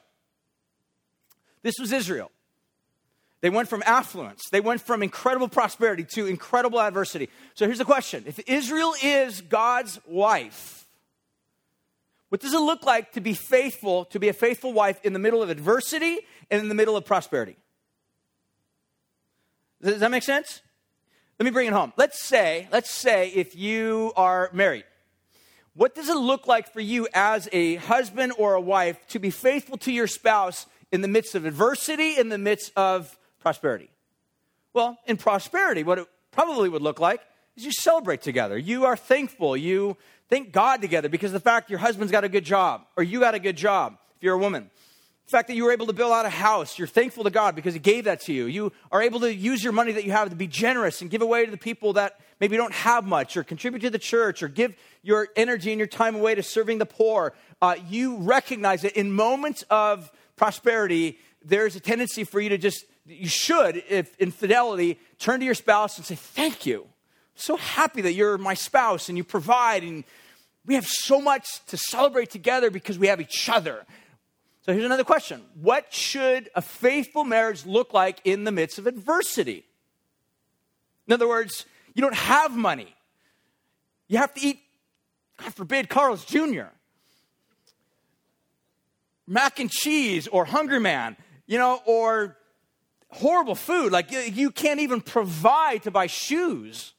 this 1.62 1.74
was 1.78 1.92
Israel. 1.92 2.30
They 3.42 3.50
went 3.50 3.68
from 3.68 3.82
affluence, 3.84 4.48
they 4.50 4.60
went 4.60 4.80
from 4.80 5.02
incredible 5.02 5.48
prosperity 5.48 6.04
to 6.14 6.26
incredible 6.26 6.80
adversity. 6.80 7.28
So 7.54 7.66
here's 7.66 7.78
the 7.78 7.84
question 7.84 8.24
If 8.26 8.38
Israel 8.46 8.94
is 9.02 9.40
God's 9.42 10.00
wife, 10.06 10.86
what 12.28 12.40
does 12.40 12.54
it 12.54 12.60
look 12.60 12.84
like 12.84 13.12
to 13.12 13.20
be 13.20 13.34
faithful, 13.34 14.06
to 14.06 14.20
be 14.20 14.28
a 14.28 14.32
faithful 14.32 14.72
wife 14.72 15.00
in 15.04 15.12
the 15.12 15.18
middle 15.18 15.42
of 15.42 15.50
adversity 15.50 16.20
and 16.50 16.62
in 16.62 16.68
the 16.68 16.74
middle 16.74 16.96
of 16.96 17.04
prosperity? 17.04 17.56
Does 19.82 19.98
that 19.98 20.12
make 20.12 20.22
sense? 20.22 20.62
Let 21.40 21.44
me 21.44 21.50
bring 21.50 21.66
it 21.66 21.72
home. 21.72 21.92
Let's 21.96 22.24
say, 22.24 22.68
let's 22.70 22.90
say 22.90 23.30
if 23.30 23.56
you 23.56 24.12
are 24.14 24.50
married, 24.52 24.84
what 25.74 25.96
does 25.96 26.08
it 26.08 26.16
look 26.16 26.46
like 26.46 26.72
for 26.72 26.80
you 26.80 27.08
as 27.12 27.48
a 27.50 27.74
husband 27.76 28.34
or 28.38 28.54
a 28.54 28.60
wife 28.60 29.04
to 29.08 29.18
be 29.18 29.30
faithful 29.30 29.78
to 29.78 29.90
your 29.90 30.06
spouse 30.06 30.66
in 30.92 31.00
the 31.00 31.08
midst 31.08 31.34
of 31.34 31.44
adversity, 31.44 32.16
in 32.16 32.28
the 32.28 32.38
midst 32.38 32.70
of 32.76 33.18
prosperity? 33.42 33.90
Well, 34.72 34.98
in 35.06 35.16
prosperity, 35.16 35.82
what 35.82 35.98
it 35.98 36.06
probably 36.30 36.68
would 36.68 36.82
look 36.82 36.98
like 36.98 37.20
is 37.56 37.64
you 37.64 37.72
celebrate 37.72 38.22
together. 38.22 38.56
You 38.56 38.86
are 38.86 38.96
thankful. 38.96 39.56
You 39.56 39.96
thank 40.30 40.52
God 40.52 40.80
together 40.80 41.08
because 41.08 41.32
the 41.32 41.40
fact 41.40 41.68
your 41.68 41.78
husband's 41.78 42.12
got 42.12 42.24
a 42.24 42.28
good 42.28 42.44
job 42.44 42.86
or 42.96 43.02
you 43.02 43.20
got 43.20 43.34
a 43.34 43.38
good 43.38 43.56
job 43.56 43.98
if 44.16 44.22
you're 44.22 44.34
a 44.34 44.38
woman. 44.38 44.70
The 45.26 45.30
fact 45.30 45.48
that 45.48 45.54
you 45.54 45.64
were 45.64 45.72
able 45.72 45.86
to 45.86 45.92
build 45.92 46.12
out 46.12 46.26
a 46.26 46.30
house, 46.30 46.78
you're 46.78 46.88
thankful 46.88 47.24
to 47.24 47.30
God 47.30 47.54
because 47.54 47.74
He 47.74 47.80
gave 47.80 48.04
that 48.04 48.20
to 48.22 48.32
you. 48.32 48.46
You 48.46 48.72
are 48.90 49.02
able 49.02 49.20
to 49.20 49.32
use 49.32 49.62
your 49.62 49.72
money 49.72 49.92
that 49.92 50.04
you 50.04 50.12
have 50.12 50.30
to 50.30 50.36
be 50.36 50.46
generous 50.46 51.00
and 51.00 51.10
give 51.10 51.22
away 51.22 51.44
to 51.44 51.50
the 51.50 51.56
people 51.56 51.92
that 51.94 52.18
maybe 52.40 52.56
don't 52.56 52.72
have 52.72 53.06
much, 53.06 53.36
or 53.36 53.44
contribute 53.44 53.80
to 53.80 53.90
the 53.90 54.00
church, 54.00 54.42
or 54.42 54.48
give 54.48 54.74
your 55.02 55.28
energy 55.36 55.70
and 55.70 55.78
your 55.78 55.86
time 55.86 56.16
away 56.16 56.34
to 56.34 56.42
serving 56.42 56.78
the 56.78 56.86
poor. 56.86 57.34
Uh, 57.62 57.76
you 57.88 58.16
recognize 58.16 58.82
that 58.82 58.98
in 58.98 59.12
moments 59.12 59.62
of 59.70 60.10
prosperity, 60.34 61.18
there's 61.44 61.76
a 61.76 61.80
tendency 61.80 62.24
for 62.24 62.40
you 62.40 62.48
to 62.48 62.58
just, 62.58 62.84
you 63.06 63.28
should, 63.28 63.82
if 63.88 64.16
in 64.18 64.30
fidelity, 64.30 64.98
turn 65.18 65.40
to 65.40 65.46
your 65.46 65.54
spouse 65.54 65.96
and 65.96 66.06
say, 66.06 66.14
Thank 66.14 66.66
you. 66.66 66.82
I'm 66.82 66.88
so 67.34 67.56
happy 67.56 68.02
that 68.02 68.12
you're 68.12 68.38
my 68.38 68.54
spouse 68.54 69.08
and 69.08 69.18
you 69.18 69.24
provide 69.24 69.82
and 69.82 70.04
we 70.64 70.74
have 70.74 70.86
so 70.86 71.20
much 71.20 71.64
to 71.66 71.76
celebrate 71.76 72.30
together 72.30 72.70
because 72.70 72.98
we 72.98 73.08
have 73.08 73.20
each 73.20 73.48
other. 73.48 73.84
So 74.62 74.72
here's 74.72 74.84
another 74.84 75.04
question 75.04 75.42
What 75.60 75.92
should 75.92 76.50
a 76.54 76.62
faithful 76.62 77.24
marriage 77.24 77.66
look 77.66 77.92
like 77.92 78.20
in 78.24 78.44
the 78.44 78.52
midst 78.52 78.78
of 78.78 78.86
adversity? 78.86 79.64
In 81.06 81.12
other 81.12 81.28
words, 81.28 81.66
you 81.94 82.02
don't 82.02 82.14
have 82.14 82.56
money. 82.56 82.94
You 84.08 84.18
have 84.18 84.32
to 84.34 84.40
eat, 84.40 84.60
God 85.38 85.54
forbid, 85.54 85.88
Carl's 85.88 86.24
Jr., 86.24 86.66
mac 89.26 89.58
and 89.58 89.70
cheese, 89.70 90.28
or 90.28 90.44
Hungry 90.44 90.80
Man, 90.80 91.16
you 91.46 91.58
know, 91.58 91.80
or 91.86 92.36
horrible 93.12 93.54
food. 93.54 93.92
Like 93.92 94.10
you 94.10 94.50
can't 94.50 94.80
even 94.80 95.00
provide 95.00 95.84
to 95.84 95.90
buy 95.90 96.06
shoes. 96.06 96.94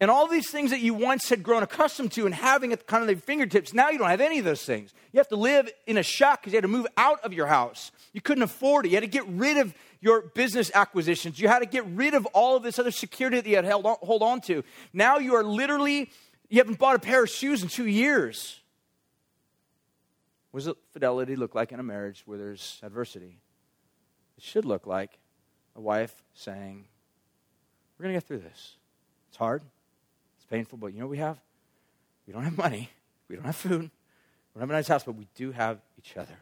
And 0.00 0.12
all 0.12 0.28
these 0.28 0.48
things 0.48 0.70
that 0.70 0.78
you 0.78 0.94
once 0.94 1.28
had 1.28 1.42
grown 1.42 1.64
accustomed 1.64 2.12
to 2.12 2.24
and 2.24 2.32
having 2.32 2.72
at 2.72 2.78
the 2.78 2.84
kind 2.84 3.02
of 3.02 3.08
their 3.08 3.16
fingertips, 3.16 3.74
now 3.74 3.88
you 3.88 3.98
don't 3.98 4.10
have 4.10 4.20
any 4.20 4.38
of 4.38 4.44
those 4.44 4.62
things. 4.62 4.94
You 5.12 5.18
have 5.18 5.28
to 5.28 5.36
live 5.36 5.68
in 5.88 5.96
a 5.96 6.04
shack 6.04 6.40
because 6.40 6.52
you 6.52 6.56
had 6.56 6.62
to 6.62 6.68
move 6.68 6.86
out 6.96 7.20
of 7.24 7.32
your 7.32 7.48
house. 7.48 7.90
You 8.12 8.20
couldn't 8.20 8.44
afford 8.44 8.86
it. 8.86 8.90
You 8.90 8.96
had 8.96 9.00
to 9.02 9.08
get 9.08 9.26
rid 9.26 9.56
of 9.56 9.74
your 10.00 10.22
business 10.22 10.70
acquisitions. 10.72 11.40
You 11.40 11.48
had 11.48 11.58
to 11.60 11.66
get 11.66 11.84
rid 11.86 12.14
of 12.14 12.26
all 12.26 12.56
of 12.56 12.62
this 12.62 12.78
other 12.78 12.92
security 12.92 13.40
that 13.40 13.48
you 13.48 13.56
had 13.56 13.64
held 13.64 13.86
on, 13.86 13.96
hold 14.00 14.22
on 14.22 14.40
to. 14.42 14.62
Now 14.92 15.18
you 15.18 15.34
are 15.34 15.42
literally, 15.42 16.12
you 16.48 16.58
haven't 16.58 16.78
bought 16.78 16.94
a 16.94 17.00
pair 17.00 17.24
of 17.24 17.30
shoes 17.30 17.64
in 17.64 17.68
two 17.68 17.86
years. 17.86 18.60
What 20.52 20.62
does 20.62 20.74
fidelity 20.92 21.34
look 21.34 21.56
like 21.56 21.72
in 21.72 21.80
a 21.80 21.82
marriage 21.82 22.22
where 22.24 22.38
there's 22.38 22.78
adversity? 22.84 23.38
It 24.38 24.42
should 24.42 24.64
look 24.64 24.86
like 24.86 25.18
a 25.76 25.80
wife 25.80 26.22
saying, 26.32 26.86
We're 27.98 28.04
going 28.04 28.14
to 28.14 28.20
get 28.20 28.26
through 28.26 28.38
this. 28.38 28.76
It's 29.28 29.36
hard 29.36 29.62
it's 30.38 30.46
painful, 30.46 30.78
but 30.78 30.88
you 30.88 31.00
know 31.00 31.06
what 31.06 31.10
we 31.10 31.18
have? 31.18 31.38
We 32.26 32.32
don't 32.32 32.44
have 32.44 32.56
money. 32.56 32.90
We 33.28 33.36
don't 33.36 33.44
have 33.44 33.56
food. 33.56 33.82
We 33.82 34.60
don't 34.60 34.60
have 34.60 34.70
a 34.70 34.72
nice 34.72 34.88
house, 34.88 35.04
but 35.04 35.16
we 35.16 35.26
do 35.34 35.52
have 35.52 35.80
each 35.98 36.16
other. 36.16 36.38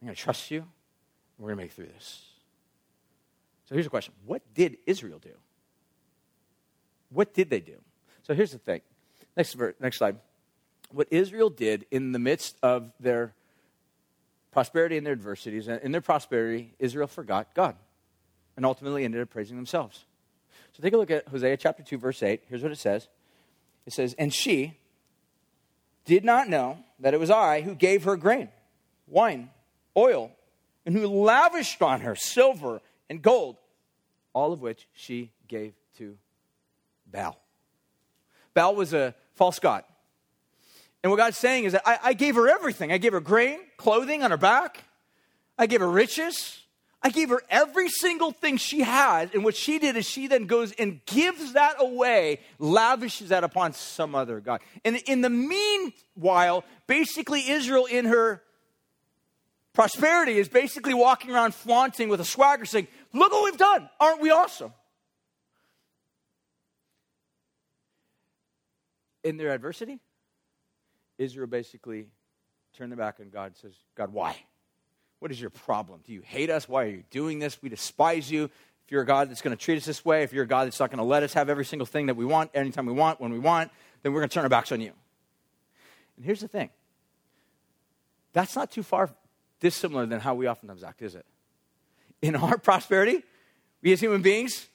I'm 0.00 0.06
going 0.06 0.14
to 0.14 0.20
trust 0.20 0.50
you. 0.50 0.66
We're 1.38 1.48
going 1.48 1.58
to 1.58 1.64
make 1.64 1.72
through 1.72 1.86
this. 1.86 2.26
So 3.64 3.74
here's 3.74 3.86
a 3.86 3.90
question 3.90 4.14
What 4.24 4.42
did 4.54 4.76
Israel 4.86 5.18
do? 5.18 5.32
What 7.08 7.34
did 7.34 7.50
they 7.50 7.60
do? 7.60 7.76
So 8.22 8.34
here's 8.34 8.52
the 8.52 8.58
thing. 8.58 8.82
Next, 9.36 9.56
next 9.80 9.96
slide. 9.96 10.16
What 10.92 11.08
Israel 11.10 11.50
did 11.50 11.86
in 11.90 12.12
the 12.12 12.18
midst 12.18 12.56
of 12.62 12.92
their 13.00 13.32
prosperity 14.50 14.96
and 14.96 15.06
their 15.06 15.12
adversities, 15.12 15.68
in 15.68 15.92
their 15.92 16.00
prosperity, 16.00 16.74
Israel 16.78 17.06
forgot 17.06 17.54
God 17.54 17.76
and 18.56 18.66
ultimately 18.66 19.04
ended 19.04 19.22
up 19.22 19.30
praising 19.30 19.56
themselves. 19.56 20.04
So 20.72 20.82
take 20.82 20.92
a 20.92 20.96
look 20.96 21.10
at 21.10 21.28
Hosea 21.28 21.56
chapter 21.56 21.82
2, 21.82 21.98
verse 21.98 22.22
8. 22.22 22.42
Here's 22.48 22.62
what 22.62 22.72
it 22.72 22.78
says 22.78 23.08
It 23.86 23.92
says, 23.92 24.14
And 24.18 24.32
she 24.32 24.76
did 26.04 26.24
not 26.24 26.48
know 26.48 26.78
that 26.98 27.14
it 27.14 27.20
was 27.20 27.30
I 27.30 27.62
who 27.62 27.74
gave 27.74 28.04
her 28.04 28.16
grain, 28.16 28.48
wine, 29.06 29.50
oil, 29.96 30.32
and 30.84 30.94
who 30.94 31.06
lavished 31.06 31.80
on 31.82 32.00
her 32.02 32.14
silver 32.14 32.80
and 33.08 33.22
gold, 33.22 33.56
all 34.32 34.52
of 34.52 34.60
which 34.60 34.86
she 34.92 35.30
gave 35.48 35.74
to 35.98 36.16
Baal. 37.10 37.40
Baal 38.54 38.74
was 38.74 38.92
a 38.92 39.14
false 39.34 39.58
god. 39.58 39.84
And 41.02 41.10
what 41.10 41.16
God's 41.16 41.38
saying 41.38 41.64
is 41.64 41.72
that 41.72 41.82
I, 41.86 41.98
I, 42.02 42.12
gave 42.12 42.34
her 42.34 42.48
everything. 42.48 42.92
I 42.92 42.98
gave 42.98 43.12
her 43.12 43.20
grain, 43.20 43.58
clothing 43.78 44.22
on 44.22 44.30
her 44.30 44.36
back. 44.36 44.84
I 45.56 45.66
gave 45.66 45.80
her 45.80 45.90
riches. 45.90 46.60
I 47.02 47.08
gave 47.08 47.30
her 47.30 47.40
every 47.48 47.88
single 47.88 48.32
thing 48.32 48.58
she 48.58 48.82
has. 48.82 49.30
And 49.32 49.42
what 49.42 49.56
she 49.56 49.78
did 49.78 49.96
is 49.96 50.06
she 50.06 50.26
then 50.26 50.46
goes 50.46 50.72
and 50.72 51.00
gives 51.06 51.54
that 51.54 51.76
away, 51.78 52.40
lavishes 52.58 53.30
that 53.30 53.44
upon 53.44 53.72
some 53.72 54.14
other 54.14 54.40
God. 54.40 54.60
And 54.84 54.96
in 55.06 55.22
the 55.22 55.30
meanwhile, 55.30 56.64
basically, 56.86 57.48
Israel 57.48 57.86
in 57.86 58.04
her 58.04 58.42
prosperity 59.72 60.38
is 60.38 60.48
basically 60.48 60.92
walking 60.92 61.30
around 61.30 61.54
flaunting 61.54 62.10
with 62.10 62.20
a 62.20 62.24
swagger 62.24 62.66
saying, 62.66 62.88
Look 63.14 63.32
what 63.32 63.44
we've 63.44 63.56
done. 63.56 63.88
Aren't 63.98 64.20
we 64.20 64.30
awesome? 64.30 64.74
In 69.24 69.38
their 69.38 69.52
adversity, 69.52 70.00
Israel 71.20 71.46
basically 71.46 72.06
turned 72.76 72.90
their 72.90 72.96
back 72.96 73.18
on 73.20 73.28
God 73.28 73.46
and 73.46 73.56
says, 73.56 73.74
God, 73.94 74.12
why? 74.12 74.36
What 75.18 75.30
is 75.30 75.38
your 75.40 75.50
problem? 75.50 76.00
Do 76.04 76.12
you 76.12 76.22
hate 76.22 76.48
us? 76.48 76.66
Why 76.68 76.84
are 76.84 76.88
you 76.88 77.04
doing 77.10 77.38
this? 77.38 77.60
We 77.62 77.68
despise 77.68 78.30
you. 78.30 78.44
If 78.44 78.90
you're 78.90 79.02
a 79.02 79.06
God 79.06 79.30
that's 79.30 79.42
going 79.42 79.56
to 79.56 79.62
treat 79.62 79.76
us 79.76 79.84
this 79.84 80.02
way, 80.02 80.22
if 80.22 80.32
you're 80.32 80.44
a 80.44 80.48
God 80.48 80.64
that's 80.64 80.80
not 80.80 80.90
going 80.90 80.98
to 80.98 81.04
let 81.04 81.22
us 81.22 81.34
have 81.34 81.50
every 81.50 81.66
single 81.66 81.84
thing 81.84 82.06
that 82.06 82.16
we 82.16 82.24
want, 82.24 82.50
anytime 82.54 82.86
we 82.86 82.94
want, 82.94 83.20
when 83.20 83.32
we 83.32 83.38
want, 83.38 83.70
then 84.02 84.12
we're 84.12 84.20
going 84.20 84.30
to 84.30 84.34
turn 84.34 84.44
our 84.44 84.48
backs 84.48 84.72
on 84.72 84.80
you. 84.80 84.92
And 86.16 86.24
here's 86.24 86.40
the 86.40 86.48
thing 86.48 86.70
that's 88.32 88.56
not 88.56 88.70
too 88.70 88.82
far 88.82 89.10
dissimilar 89.60 90.06
than 90.06 90.20
how 90.20 90.34
we 90.34 90.48
oftentimes 90.48 90.82
act, 90.82 91.02
is 91.02 91.14
it? 91.14 91.26
In 92.22 92.34
our 92.34 92.56
prosperity, 92.70 93.22
we 93.82 93.92
as 93.92 94.00
human 94.00 94.22
beings, 94.22 94.68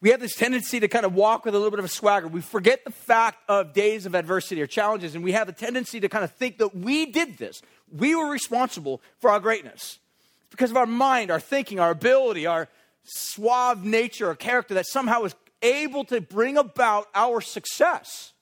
we 0.00 0.10
have 0.10 0.20
this 0.20 0.34
tendency 0.34 0.80
to 0.80 0.88
kind 0.88 1.06
of 1.06 1.14
walk 1.14 1.44
with 1.44 1.54
a 1.54 1.58
little 1.58 1.70
bit 1.70 1.78
of 1.78 1.84
a 1.84 1.88
swagger. 1.88 2.28
We 2.28 2.40
forget 2.40 2.84
the 2.84 2.90
fact 2.90 3.38
of 3.48 3.72
days 3.72 4.06
of 4.06 4.14
adversity 4.14 4.60
or 4.60 4.66
challenges, 4.66 5.14
and 5.14 5.24
we 5.24 5.32
have 5.32 5.48
a 5.48 5.52
tendency 5.52 6.00
to 6.00 6.08
kind 6.08 6.24
of 6.24 6.32
think 6.32 6.58
that 6.58 6.76
we 6.76 7.06
did 7.06 7.38
this. 7.38 7.62
We 7.90 8.14
were 8.14 8.30
responsible 8.30 9.00
for 9.18 9.30
our 9.30 9.40
greatness. 9.40 9.98
It's 10.42 10.50
because 10.50 10.70
of 10.70 10.76
our 10.76 10.86
mind, 10.86 11.30
our 11.30 11.40
thinking, 11.40 11.80
our 11.80 11.90
ability, 11.90 12.46
our 12.46 12.68
suave 13.04 13.84
nature 13.84 14.28
or 14.28 14.34
character 14.34 14.74
that 14.74 14.86
somehow 14.86 15.22
was 15.22 15.34
able 15.62 16.04
to 16.04 16.20
bring 16.20 16.56
about 16.58 17.06
our 17.14 17.40
success. 17.40 18.32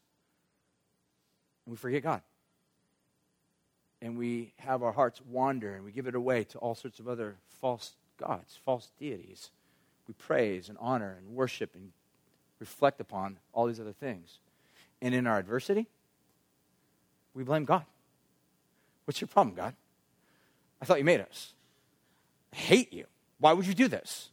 And 1.65 1.73
we 1.73 1.77
forget 1.77 2.03
God. 2.03 2.23
And 4.03 4.19
we 4.19 4.53
have 4.59 4.83
our 4.83 4.93
hearts 4.93 5.21
wander 5.23 5.75
and 5.75 5.85
we 5.85 5.93
give 5.93 6.07
it 6.07 6.15
away 6.15 6.45
to 6.45 6.59
all 6.59 6.75
sorts 6.75 6.99
of 6.99 7.09
other 7.09 7.37
false 7.61 7.93
gods, 8.19 8.59
false 8.65 8.91
deities. 8.99 9.51
We 10.07 10.15
praise 10.15 10.69
and 10.69 10.77
honor 10.81 11.17
and 11.19 11.35
worship 11.35 11.75
and 11.75 11.93
reflect 12.59 13.01
upon 13.01 13.39
all 13.53 13.67
these 13.67 13.81
other 13.81 13.93
things. 13.93 14.39
And 15.01 15.15
in 15.15 15.27
our 15.27 15.39
adversity, 15.39 15.87
we 17.35 17.45
blame 17.45 17.65
God. 17.65 17.85
What's 19.05 19.21
your 19.21 19.29
problem, 19.29 19.55
God? 19.55 19.75
I 20.81 20.85
thought 20.85 20.99
you 20.99 21.05
made 21.05 21.21
us. 21.21 21.53
I 22.53 22.57
hate 22.57 22.93
you. 22.93 23.07
Why 23.39 23.53
would 23.53 23.67
you 23.67 23.75
do 23.75 23.89
this? 23.89 24.31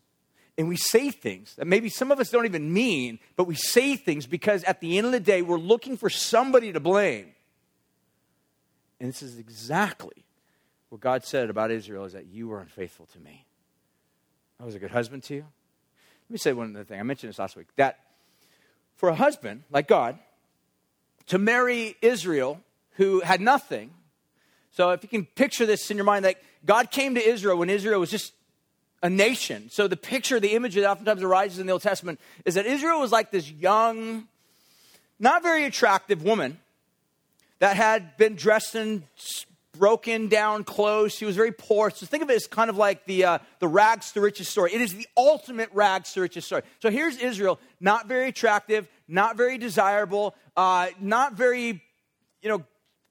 And 0.57 0.67
we 0.67 0.75
say 0.77 1.09
things 1.11 1.55
that 1.55 1.65
maybe 1.65 1.89
some 1.89 2.11
of 2.11 2.19
us 2.19 2.29
don't 2.29 2.45
even 2.45 2.71
mean, 2.71 3.19
but 3.35 3.45
we 3.45 3.55
say 3.55 3.95
things 3.95 4.27
because 4.27 4.63
at 4.65 4.79
the 4.79 4.97
end 4.97 5.07
of 5.07 5.13
the 5.13 5.19
day, 5.19 5.41
we're 5.41 5.57
looking 5.57 5.97
for 5.97 6.09
somebody 6.09 6.71
to 6.73 6.79
blame. 6.79 7.33
And 8.99 9.09
this 9.09 9.23
is 9.23 9.37
exactly 9.39 10.25
what 10.89 11.01
God 11.01 11.23
said 11.23 11.49
about 11.49 11.71
Israel 11.71 12.05
is 12.05 12.13
that 12.13 12.27
you 12.27 12.47
were 12.49 12.59
unfaithful 12.59 13.07
to 13.07 13.19
me. 13.19 13.45
I 14.59 14.65
was 14.65 14.75
a 14.75 14.79
good 14.79 14.91
husband 14.91 15.23
to 15.23 15.35
you. 15.35 15.45
Let 16.31 16.35
me 16.35 16.37
say 16.37 16.53
one 16.53 16.73
other 16.73 16.85
thing. 16.85 16.97
I 16.97 17.03
mentioned 17.03 17.27
this 17.27 17.39
last 17.39 17.57
week 17.57 17.67
that 17.75 17.99
for 18.95 19.09
a 19.09 19.15
husband 19.15 19.63
like 19.69 19.89
God 19.89 20.17
to 21.25 21.37
marry 21.37 21.97
Israel 22.01 22.61
who 22.91 23.19
had 23.19 23.41
nothing 23.41 23.91
so 24.71 24.91
if 24.91 25.03
you 25.03 25.09
can 25.09 25.25
picture 25.25 25.65
this 25.65 25.91
in 25.91 25.97
your 25.97 26.05
mind, 26.05 26.23
like 26.23 26.41
God 26.65 26.89
came 26.89 27.15
to 27.15 27.21
Israel 27.21 27.57
when 27.57 27.69
Israel 27.69 27.99
was 27.99 28.09
just 28.09 28.31
a 29.03 29.09
nation. 29.09 29.69
So 29.69 29.89
the 29.89 29.97
picture, 29.97 30.39
the 30.39 30.53
image 30.53 30.75
that 30.75 30.89
oftentimes 30.89 31.21
arises 31.21 31.59
in 31.59 31.67
the 31.67 31.73
Old 31.73 31.81
Testament 31.81 32.17
is 32.45 32.55
that 32.55 32.65
Israel 32.65 33.01
was 33.01 33.11
like 33.11 33.29
this 33.31 33.51
young, 33.51 34.29
not 35.19 35.43
very 35.43 35.65
attractive 35.65 36.23
woman 36.23 36.59
that 37.59 37.75
had 37.75 38.15
been 38.15 38.35
dressed 38.35 38.73
in 38.73 39.03
broken 39.77 40.27
down 40.27 40.63
clothes. 40.63 41.13
She 41.13 41.25
was 41.25 41.35
very 41.35 41.51
poor. 41.51 41.89
So 41.89 42.05
think 42.05 42.23
of 42.23 42.29
it 42.29 42.35
as 42.35 42.47
kind 42.47 42.69
of 42.69 42.77
like 42.77 43.05
the, 43.05 43.25
uh, 43.25 43.39
the 43.59 43.67
rags 43.67 44.11
to 44.13 44.21
riches 44.21 44.47
story. 44.47 44.73
It 44.73 44.81
is 44.81 44.93
the 44.93 45.07
ultimate 45.15 45.69
rags 45.73 46.13
to 46.13 46.21
riches 46.21 46.45
story. 46.45 46.63
So 46.81 46.89
here's 46.89 47.17
Israel, 47.17 47.59
not 47.79 48.07
very 48.07 48.27
attractive, 48.27 48.87
not 49.07 49.37
very 49.37 49.57
desirable, 49.57 50.35
uh, 50.57 50.87
not 50.99 51.33
very, 51.33 51.81
you 52.41 52.49
know, 52.49 52.63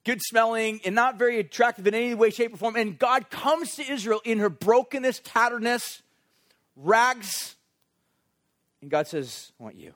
good 0.03 0.19
smelling 0.21 0.81
and 0.85 0.95
not 0.95 1.17
very 1.17 1.39
attractive 1.39 1.87
in 1.87 1.93
any 1.93 2.13
way, 2.13 2.29
shape, 2.29 2.53
or 2.53 2.57
form. 2.57 2.75
And 2.75 2.97
God 2.97 3.29
comes 3.29 3.75
to 3.75 3.91
Israel 3.91 4.21
in 4.23 4.39
her 4.39 4.49
brokenness, 4.49 5.21
tatteredness, 5.21 6.01
rags. 6.75 7.55
And 8.81 8.89
God 8.89 9.07
says, 9.07 9.51
I 9.59 9.63
want 9.63 9.75
you. 9.75 9.93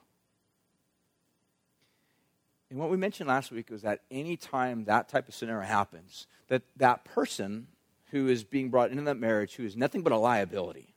And 2.69 2.80
what 2.80 2.89
we 2.89 2.97
mentioned 2.97 3.28
last 3.30 3.51
week 3.51 3.69
was 3.69 3.84
that 3.84 4.01
anytime 4.10 4.86
that 4.86 5.08
type 5.08 5.28
of 5.28 5.36
scenario 5.36 5.65
happens, 5.65 6.28
that 6.47 6.63
that 6.78 7.06
person 7.06 7.67
who 8.12 8.28
is 8.28 8.43
being 8.43 8.69
brought 8.69 8.91
into 8.91 9.04
that 9.04 9.17
marriage, 9.17 9.56
who 9.56 9.65
is 9.65 9.75
nothing 9.75 10.01
but 10.01 10.12
a 10.12 10.17
liability, 10.17 10.93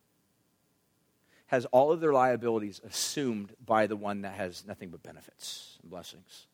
has 1.48 1.64
all 1.66 1.92
of 1.92 2.00
their 2.00 2.12
liabilities 2.12 2.80
assumed 2.86 3.54
by 3.64 3.86
the 3.86 3.96
one 3.96 4.22
that 4.22 4.34
has 4.34 4.64
nothing 4.66 4.90
but 4.90 5.02
benefits 5.02 5.78
and 5.82 5.90
blessings 5.90 6.46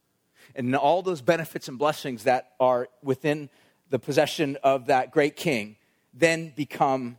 and 0.55 0.75
all 0.75 1.03
those 1.03 1.21
benefits 1.21 1.69
and 1.69 1.79
blessings 1.79 2.25
that 2.25 2.53
are 2.61 2.89
within 3.03 3.49
the 3.91 3.99
possession 3.99 4.57
of 4.63 4.87
that 4.87 5.11
great 5.11 5.37
king 5.37 5.77
then 6.13 6.53
become 6.55 7.19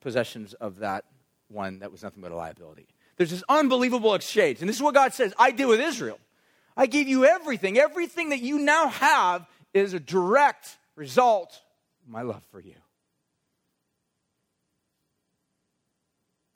possessions 0.00 0.54
of 0.54 0.78
that 0.78 1.04
one 1.48 1.78
that 1.80 1.90
was 1.92 2.02
nothing 2.02 2.22
but 2.22 2.32
a 2.32 2.36
liability. 2.36 2.86
There's 3.16 3.30
this 3.30 3.44
unbelievable 3.48 4.14
exchange. 4.14 4.60
And 4.60 4.68
this 4.68 4.76
is 4.76 4.82
what 4.82 4.94
God 4.94 5.12
says 5.12 5.32
I 5.38 5.50
did 5.50 5.66
with 5.66 5.80
Israel. 5.80 6.18
I 6.76 6.86
gave 6.86 7.08
you 7.08 7.24
everything. 7.24 7.78
Everything 7.78 8.30
that 8.30 8.40
you 8.40 8.58
now 8.58 8.88
have 8.88 9.46
is 9.72 9.94
a 9.94 10.00
direct 10.00 10.76
result 10.96 11.60
of 12.02 12.10
my 12.10 12.22
love 12.22 12.42
for 12.50 12.60
you. 12.60 12.74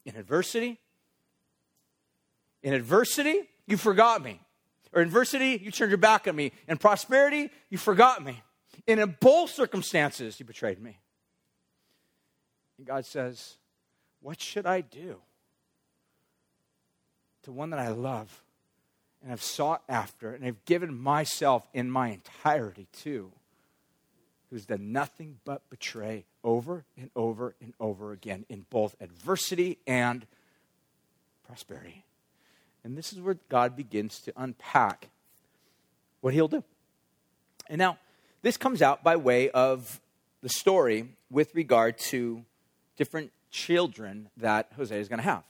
In 0.04 0.16
adversity, 0.16 0.78
in 2.62 2.72
adversity, 2.72 3.40
you 3.66 3.76
forgot 3.76 4.22
me. 4.22 4.40
Or 4.92 5.02
adversity, 5.02 5.60
you 5.62 5.70
turned 5.70 5.90
your 5.90 5.98
back 5.98 6.26
on 6.26 6.34
me. 6.34 6.52
In 6.66 6.78
prosperity, 6.78 7.50
you 7.68 7.78
forgot 7.78 8.24
me. 8.24 8.42
And 8.86 8.98
in 9.00 9.16
both 9.20 9.50
circumstances, 9.50 10.40
you 10.40 10.46
betrayed 10.46 10.80
me. 10.80 10.98
And 12.78 12.86
God 12.86 13.04
says, 13.04 13.56
What 14.20 14.40
should 14.40 14.66
I 14.66 14.80
do 14.80 15.20
to 17.42 17.52
one 17.52 17.70
that 17.70 17.80
I 17.80 17.88
love 17.88 18.42
and 19.22 19.30
have 19.30 19.42
sought 19.42 19.82
after 19.88 20.32
and 20.32 20.44
have 20.44 20.64
given 20.64 20.96
myself 20.96 21.66
in 21.72 21.90
my 21.90 22.08
entirety 22.10 22.86
to, 23.00 23.32
who's 24.50 24.66
done 24.66 24.92
nothing 24.92 25.38
but 25.44 25.68
betray 25.70 26.24
over 26.42 26.84
and 26.96 27.10
over 27.14 27.54
and 27.60 27.74
over 27.80 28.12
again 28.12 28.44
in 28.48 28.64
both 28.70 28.96
adversity 29.00 29.78
and 29.86 30.26
prosperity? 31.46 32.04
And 32.84 32.96
this 32.96 33.12
is 33.12 33.20
where 33.20 33.38
God 33.48 33.76
begins 33.76 34.20
to 34.20 34.32
unpack 34.36 35.08
what 36.20 36.34
he'll 36.34 36.48
do. 36.48 36.64
And 37.68 37.78
now, 37.78 37.98
this 38.42 38.56
comes 38.56 38.82
out 38.82 39.02
by 39.02 39.16
way 39.16 39.50
of 39.50 40.00
the 40.42 40.48
story 40.48 41.08
with 41.30 41.54
regard 41.54 41.98
to 41.98 42.44
different 42.96 43.32
children 43.50 44.30
that 44.36 44.72
Hosea 44.76 44.98
is 44.98 45.08
going 45.08 45.18
to 45.18 45.24
have. 45.24 45.42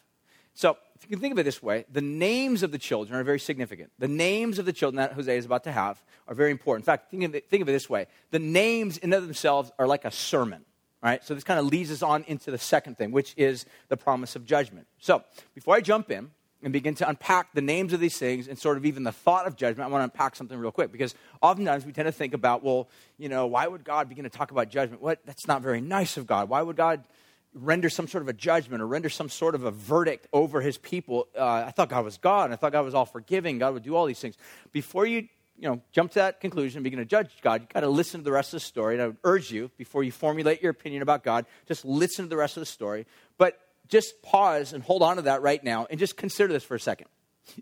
So, 0.55 0.77
if 0.99 1.05
you 1.05 1.17
can 1.17 1.21
think 1.21 1.33
of 1.33 1.39
it 1.39 1.45
this 1.45 1.63
way, 1.63 1.85
the 1.91 2.01
names 2.01 2.63
of 2.63 2.73
the 2.73 2.79
children 2.79 3.19
are 3.19 3.25
very 3.25 3.39
significant. 3.39 3.91
The 3.99 4.09
names 4.09 4.59
of 4.59 4.67
the 4.67 4.73
children 4.73 4.97
that 4.97 5.13
Hosea 5.13 5.37
is 5.37 5.45
about 5.45 5.65
to 5.65 5.73
have 5.73 6.03
are 6.27 6.35
very 6.35 6.51
important. 6.51 6.83
In 6.83 6.87
fact, 6.87 7.11
think 7.11 7.25
of 7.25 7.35
it, 7.35 7.49
think 7.49 7.63
of 7.63 7.69
it 7.69 7.73
this 7.73 7.89
way 7.89 8.07
the 8.31 8.39
names 8.39 8.99
in 8.99 9.13
of 9.13 9.23
themselves 9.23 9.71
are 9.79 9.87
like 9.87 10.05
a 10.05 10.11
sermon. 10.11 10.65
Right? 11.01 11.23
So 11.23 11.33
this 11.35 11.45
kind 11.45 11.61
of 11.61 11.67
leads 11.67 11.93
us 11.93 12.03
on 12.03 12.25
into 12.27 12.51
the 12.51 12.59
second 12.59 12.99
thing, 12.99 13.13
which 13.13 13.33
is 13.37 13.67
the 13.89 13.97
promise 13.97 14.35
of 14.35 14.45
judgment. 14.45 14.89
So 14.99 15.23
before 15.55 15.77
I 15.77 15.81
jump 15.81 16.11
in, 16.11 16.33
and 16.63 16.73
begin 16.73 16.95
to 16.97 17.09
unpack 17.09 17.53
the 17.55 17.61
names 17.61 17.93
of 17.93 18.01
these 18.01 18.19
things 18.19 18.49
and 18.49 18.59
sort 18.59 18.77
of 18.77 18.85
even 18.85 19.05
the 19.05 19.13
thought 19.13 19.47
of 19.47 19.57
judgment, 19.57 19.89
I 19.89 19.93
want 19.93 20.01
to 20.01 20.05
unpack 20.05 20.35
something 20.35 20.59
real 20.59 20.73
quick 20.73 20.91
because 20.91 21.15
oftentimes 21.41 21.87
we 21.87 21.93
tend 21.93 22.07
to 22.07 22.13
think 22.13 22.35
about, 22.35 22.65
well, 22.65 22.89
you 23.17 23.29
know, 23.29 23.47
why 23.47 23.67
would 23.67 23.85
God 23.85 24.09
begin 24.09 24.25
to 24.25 24.31
talk 24.31 24.51
about 24.51 24.69
judgment? 24.69 25.01
What? 25.01 25.21
That's 25.25 25.47
not 25.47 25.63
very 25.63 25.81
nice 25.81 26.17
of 26.17 26.27
God. 26.27 26.49
Why 26.49 26.61
would 26.63 26.77
God 26.77 27.05
render 27.55 27.89
some 27.89 28.07
sort 28.07 28.23
of 28.23 28.29
a 28.29 28.33
judgment 28.33 28.83
or 28.83 28.87
render 28.87 29.09
some 29.09 29.29
sort 29.29 29.55
of 29.55 29.65
a 29.65 29.71
verdict 29.71 30.27
over 30.33 30.61
his 30.61 30.79
people? 30.79 31.29
Uh, 31.37 31.65
I 31.67 31.71
thought 31.71 31.89
God 31.89 32.05
was 32.05 32.19
God 32.19 32.47
and 32.47 32.53
I 32.53 32.57
thought 32.57 32.73
God 32.73 32.85
was 32.85 32.95
all 32.95 33.07
forgiving. 33.07 33.59
God 33.59 33.75
would 33.75 33.83
do 33.83 33.97
all 33.97 34.07
these 34.07 34.21
things. 34.21 34.37
Before 34.73 35.07
you, 35.07 35.29
you 35.59 35.69
know, 35.69 35.81
jump 35.93 36.13
to 36.13 36.21
that 36.21 36.41
conclusion 36.41 36.79
and 36.79 36.85
begin 36.85 36.99
to 36.99 37.05
judge 37.05 37.31
God, 37.43 37.63
you've 37.63 37.71
got 37.71 37.81
to 37.81 37.89
listen 37.89 38.21
to 38.21 38.25
the 38.25 38.33
rest 38.33 38.55
of 38.55 38.61
the 38.61 38.67
story. 38.67 38.95
And 38.95 39.03
I 39.03 39.07
would 39.09 39.17
urge 39.25 39.51
you, 39.51 39.71
before 39.77 40.05
you 40.05 40.13
formulate 40.13 40.63
your 40.63 40.71
opinion 40.71 41.03
about 41.03 41.25
God, 41.25 41.47
just 41.67 41.85
listen 41.85 42.25
to 42.25 42.29
the 42.29 42.37
rest 42.37 42.57
of 42.57 42.61
the 42.61 42.67
story. 42.67 43.07
But 43.39 43.59
just 43.89 44.23
pause 44.23 44.73
and 44.73 44.83
hold 44.83 45.03
on 45.03 45.17
to 45.17 45.23
that 45.23 45.43
right 45.43 45.63
now 45.63 45.87
and 45.91 45.99
just 45.99 46.17
consider 46.17 46.53
this 46.53 46.65
for 46.65 46.75
a 46.75 46.81
second. 46.81 47.09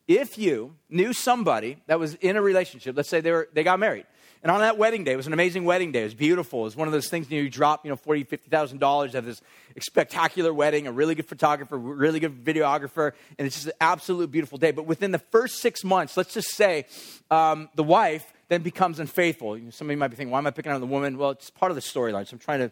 If 0.08 0.36
you 0.36 0.74
knew 0.90 1.12
somebody 1.12 1.78
that 1.86 2.00
was 2.00 2.14
in 2.16 2.36
a 2.36 2.42
relationship, 2.42 2.96
let's 2.96 3.08
say 3.08 3.20
they, 3.20 3.30
were, 3.30 3.48
they 3.52 3.62
got 3.62 3.78
married, 3.78 4.06
and 4.42 4.50
on 4.50 4.60
that 4.60 4.78
wedding 4.78 5.04
day, 5.04 5.12
it 5.12 5.16
was 5.16 5.26
an 5.26 5.32
amazing 5.32 5.64
wedding 5.64 5.92
day. 5.92 6.02
It 6.02 6.04
was 6.04 6.14
beautiful. 6.14 6.60
It 6.60 6.64
was 6.64 6.76
one 6.76 6.88
of 6.88 6.92
those 6.92 7.08
things 7.08 7.30
you, 7.30 7.38
know, 7.38 7.44
you 7.44 7.50
drop, 7.50 7.84
you 7.84 7.90
know, 7.90 7.96
forty, 7.96 8.24
fifty 8.24 8.48
thousand 8.48 8.78
dollars, 8.78 9.12
have 9.14 9.24
this 9.24 9.40
spectacular 9.80 10.52
wedding, 10.52 10.86
a 10.86 10.92
really 10.92 11.14
good 11.14 11.28
photographer, 11.28 11.76
really 11.76 12.20
good 12.20 12.44
videographer, 12.44 13.12
and 13.38 13.46
it's 13.46 13.56
just 13.56 13.66
an 13.66 13.72
absolute 13.80 14.30
beautiful 14.30 14.58
day. 14.58 14.70
But 14.70 14.86
within 14.86 15.10
the 15.10 15.18
first 15.18 15.60
six 15.60 15.84
months, 15.84 16.16
let's 16.16 16.34
just 16.34 16.50
say 16.50 16.86
um, 17.30 17.68
the 17.74 17.84
wife 17.84 18.32
then 18.48 18.62
becomes 18.62 19.00
unfaithful. 19.00 19.58
Somebody 19.70 19.96
might 19.96 20.08
be 20.08 20.16
thinking, 20.16 20.30
why 20.30 20.38
am 20.38 20.46
I 20.46 20.50
picking 20.50 20.72
on 20.72 20.80
the 20.80 20.86
woman? 20.86 21.18
Well, 21.18 21.30
it's 21.30 21.50
part 21.50 21.72
of 21.72 21.76
the 21.76 21.82
storyline. 21.82 22.26
So 22.26 22.34
I'm 22.34 22.38
trying 22.38 22.60
to 22.60 22.70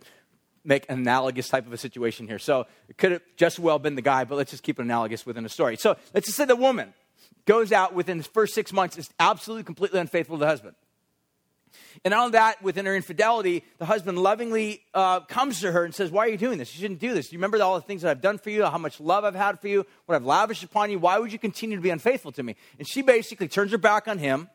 make 0.64 0.86
an 0.88 0.98
analogous 1.00 1.48
type 1.48 1.66
of 1.66 1.72
a 1.72 1.76
situation 1.76 2.26
here. 2.26 2.38
So 2.38 2.66
it 2.88 2.96
could 2.96 3.12
have 3.12 3.22
just 3.36 3.58
well 3.58 3.78
been 3.78 3.96
the 3.96 4.02
guy, 4.02 4.24
but 4.24 4.36
let's 4.36 4.50
just 4.50 4.62
keep 4.62 4.78
it 4.78 4.82
analogous 4.82 5.26
within 5.26 5.44
a 5.44 5.48
story. 5.48 5.76
So 5.76 5.96
let's 6.14 6.26
just 6.26 6.38
say 6.38 6.44
the 6.44 6.56
woman 6.56 6.94
goes 7.44 7.72
out 7.72 7.92
within 7.92 8.18
the 8.18 8.24
first 8.24 8.54
six 8.54 8.72
months, 8.72 8.96
is 8.96 9.10
absolutely, 9.20 9.64
completely 9.64 10.00
unfaithful 10.00 10.36
to 10.36 10.40
the 10.40 10.46
husband. 10.46 10.74
And 12.04 12.12
on 12.12 12.32
that, 12.32 12.62
within 12.62 12.86
her 12.86 12.94
infidelity, 12.94 13.64
the 13.78 13.86
husband 13.86 14.18
lovingly 14.18 14.82
uh, 14.92 15.20
comes 15.20 15.60
to 15.60 15.72
her 15.72 15.84
and 15.84 15.94
says, 15.94 16.10
Why 16.10 16.26
are 16.26 16.28
you 16.28 16.36
doing 16.36 16.58
this? 16.58 16.74
You 16.74 16.82
shouldn't 16.82 17.00
do 17.00 17.14
this. 17.14 17.32
You 17.32 17.38
remember 17.38 17.62
all 17.62 17.74
the 17.76 17.86
things 17.86 18.02
that 18.02 18.10
I've 18.10 18.20
done 18.20 18.38
for 18.38 18.50
you, 18.50 18.64
how 18.64 18.78
much 18.78 19.00
love 19.00 19.24
I've 19.24 19.34
had 19.34 19.60
for 19.60 19.68
you, 19.68 19.86
what 20.06 20.16
I've 20.16 20.24
lavished 20.24 20.64
upon 20.64 20.90
you? 20.90 20.98
Why 20.98 21.18
would 21.18 21.32
you 21.32 21.38
continue 21.38 21.76
to 21.76 21.82
be 21.82 21.90
unfaithful 21.90 22.32
to 22.32 22.42
me? 22.42 22.56
And 22.78 22.86
she 22.86 23.02
basically 23.02 23.48
turns 23.48 23.72
her 23.72 23.78
back 23.78 24.08
on 24.08 24.18
him 24.18 24.48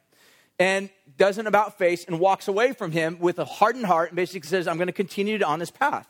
and 0.60 0.90
does 1.18 1.38
an 1.38 1.48
about 1.48 1.78
face 1.78 2.06
and 2.06 2.20
walks 2.20 2.48
away 2.48 2.74
from 2.74 2.92
him 2.92 3.18
with 3.20 3.40
a 3.40 3.46
hardened 3.46 3.86
heart 3.86 4.10
and 4.10 4.16
basically 4.16 4.48
says, 4.48 4.68
I'm 4.68 4.78
going 4.78 4.88
to 4.88 4.94
continue 4.94 5.42
on 5.44 5.60
this 5.60 5.72
path. 5.72 6.08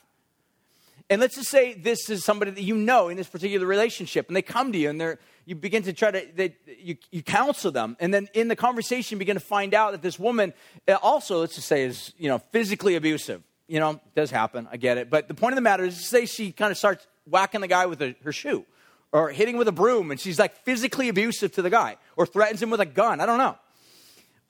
And 1.10 1.19
let's 1.19 1.36
just 1.36 1.50
say 1.50 1.74
this 1.74 2.10
is 2.10 2.24
somebody 2.24 2.52
that 2.52 2.62
you 2.62 2.76
know 2.76 3.10
in 3.10 3.17
this 3.17 3.28
particular 3.28 3.65
relationship, 3.65 4.28
and 4.28 4.36
they 4.36 4.43
come 4.43 4.72
to 4.72 4.78
you 4.78 4.89
and 4.89 5.02
they're, 5.02 5.17
you 5.45 5.56
begin 5.56 5.82
to 5.84 5.93
try 5.93 6.12
to, 6.12 6.28
they, 6.36 6.56
you, 6.80 6.98
you 7.10 7.24
counsel 7.24 7.72
them. 7.72 7.98
And 8.00 8.13
then 8.13 8.28
in 8.36 8.48
the 8.48 8.56
conversation, 8.56 9.15
you 9.15 9.19
begin 9.19 9.36
to 9.36 9.39
find 9.39 9.74
out 9.74 9.93
that 9.93 10.04
this 10.04 10.19
woman 10.19 10.54
uh, 10.88 10.98
also, 11.02 11.39
let's 11.39 11.56
just 11.56 11.67
say, 11.67 11.84
is, 11.84 12.13
you 12.19 12.30
know, 12.30 12.38
physically 12.38 12.95
abusive. 12.95 13.41
You 13.67 13.80
know, 13.80 13.91
it 13.91 14.15
does 14.15 14.30
happen, 14.30 14.67
I 14.72 14.78
get 14.78 14.98
it. 14.98 15.10
But 15.10 15.28
the 15.28 15.34
point 15.34 15.54
of 15.54 15.56
the 15.56 15.62
matter 15.62 15.84
is, 15.84 16.08
say 16.08 16.28
she 16.28 16.52
kind 16.52 16.72
of 16.72 16.78
starts 16.78 17.08
whacking 17.26 17.62
the 17.62 17.67
guy 17.67 17.88
with 17.88 18.02
a, 18.02 18.15
her 18.24 18.32
shoe 18.32 18.65
or 19.12 19.30
hitting 19.30 19.58
with 19.58 19.67
a 19.67 19.72
broom, 19.72 20.12
and 20.12 20.19
she's 20.19 20.38
like 20.38 20.56
physically 20.63 21.10
abusive 21.10 21.52
to 21.54 21.63
the 21.63 21.69
guy 21.72 21.98
or 22.15 22.28
threatens 22.28 22.62
him 22.62 22.69
with 22.69 22.82
a 22.82 22.86
gun. 22.86 23.19
I 23.19 23.26
don't 23.26 23.39
know. 23.39 23.58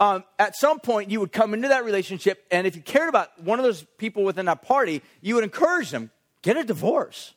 Um, 0.02 0.24
at 0.38 0.56
some 0.56 0.80
point, 0.80 1.12
you 1.12 1.20
would 1.20 1.32
come 1.32 1.54
into 1.54 1.70
that 1.70 1.84
relationship, 1.86 2.46
and 2.52 2.68
if 2.68 2.76
you 2.76 2.82
cared 2.82 3.10
about 3.10 3.42
one 3.42 3.60
of 3.60 3.66
those 3.66 3.84
people 3.98 4.24
within 4.24 4.46
that 4.46 4.62
party, 4.62 5.02
you 5.22 5.36
would 5.36 5.44
encourage 5.44 5.92
them 5.92 6.12
get 6.42 6.58
a 6.58 6.64
divorce. 6.64 7.34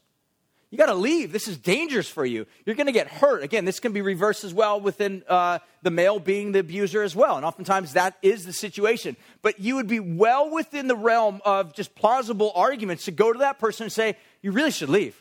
You 0.72 0.78
got 0.78 0.86
to 0.86 0.94
leave. 0.94 1.32
This 1.32 1.48
is 1.48 1.58
dangerous 1.58 2.08
for 2.08 2.24
you. 2.24 2.46
You're 2.64 2.74
going 2.74 2.86
to 2.86 2.92
get 2.92 3.06
hurt. 3.06 3.42
Again, 3.42 3.66
this 3.66 3.78
can 3.78 3.92
be 3.92 4.00
reversed 4.00 4.42
as 4.42 4.54
well 4.54 4.80
within 4.80 5.22
uh, 5.28 5.58
the 5.82 5.90
male 5.90 6.18
being 6.18 6.52
the 6.52 6.60
abuser 6.60 7.02
as 7.02 7.14
well. 7.14 7.36
And 7.36 7.44
oftentimes 7.44 7.92
that 7.92 8.16
is 8.22 8.46
the 8.46 8.54
situation. 8.54 9.16
But 9.42 9.60
you 9.60 9.74
would 9.74 9.86
be 9.86 10.00
well 10.00 10.50
within 10.50 10.88
the 10.88 10.96
realm 10.96 11.42
of 11.44 11.74
just 11.74 11.94
plausible 11.94 12.52
arguments 12.54 13.04
to 13.04 13.10
go 13.10 13.34
to 13.34 13.40
that 13.40 13.58
person 13.58 13.84
and 13.84 13.92
say, 13.92 14.16
you 14.40 14.50
really 14.50 14.70
should 14.70 14.88
leave. 14.88 15.14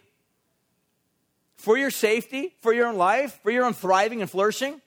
For 1.56 1.78
your 1.78 1.92
safety, 1.92 2.56
for 2.62 2.72
your 2.72 2.88
own 2.88 2.96
life, 2.96 3.38
for 3.44 3.52
your 3.52 3.66
own 3.66 3.74
thriving 3.74 4.22
and 4.22 4.32
flourishing. 4.32 4.80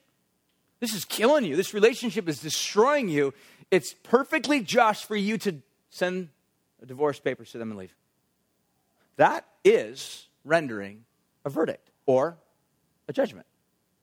This 0.79 0.95
is 0.95 1.05
killing 1.05 1.45
you. 1.45 1.55
This 1.55 1.75
relationship 1.75 2.27
is 2.27 2.39
destroying 2.39 3.07
you. 3.07 3.35
It's 3.69 3.93
perfectly 4.01 4.61
just 4.61 5.05
for 5.05 5.15
you 5.15 5.37
to 5.37 5.61
send 5.91 6.29
a 6.81 6.87
divorce 6.87 7.19
papers 7.19 7.51
to 7.51 7.59
them 7.59 7.69
and 7.69 7.79
leave. 7.79 7.93
That 9.17 9.45
is 9.63 10.27
rendering 10.43 11.05
a 11.43 11.49
verdict 11.49 11.89
or 12.05 12.37
a 13.07 13.13
judgment. 13.13 13.47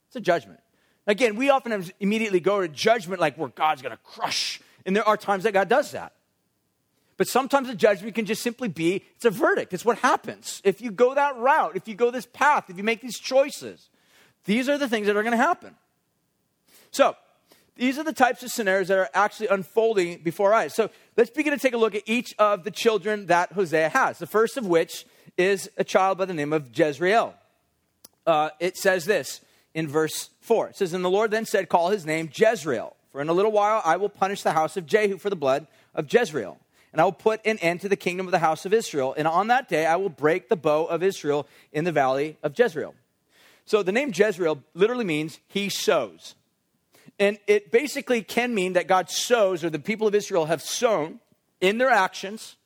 It's 0.09 0.17
a 0.17 0.21
judgment. 0.21 0.61
Again, 1.07 1.37
we 1.37 1.51
often 1.51 1.85
immediately 2.01 2.41
go 2.41 2.61
to 2.61 2.69
judgment 2.69 3.21
like 3.21 3.37
where 3.37 3.49
God's 3.49 3.83
going 3.83 3.93
to 3.93 4.03
crush. 4.03 4.61
And 4.87 4.95
there 4.95 5.07
are 5.07 5.17
times 5.17 5.45
that 5.45 5.53
God 5.53 5.69
does 5.69 5.93
that. 5.93 6.13
But 7.17 7.29
sometimes 7.29 7.69
a 7.69 7.75
judgment 7.75 8.15
can 8.15 8.25
just 8.25 8.43
simply 8.43 8.69
be 8.69 9.05
it's 9.17 9.25
a 9.25 9.31
verdict. 9.31 9.73
It's 9.73 9.85
what 9.85 9.99
happens. 9.99 10.61
If 10.65 10.81
you 10.81 10.91
go 10.91 11.15
that 11.15 11.37
route, 11.37 11.77
if 11.77 11.87
you 11.87 11.95
go 11.95 12.11
this 12.11 12.27
path, 12.27 12.69
if 12.69 12.77
you 12.77 12.85
make 12.85 13.01
these 13.01 13.19
choices, 13.19 13.91
these 14.45 14.69
are 14.69 14.79
the 14.79 14.89
things 14.89 15.07
that 15.07 15.17
are 15.17 15.23
going 15.23 15.33
to 15.33 15.37
happen. 15.37 15.75
So, 16.91 17.17
these 17.77 17.99
are 17.99 18.05
the 18.05 18.13
types 18.13 18.43
of 18.43 18.51
scenarios 18.51 18.89
that 18.89 18.99
are 18.99 19.09
actually 19.15 19.49
unfolding 19.49 20.23
before 20.23 20.53
our 20.53 20.61
eyes. 20.61 20.75
So, 20.75 20.91
let's 21.17 21.31
begin 21.31 21.53
to 21.53 21.59
take 21.59 21.75
a 21.75 21.79
look 21.79 21.95
at 21.95 22.03
each 22.07 22.35
of 22.39 22.65
the 22.65 22.71
children 22.71 23.27
that 23.27 23.53
Hosea 23.53 23.89
has. 23.89 24.19
The 24.19 24.27
first 24.27 24.57
of 24.57 24.67
which 24.67 25.07
is 25.37 25.71
a 25.77 25.85
child 25.85 26.19
by 26.19 26.25
the 26.25 26.35
name 26.35 26.53
of 26.53 26.77
Jezreel. 26.77 27.35
Uh, 28.27 28.51
it 28.61 28.77
says 28.77 29.05
this 29.05 29.41
in 29.75 29.89
verse 29.89 30.31
4. 30.41 30.69
It 30.69 30.77
says, 30.77 30.93
And 30.93 31.05
the 31.05 31.11
Lord 31.11 31.31
then 31.31 31.47
said, 31.47 31.69
Call 31.69 31.91
his 31.91 32.07
name 32.07 32.31
Jezreel, 32.33 32.97
for 33.11 33.21
in 33.21 33.29
a 33.29 33.33
little 33.33 33.53
while 33.53 33.83
I 33.85 33.97
will 33.97 34.09
punish 34.09 34.43
the 34.43 34.53
house 34.53 34.77
of 34.77 34.87
Jehu 34.87 35.19
for 35.19 35.31
the 35.31 35.37
blood 35.37 35.67
of 35.95 36.13
Jezreel. 36.13 36.59
And 36.93 37.01
I 37.01 37.05
will 37.05 37.13
put 37.13 37.41
an 37.47 37.59
end 37.59 37.81
to 37.81 37.89
the 37.89 37.97
kingdom 37.97 38.27
of 38.27 38.33
the 38.33 38.39
house 38.39 38.67
of 38.67 38.75
Israel. 38.75 39.15
And 39.17 39.27
on 39.27 39.49
that 39.49 39.69
day 39.69 39.87
I 39.87 39.97
will 39.97 40.11
break 40.11 40.49
the 40.49 40.57
bow 40.57 40.85
of 40.85 41.03
Israel 41.03 41.47
in 41.73 41.85
the 41.85 41.93
valley 41.93 42.37
of 42.43 42.59
Jezreel. 42.59 42.95
So 43.65 43.83
the 43.83 43.93
name 43.93 44.13
Jezreel 44.15 44.63
literally 44.75 45.05
means 45.05 45.41
he 45.49 45.69
sows. 45.69 46.35
And 47.23 47.39
it 47.47 47.71
basically 47.71 48.23
can 48.23 48.53
mean 48.53 48.73
that 48.73 48.89
God 48.89 49.09
sows, 49.09 49.63
or 49.63 49.71
the 49.71 49.79
people 49.79 50.09
of 50.09 50.15
Israel 50.17 50.47
have 50.47 50.61
sown 50.61 51.21
in 51.61 51.79
their 51.79 51.89
actions 51.89 52.57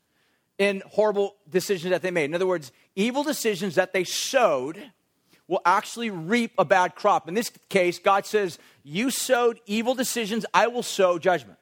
in 0.56 0.82
horrible 0.86 1.36
decisions 1.50 1.90
that 1.90 2.00
they 2.00 2.10
made. 2.10 2.24
In 2.24 2.34
other 2.34 2.46
words, 2.46 2.72
evil 2.94 3.22
decisions 3.22 3.74
that 3.74 3.92
they 3.92 4.02
sowed 4.02 4.82
will 5.46 5.60
actually 5.66 6.08
reap 6.08 6.52
a 6.56 6.64
bad 6.64 6.94
crop. 6.94 7.28
In 7.28 7.34
this 7.34 7.52
case, 7.68 7.98
God 7.98 8.24
says, 8.24 8.58
You 8.82 9.10
sowed 9.10 9.60
evil 9.66 9.94
decisions, 9.94 10.46
I 10.54 10.68
will 10.68 10.82
sow 10.82 11.18
judgment. 11.18 11.58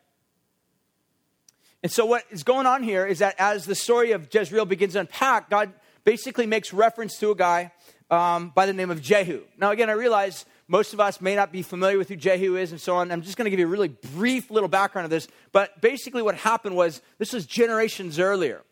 And 1.83 1.91
so, 1.91 2.07
what 2.07 2.23
is 2.31 2.45
going 2.45 2.67
on 2.67 2.85
here 2.85 3.05
is 3.05 3.19
that 3.19 3.35
as 3.41 3.67
the 3.67 3.75
story 3.75 4.13
of 4.13 4.33
Jezreel 4.33 4.67
begins 4.67 4.93
to 4.93 5.01
unpack, 5.01 5.51
God 5.51 5.73
basically 6.05 6.47
makes 6.47 6.73
reference 6.73 7.19
to 7.19 7.33
a 7.33 7.35
guy 7.35 7.73
um, 8.09 8.53
by 8.55 8.67
the 8.67 8.73
name 8.73 8.93
of 8.93 9.03
Jehu. 9.03 9.43
Now, 9.59 9.73
again, 9.73 9.91
I 9.91 9.95
realize 9.95 10.47
most 10.67 10.95
of 10.95 11.01
us 11.01 11.21
may 11.21 11.35
not 11.35 11.53
be 11.53 11.63
familiar 11.63 11.99
with 11.99 12.09
who 12.09 12.17
Jehu 12.17 12.57
is 12.57 12.73
and 12.73 12.81
so 12.81 12.97
on. 12.97 13.11
I'm 13.11 13.23
just 13.23 13.37
going 13.37 13.45
to 13.45 13.51
give 13.51 13.59
you 13.59 13.67
a 13.67 13.69
really 13.69 13.89
brief 13.89 14.51
little 14.51 14.69
background 14.69 15.05
of 15.05 15.11
this. 15.11 15.29
But 15.53 15.81
basically, 15.81 16.23
what 16.23 16.37
happened 16.37 16.75
was 16.75 17.03
this 17.19 17.33
was 17.33 17.45
generations 17.45 18.19
earlier. 18.19 18.63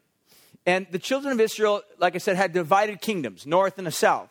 And 0.65 0.87
the 0.91 0.99
children 0.99 1.33
of 1.33 1.41
Israel, 1.41 1.83
like 1.99 2.15
I 2.15 2.19
said, 2.19 2.37
had 2.37 2.53
divided 2.53 3.01
kingdoms, 3.01 3.47
north 3.47 3.79
and 3.79 3.87
the 3.87 3.93
south. 3.93 4.31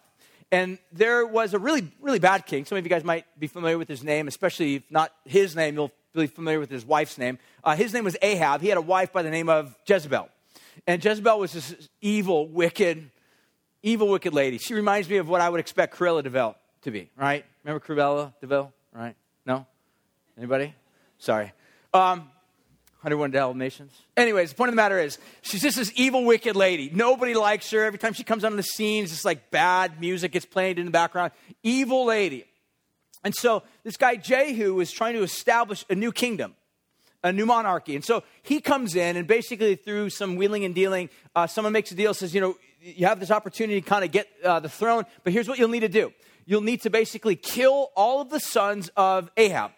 And 0.52 0.80
there 0.92 1.26
was 1.26 1.54
a 1.54 1.60
really, 1.60 1.92
really 2.02 2.20
bad 2.20 2.46
king. 2.46 2.66
Some 2.66 2.78
of 2.78 2.84
you 2.84 2.90
guys 2.90 3.04
might 3.04 3.26
be 3.40 3.48
familiar 3.48 3.78
with 3.78 3.88
his 3.88 4.04
name, 4.04 4.28
especially 4.28 4.76
if 4.76 4.84
not 4.90 5.14
his 5.26 5.56
name, 5.56 5.76
you'll 5.76 5.92
be 6.14 6.28
familiar 6.28 6.60
with 6.60 6.70
his 6.70 6.86
wife's 6.86 7.18
name. 7.18 7.38
Uh, 7.64 7.76
his 7.76 7.94
name 7.94 8.04
was 8.04 8.18
Ahab. 8.22 8.62
He 8.62 8.68
had 8.68 8.78
a 8.78 8.82
wife 8.82 9.14
by 9.14 9.22
the 9.22 9.30
name 9.30 9.50
of 9.50 9.76
Jezebel. 9.88 10.30
And 10.88 11.04
Jezebel 11.04 11.40
was 11.40 11.54
this 11.54 11.90
evil, 12.02 12.48
wicked, 12.48 13.10
evil, 13.84 14.10
wicked 14.10 14.34
lady. 14.34 14.58
She 14.58 14.74
reminds 14.74 15.10
me 15.10 15.18
of 15.18 15.30
what 15.30 15.42
I 15.42 15.50
would 15.50 15.60
expect 15.60 15.96
Cruella 15.96 16.24
de 16.24 16.30
Vil 16.30 16.56
to 16.84 16.92
be, 16.92 17.10
right? 17.16 17.46
Remember 17.64 17.86
Cruella 17.86 18.34
de 18.42 18.48
Vil, 18.48 18.72
right? 18.94 19.16
No? 19.46 19.66
Anybody? 20.38 20.74
Sorry. 21.18 21.52
Um, 21.94 22.30
101 23.02 23.32
Dalmatians. 23.32 23.92
Anyways, 24.16 24.52
the 24.52 24.56
point 24.56 24.70
of 24.70 24.74
the 24.74 24.78
matter 24.78 25.00
is, 25.00 25.18
she's 25.42 25.62
just 25.62 25.78
this 25.78 25.92
evil, 25.96 26.24
wicked 26.24 26.56
lady. 26.56 26.92
Nobody 26.94 27.34
likes 27.34 27.70
her. 27.72 27.84
Every 27.84 27.98
time 27.98 28.14
she 28.14 28.24
comes 28.24 28.44
on 28.44 28.56
the 28.56 28.64
scene, 28.64 29.04
it's 29.04 29.12
just 29.12 29.26
like 29.26 29.50
bad 29.50 30.00
music 30.00 30.32
gets 30.32 30.46
played 30.46 30.78
in 30.78 30.86
the 30.86 30.92
background. 30.92 31.32
Evil 31.64 32.06
lady. 32.06 32.46
And 33.24 33.34
so 33.34 33.64
this 33.84 33.98
guy 33.98 34.18
Jehu 34.18 34.80
is 34.80 34.92
trying 34.92 35.16
to 35.16 35.24
establish 35.24 35.84
a 35.90 35.96
new 35.96 36.12
kingdom, 36.12 36.56
a 37.24 37.32
new 37.32 37.48
monarchy. 37.48 37.96
And 37.96 38.06
so 38.06 38.24
he 38.44 38.62
comes 38.62 38.96
in, 38.96 39.18
and 39.18 39.28
basically 39.28 39.76
through 39.76 40.12
some 40.12 40.36
wheeling 40.36 40.64
and 40.64 40.76
dealing, 40.76 41.10
uh, 41.36 41.48
someone 41.48 41.74
makes 41.74 41.92
a 41.92 41.96
deal, 41.96 42.14
says, 42.14 42.36
you 42.36 42.42
know, 42.42 42.56
you 42.82 43.08
have 43.08 43.20
this 43.20 43.32
opportunity 43.32 43.82
to 43.82 43.88
kind 43.88 44.04
of 44.04 44.12
get 44.12 44.28
uh, 44.44 44.60
the 44.60 44.70
throne, 44.70 45.06
but 45.24 45.34
here's 45.34 45.48
what 45.48 45.60
you'll 45.60 45.70
need 45.70 45.82
to 45.82 45.90
do 45.90 46.12
you'll 46.52 46.60
need 46.60 46.82
to 46.82 46.90
basically 46.90 47.38
kill 47.38 47.92
all 47.96 48.20
of 48.20 48.30
the 48.30 48.40
sons 48.40 48.92
of 48.98 49.32
Ahab, 49.38 49.72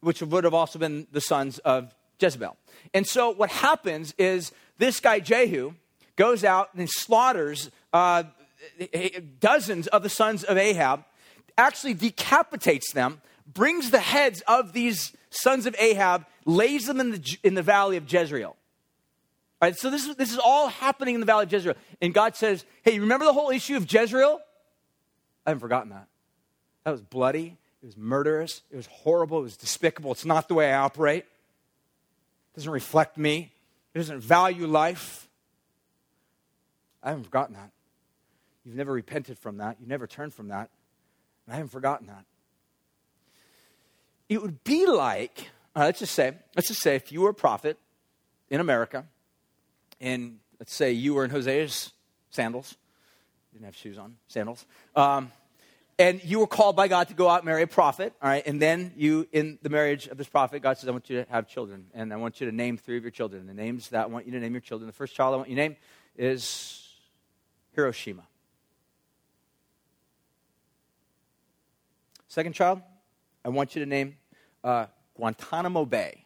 which 0.00 0.20
would 0.20 0.42
have 0.42 0.54
also 0.54 0.76
been 0.76 1.06
the 1.12 1.20
sons 1.20 1.60
of 1.60 1.94
Jezebel. 2.20 2.56
And 2.92 3.06
so 3.06 3.30
what 3.30 3.48
happens 3.48 4.12
is 4.18 4.50
this 4.76 4.98
guy 4.98 5.20
Jehu 5.20 5.74
goes 6.16 6.42
out 6.42 6.74
and 6.74 6.90
slaughters 6.90 7.70
uh, 7.92 8.24
dozens 9.38 9.86
of 9.86 10.02
the 10.02 10.08
sons 10.08 10.42
of 10.42 10.58
Ahab, 10.58 11.04
actually 11.56 11.94
decapitates 11.94 12.92
them, 12.92 13.20
brings 13.46 13.92
the 13.92 14.00
heads 14.00 14.42
of 14.48 14.72
these 14.72 15.14
sons 15.30 15.64
of 15.64 15.76
Ahab, 15.78 16.26
lays 16.44 16.86
them 16.86 16.98
in 16.98 17.12
the, 17.12 17.38
in 17.44 17.54
the 17.54 17.62
valley 17.62 17.96
of 17.96 18.12
Jezreel. 18.12 18.56
All 19.62 19.68
right, 19.68 19.76
so 19.76 19.90
this 19.90 20.08
is, 20.08 20.16
this 20.16 20.32
is 20.32 20.40
all 20.42 20.68
happening 20.70 21.14
in 21.14 21.20
the 21.20 21.26
valley 21.26 21.44
of 21.44 21.52
Jezreel. 21.52 21.76
And 22.02 22.12
God 22.12 22.34
says, 22.34 22.64
Hey, 22.82 22.98
remember 22.98 23.26
the 23.26 23.32
whole 23.32 23.50
issue 23.50 23.76
of 23.76 23.90
Jezreel? 23.90 24.40
I 25.50 25.52
haven't 25.52 25.62
forgotten 25.62 25.90
that. 25.90 26.06
That 26.84 26.92
was 26.92 27.00
bloody, 27.00 27.56
it 27.82 27.86
was 27.86 27.96
murderous, 27.96 28.62
it 28.70 28.76
was 28.76 28.86
horrible, 28.86 29.40
it 29.40 29.42
was 29.42 29.56
despicable. 29.56 30.12
It's 30.12 30.24
not 30.24 30.46
the 30.46 30.54
way 30.54 30.72
I 30.72 30.78
operate. 30.78 31.24
It 31.24 32.56
doesn't 32.56 32.70
reflect 32.70 33.18
me, 33.18 33.52
it 33.92 33.98
doesn't 33.98 34.20
value 34.20 34.68
life. 34.68 35.28
I 37.02 37.08
haven't 37.08 37.24
forgotten 37.24 37.56
that. 37.56 37.70
You've 38.64 38.76
never 38.76 38.92
repented 38.92 39.38
from 39.40 39.56
that, 39.56 39.78
you've 39.80 39.88
never 39.88 40.06
turned 40.06 40.32
from 40.32 40.48
that. 40.48 40.70
And 41.46 41.54
I 41.54 41.56
haven't 41.56 41.70
forgotten 41.70 42.06
that. 42.06 42.24
It 44.28 44.40
would 44.40 44.62
be 44.62 44.86
like, 44.86 45.50
uh, 45.74 45.80
let's 45.80 45.98
just 45.98 46.14
say, 46.14 46.32
let's 46.54 46.68
just 46.68 46.80
say 46.80 46.94
if 46.94 47.10
you 47.10 47.22
were 47.22 47.30
a 47.30 47.34
prophet 47.34 47.76
in 48.50 48.60
America, 48.60 49.04
and 50.00 50.38
let's 50.60 50.72
say 50.72 50.92
you 50.92 51.14
were 51.14 51.24
in 51.24 51.32
Hosea's 51.32 51.90
sandals, 52.30 52.76
didn't 53.52 53.64
have 53.66 53.76
shoes 53.76 53.98
on, 53.98 54.16
sandals. 54.28 54.64
Um, 54.94 55.32
and 56.00 56.24
you 56.24 56.38
were 56.38 56.46
called 56.46 56.76
by 56.76 56.88
God 56.88 57.08
to 57.08 57.14
go 57.14 57.28
out 57.28 57.40
and 57.40 57.44
marry 57.44 57.62
a 57.62 57.66
prophet, 57.66 58.14
all 58.22 58.28
right? 58.30 58.42
And 58.46 58.60
then 58.60 58.94
you, 58.96 59.28
in 59.32 59.58
the 59.60 59.68
marriage 59.68 60.06
of 60.06 60.16
this 60.16 60.28
prophet, 60.28 60.62
God 60.62 60.78
says, 60.78 60.88
I 60.88 60.92
want 60.92 61.10
you 61.10 61.22
to 61.22 61.30
have 61.30 61.46
children, 61.46 61.88
and 61.92 62.10
I 62.10 62.16
want 62.16 62.40
you 62.40 62.48
to 62.48 62.56
name 62.56 62.78
three 62.78 62.96
of 62.96 63.04
your 63.04 63.10
children. 63.10 63.46
The 63.46 63.52
names 63.52 63.90
that 63.90 64.04
I 64.04 64.06
want 64.06 64.24
you 64.24 64.32
to 64.32 64.40
name 64.40 64.52
your 64.52 64.62
children. 64.62 64.86
The 64.86 64.94
first 64.94 65.14
child 65.14 65.34
I 65.34 65.36
want 65.36 65.50
you 65.50 65.56
to 65.56 65.60
name 65.60 65.76
is 66.16 66.88
Hiroshima. 67.72 68.22
Second 72.28 72.54
child, 72.54 72.80
I 73.44 73.50
want 73.50 73.76
you 73.76 73.84
to 73.84 73.88
name 73.88 74.16
uh, 74.64 74.86
Guantanamo 75.14 75.84
Bay. 75.84 76.24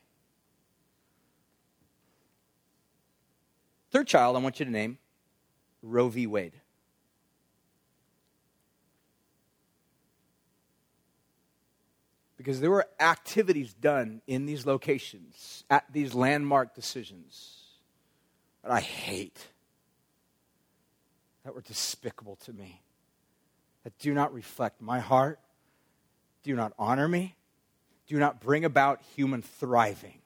Third 3.90 4.06
child, 4.06 4.36
I 4.36 4.38
want 4.38 4.60
you 4.60 4.66
to 4.66 4.72
name 4.72 4.98
Roe 5.82 6.08
v. 6.08 6.28
Wade. 6.28 6.60
Because 12.44 12.60
there 12.60 12.70
were 12.70 12.86
activities 13.00 13.72
done 13.72 14.20
in 14.26 14.44
these 14.44 14.66
locations, 14.66 15.64
at 15.70 15.86
these 15.90 16.12
landmark 16.12 16.74
decisions, 16.74 17.62
that 18.62 18.70
I 18.70 18.80
hate, 18.80 19.48
that 21.42 21.54
were 21.54 21.62
despicable 21.62 22.36
to 22.44 22.52
me, 22.52 22.82
that 23.82 23.98
do 23.98 24.12
not 24.12 24.34
reflect 24.34 24.82
my 24.82 25.00
heart, 25.00 25.40
do 26.42 26.54
not 26.54 26.74
honor 26.78 27.08
me, 27.08 27.34
do 28.08 28.18
not 28.18 28.42
bring 28.42 28.66
about 28.66 29.00
human 29.16 29.40
thriving, 29.40 30.18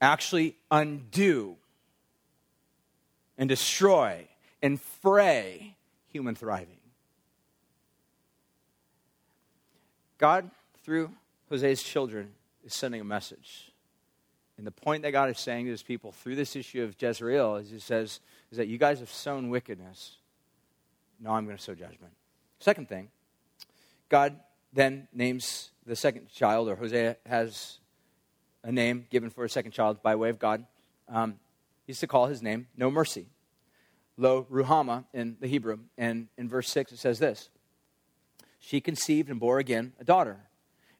actually 0.00 0.56
undo 0.70 1.56
and 3.36 3.50
destroy 3.50 4.26
and 4.62 4.80
fray 4.80 5.76
human 6.10 6.34
thriving. 6.36 6.80
God, 10.16 10.50
through 10.84 11.10
Hosea's 11.50 11.82
children, 11.82 12.32
is 12.64 12.74
sending 12.74 13.00
a 13.00 13.04
message. 13.04 13.70
And 14.56 14.66
the 14.66 14.70
point 14.70 15.02
that 15.02 15.10
God 15.10 15.30
is 15.30 15.38
saying 15.38 15.66
to 15.66 15.70
his 15.70 15.82
people 15.82 16.12
through 16.12 16.36
this 16.36 16.56
issue 16.56 16.82
of 16.82 16.94
Jezreel 17.00 17.56
is 17.56 17.70
he 17.70 17.78
says, 17.78 18.20
is 18.50 18.58
that 18.58 18.68
you 18.68 18.78
guys 18.78 19.00
have 19.00 19.10
sown 19.10 19.50
wickedness. 19.50 20.16
Now 21.20 21.32
I'm 21.32 21.44
going 21.44 21.56
to 21.56 21.62
sow 21.62 21.74
judgment. 21.74 22.12
Second 22.60 22.88
thing, 22.88 23.08
God 24.08 24.36
then 24.72 25.08
names 25.12 25.70
the 25.86 25.96
second 25.96 26.28
child, 26.30 26.68
or 26.68 26.76
Hosea 26.76 27.16
has 27.26 27.78
a 28.62 28.72
name 28.72 29.06
given 29.10 29.30
for 29.30 29.44
a 29.44 29.50
second 29.50 29.72
child 29.72 30.02
by 30.02 30.14
way 30.16 30.30
of 30.30 30.38
God. 30.38 30.64
Um, 31.08 31.38
he's 31.86 32.00
to 32.00 32.06
call 32.06 32.26
his 32.26 32.42
name 32.42 32.68
No 32.76 32.90
Mercy. 32.90 33.26
Lo 34.16 34.46
Ruhama 34.50 35.04
in 35.12 35.36
the 35.40 35.48
Hebrew. 35.48 35.78
And 35.98 36.28
in 36.38 36.48
verse 36.48 36.68
6 36.68 36.92
it 36.92 36.98
says 36.98 37.18
this 37.18 37.50
She 38.60 38.80
conceived 38.80 39.28
and 39.28 39.40
bore 39.40 39.58
again 39.58 39.92
a 39.98 40.04
daughter. 40.04 40.40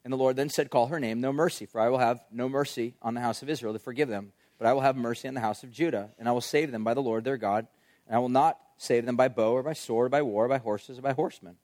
And 0.04 0.12
the 0.12 0.18
Lord 0.18 0.36
then 0.36 0.50
said, 0.50 0.70
Call 0.70 0.88
her 0.88 1.00
name 1.00 1.20
No 1.20 1.32
Mercy, 1.32 1.66
for 1.66 1.80
I 1.80 1.88
will 1.88 1.98
have 1.98 2.20
no 2.30 2.48
mercy 2.48 2.94
on 3.00 3.14
the 3.14 3.20
house 3.20 3.42
of 3.42 3.48
Israel 3.48 3.72
to 3.72 3.78
forgive 3.78 4.08
them, 4.08 4.32
but 4.58 4.66
I 4.66 4.74
will 4.74 4.82
have 4.82 4.96
mercy 4.96 5.26
on 5.26 5.34
the 5.34 5.40
house 5.40 5.64
of 5.64 5.72
Judah, 5.72 6.10
and 6.18 6.28
I 6.28 6.32
will 6.32 6.42
save 6.42 6.70
them 6.70 6.84
by 6.84 6.94
the 6.94 7.02
Lord 7.02 7.24
their 7.24 7.38
God, 7.38 7.66
and 8.06 8.14
I 8.14 8.18
will 8.18 8.28
not 8.28 8.58
save 8.76 9.06
them 9.06 9.16
by 9.16 9.28
bow 9.28 9.52
or 9.52 9.62
by 9.62 9.72
sword 9.72 10.06
or 10.06 10.08
by 10.10 10.22
war 10.22 10.44
or 10.44 10.48
by 10.48 10.58
horses 10.58 10.98
or 10.98 11.02
by 11.02 11.12
horsemen. 11.12 11.56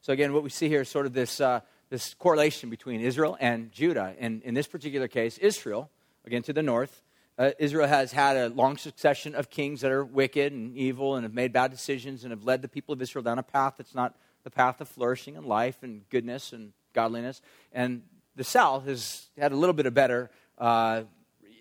So 0.00 0.12
again, 0.12 0.32
what 0.32 0.42
we 0.42 0.50
see 0.50 0.68
here 0.68 0.80
is 0.80 0.88
sort 0.88 1.06
of 1.06 1.12
this, 1.12 1.40
uh, 1.40 1.60
this 1.90 2.14
correlation 2.14 2.70
between 2.70 3.00
Israel 3.00 3.36
and 3.40 3.70
Judah. 3.72 4.14
And 4.18 4.42
in 4.42 4.54
this 4.54 4.66
particular 4.66 5.08
case, 5.08 5.38
Israel, 5.38 5.90
again 6.24 6.42
to 6.44 6.52
the 6.52 6.62
north, 6.62 7.02
uh, 7.38 7.52
Israel 7.58 7.86
has 7.86 8.10
had 8.10 8.36
a 8.36 8.48
long 8.48 8.76
succession 8.76 9.34
of 9.34 9.50
kings 9.50 9.82
that 9.82 9.92
are 9.92 10.04
wicked 10.04 10.52
and 10.52 10.76
evil 10.76 11.14
and 11.14 11.24
have 11.24 11.34
made 11.34 11.52
bad 11.52 11.70
decisions 11.70 12.24
and 12.24 12.32
have 12.32 12.42
led 12.42 12.62
the 12.62 12.68
people 12.68 12.92
of 12.92 13.00
Israel 13.00 13.22
down 13.22 13.38
a 13.38 13.42
path 13.42 13.74
that's 13.78 13.94
not 13.94 14.16
the 14.42 14.50
path 14.50 14.80
of 14.80 14.88
flourishing 14.88 15.36
and 15.36 15.46
life 15.46 15.82
and 15.82 16.08
goodness 16.10 16.52
and 16.52 16.72
godliness. 16.98 17.40
And 17.72 18.02
the 18.34 18.42
South 18.42 18.86
has 18.86 19.28
had 19.38 19.52
a 19.52 19.56
little 19.56 19.72
bit 19.72 19.86
of 19.86 19.94
better, 19.94 20.30
uh, 20.58 21.02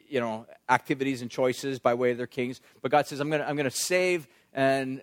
you 0.10 0.20
know, 0.20 0.48
activities 0.68 1.22
and 1.22 1.30
choices 1.30 1.78
by 1.78 1.94
way 1.94 2.10
of 2.10 2.18
their 2.18 2.26
kings. 2.26 2.60
But 2.82 2.90
God 2.90 3.06
says, 3.06 3.20
I'm 3.20 3.30
going 3.30 3.42
to 3.42 3.48
I'm 3.48 3.56
going 3.56 3.70
to 3.70 3.78
save 3.94 4.28
and 4.52 5.00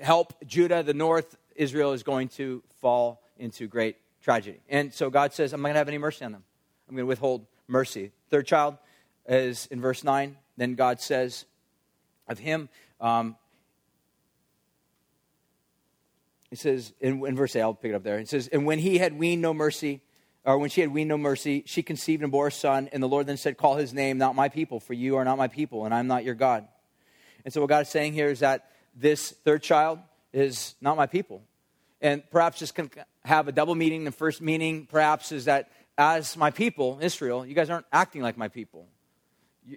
help 0.00 0.34
Judah. 0.46 0.84
The 0.84 0.94
North, 0.94 1.36
Israel 1.56 1.94
is 1.94 2.04
going 2.04 2.28
to 2.40 2.62
fall 2.80 3.22
into 3.38 3.66
great 3.66 3.96
tragedy. 4.22 4.60
And 4.68 4.94
so 4.94 5.10
God 5.10 5.32
says, 5.32 5.52
I'm 5.52 5.62
not 5.62 5.68
going 5.68 5.74
to 5.74 5.78
have 5.78 5.88
any 5.88 5.98
mercy 5.98 6.24
on 6.24 6.30
them. 6.30 6.44
I'm 6.88 6.94
going 6.94 7.04
to 7.04 7.08
withhold 7.08 7.46
mercy. 7.66 8.12
Third 8.30 8.46
child, 8.46 8.78
is 9.26 9.66
in 9.66 9.80
verse 9.80 10.04
9. 10.04 10.36
Then 10.56 10.74
God 10.74 11.00
says 11.00 11.44
of 12.28 12.38
him, 12.38 12.68
um, 13.00 13.36
he 16.52 16.56
says 16.56 16.92
in, 17.00 17.26
in 17.26 17.34
verse 17.34 17.56
8, 17.56 17.62
I'll 17.62 17.72
pick 17.72 17.92
it 17.92 17.94
up 17.94 18.02
there. 18.02 18.18
It 18.18 18.28
says, 18.28 18.46
And 18.48 18.66
when 18.66 18.78
he 18.78 18.98
had 18.98 19.18
weaned 19.18 19.40
no 19.40 19.54
mercy, 19.54 20.02
or 20.44 20.58
when 20.58 20.68
she 20.68 20.82
had 20.82 20.92
weaned 20.92 21.08
no 21.08 21.16
mercy, 21.16 21.62
she 21.64 21.82
conceived 21.82 22.22
and 22.22 22.30
bore 22.30 22.48
a 22.48 22.52
son. 22.52 22.90
And 22.92 23.02
the 23.02 23.08
Lord 23.08 23.26
then 23.26 23.38
said, 23.38 23.56
Call 23.56 23.76
his 23.76 23.94
name, 23.94 24.18
not 24.18 24.34
my 24.34 24.50
people, 24.50 24.78
for 24.78 24.92
you 24.92 25.16
are 25.16 25.24
not 25.24 25.38
my 25.38 25.48
people, 25.48 25.86
and 25.86 25.94
I'm 25.94 26.08
not 26.08 26.24
your 26.24 26.34
God. 26.34 26.68
And 27.46 27.54
so 27.54 27.62
what 27.62 27.70
God 27.70 27.86
is 27.86 27.88
saying 27.88 28.12
here 28.12 28.28
is 28.28 28.40
that 28.40 28.70
this 28.94 29.30
third 29.30 29.62
child 29.62 29.98
is 30.34 30.74
not 30.82 30.98
my 30.98 31.06
people. 31.06 31.40
And 32.02 32.22
perhaps 32.30 32.60
this 32.60 32.70
can 32.70 32.90
have 33.24 33.48
a 33.48 33.52
double 33.52 33.74
meaning. 33.74 34.04
The 34.04 34.12
first 34.12 34.42
meaning, 34.42 34.84
perhaps, 34.84 35.32
is 35.32 35.46
that 35.46 35.70
as 35.96 36.36
my 36.36 36.50
people, 36.50 36.98
Israel, 37.00 37.46
you 37.46 37.54
guys 37.54 37.70
aren't 37.70 37.86
acting 37.90 38.20
like 38.20 38.36
my 38.36 38.48
people. 38.48 38.86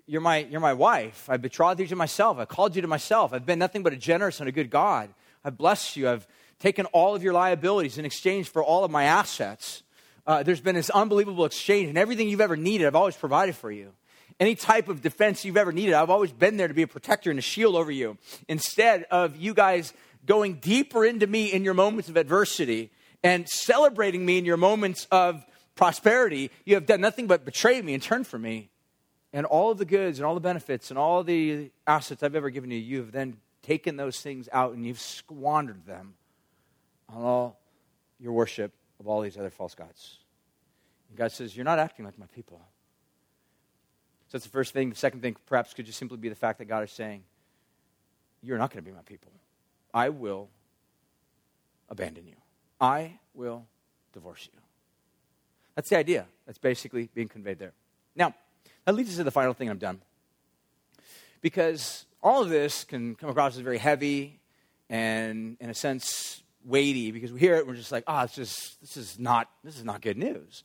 You're 0.06 0.20
my, 0.20 0.40
you're 0.40 0.60
my 0.60 0.74
wife. 0.74 1.30
I 1.30 1.38
betrothed 1.38 1.80
you 1.80 1.88
to 1.88 1.96
myself. 1.96 2.38
I 2.38 2.44
called 2.44 2.76
you 2.76 2.82
to 2.82 2.88
myself. 2.90 3.32
I've 3.32 3.46
been 3.46 3.60
nothing 3.60 3.82
but 3.82 3.94
a 3.94 3.98
generous 3.98 4.42
and 4.42 4.50
a 4.50 4.52
good 4.52 4.70
God. 4.70 5.14
I've 5.42 5.58
blessed 5.58 5.96
you. 5.96 6.10
I've 6.10 6.28
taken 6.60 6.86
all 6.88 7.16
of 7.16 7.24
your 7.24 7.34
liabilities 7.34 7.98
in 7.98 8.06
exchange 8.06 8.50
for 8.50 8.64
all 8.64 8.84
of 8.84 8.92
my 8.92 9.04
assets. 9.04 9.84
Uh, 10.26 10.44
there's 10.44 10.62
been 10.62 10.76
this 10.76 10.90
unbelievable 10.90 11.46
exchange, 11.46 11.90
and 11.90 11.98
everything 11.98 12.30
you've 12.30 12.42
ever 12.42 12.58
needed, 12.58 12.88
I've 12.88 12.96
always 12.96 13.16
provided 13.16 13.56
for 13.56 13.72
you. 13.72 13.92
Any 14.40 14.56
type 14.56 14.90
of 14.90 15.02
defense 15.02 15.46
you've 15.46 15.58
ever 15.58 15.72
needed, 15.72 15.94
I've 15.94 16.10
always 16.10 16.32
been 16.32 16.58
there 16.58 16.68
to 16.68 16.74
be 16.74 16.82
a 16.82 16.88
protector 16.88 17.30
and 17.30 17.40
a 17.40 17.44
shield 17.44 17.76
over 17.76 17.92
you. 17.92 18.18
Instead 18.48 19.06
of 19.12 19.38
you 19.38 19.54
guys 19.54 19.94
going 20.26 20.56
deeper 20.56 21.06
into 21.06 21.28
me 21.28 21.54
in 21.54 21.64
your 21.64 21.74
moments 21.74 22.10
of 22.10 22.18
adversity 22.18 22.92
and 23.24 23.48
celebrating 23.48 24.26
me 24.26 24.38
in 24.38 24.46
your 24.46 24.58
moments 24.58 25.08
of 25.12 25.46
prosperity, 25.76 26.52
you 26.66 26.74
have 26.76 26.86
done 26.86 27.02
nothing 27.02 27.28
but 27.28 27.46
betray 27.46 27.82
me 27.82 27.94
and 27.94 28.04
turn 28.04 28.24
from 28.24 28.42
me 28.42 28.70
and 29.32 29.46
all 29.46 29.72
of 29.72 29.78
the 29.78 29.86
goods 29.86 30.18
and 30.18 30.26
all 30.26 30.34
the 30.34 30.42
benefits 30.42 30.90
and 30.90 30.98
all 30.98 31.24
the 31.24 31.70
assets 31.86 32.24
I've 32.24 32.36
ever 32.36 32.50
given 32.50 32.72
you, 32.72 32.78
you 32.78 33.00
have 33.00 33.12
then 33.12 33.38
taken 33.62 33.98
those 33.98 34.20
things 34.20 34.48
out 34.52 34.74
and 34.74 34.86
you've 34.86 35.00
squandered 35.00 35.86
them 35.86 36.16
on 37.10 37.22
all 37.22 37.60
your 38.20 38.34
worship 38.34 38.74
of 39.00 39.08
all 39.08 39.22
these 39.22 39.38
other 39.38 39.50
false 39.50 39.76
gods. 39.76 40.20
And 41.10 41.18
God 41.18 41.32
says, 41.32 41.56
You're 41.56 41.66
not 41.66 41.80
acting 41.80 42.06
like 42.06 42.18
my 42.18 42.28
people. 42.28 42.60
So 44.28 44.38
that's 44.38 44.46
the 44.46 44.52
first 44.52 44.74
thing. 44.74 44.90
The 44.90 44.96
second 44.96 45.22
thing, 45.22 45.36
perhaps, 45.46 45.74
could 45.74 45.86
just 45.86 46.00
simply 46.00 46.18
be 46.18 46.30
the 46.30 46.36
fact 46.36 46.60
that 46.60 46.66
God 46.66 46.84
is 46.84 46.92
saying, 46.92 47.24
You're 48.42 48.58
not 48.58 48.72
going 48.72 48.84
to 48.84 48.90
be 48.90 48.96
my 48.96 49.04
people. 49.04 49.32
I 49.94 50.10
will 50.10 50.50
abandon 51.90 52.28
you, 52.28 52.36
I 52.80 53.20
will 53.34 53.66
divorce 54.14 54.50
you. 54.52 54.60
That's 55.76 55.90
the 55.90 55.98
idea 55.98 56.26
that's 56.46 56.58
basically 56.58 57.10
being 57.14 57.28
conveyed 57.28 57.60
there. 57.60 57.74
Now, 58.16 58.34
that 58.86 58.96
leads 58.96 59.10
us 59.10 59.18
to 59.18 59.24
the 59.24 59.32
final 59.32 59.54
thing, 59.54 59.70
I'm 59.70 59.78
done. 59.78 60.02
Because 61.42 62.06
all 62.24 62.42
of 62.42 62.50
this 62.50 62.84
can 62.84 63.16
come 63.16 63.30
across 63.30 63.56
as 63.56 63.62
very 63.62 63.78
heavy 63.78 64.40
and, 64.90 65.58
in 65.60 65.70
a 65.70 65.74
sense, 65.74 66.44
weighty 66.66 67.12
because 67.12 67.32
we 67.32 67.40
hear 67.40 67.56
it, 67.56 67.68
we're 67.68 67.76
just 67.76 67.92
like, 67.92 68.04
oh, 68.08 68.22
it's 68.22 68.36
just, 68.36 68.82
this 68.82 68.98
is 68.98 69.20
not, 69.20 69.50
this 69.64 69.78
is 69.78 69.84
not 69.84 70.02
good 70.02 70.18
news. 70.18 70.64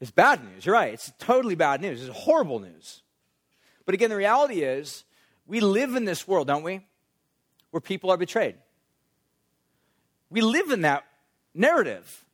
It's 0.00 0.10
bad 0.10 0.42
news. 0.44 0.66
You're 0.66 0.74
right. 0.74 0.92
It's 0.92 1.12
totally 1.18 1.54
bad 1.54 1.80
news. 1.80 2.02
It's 2.02 2.16
horrible 2.16 2.58
news. 2.58 3.02
But 3.86 3.94
again, 3.94 4.10
the 4.10 4.16
reality 4.16 4.62
is, 4.62 5.04
we 5.46 5.60
live 5.60 5.94
in 5.94 6.04
this 6.04 6.26
world, 6.26 6.46
don't 6.46 6.62
we? 6.62 6.84
Where 7.70 7.80
people 7.80 8.10
are 8.10 8.16
betrayed. 8.16 8.56
We 10.30 10.40
live 10.40 10.70
in 10.70 10.82
that 10.82 11.04
narrative. 11.54 12.24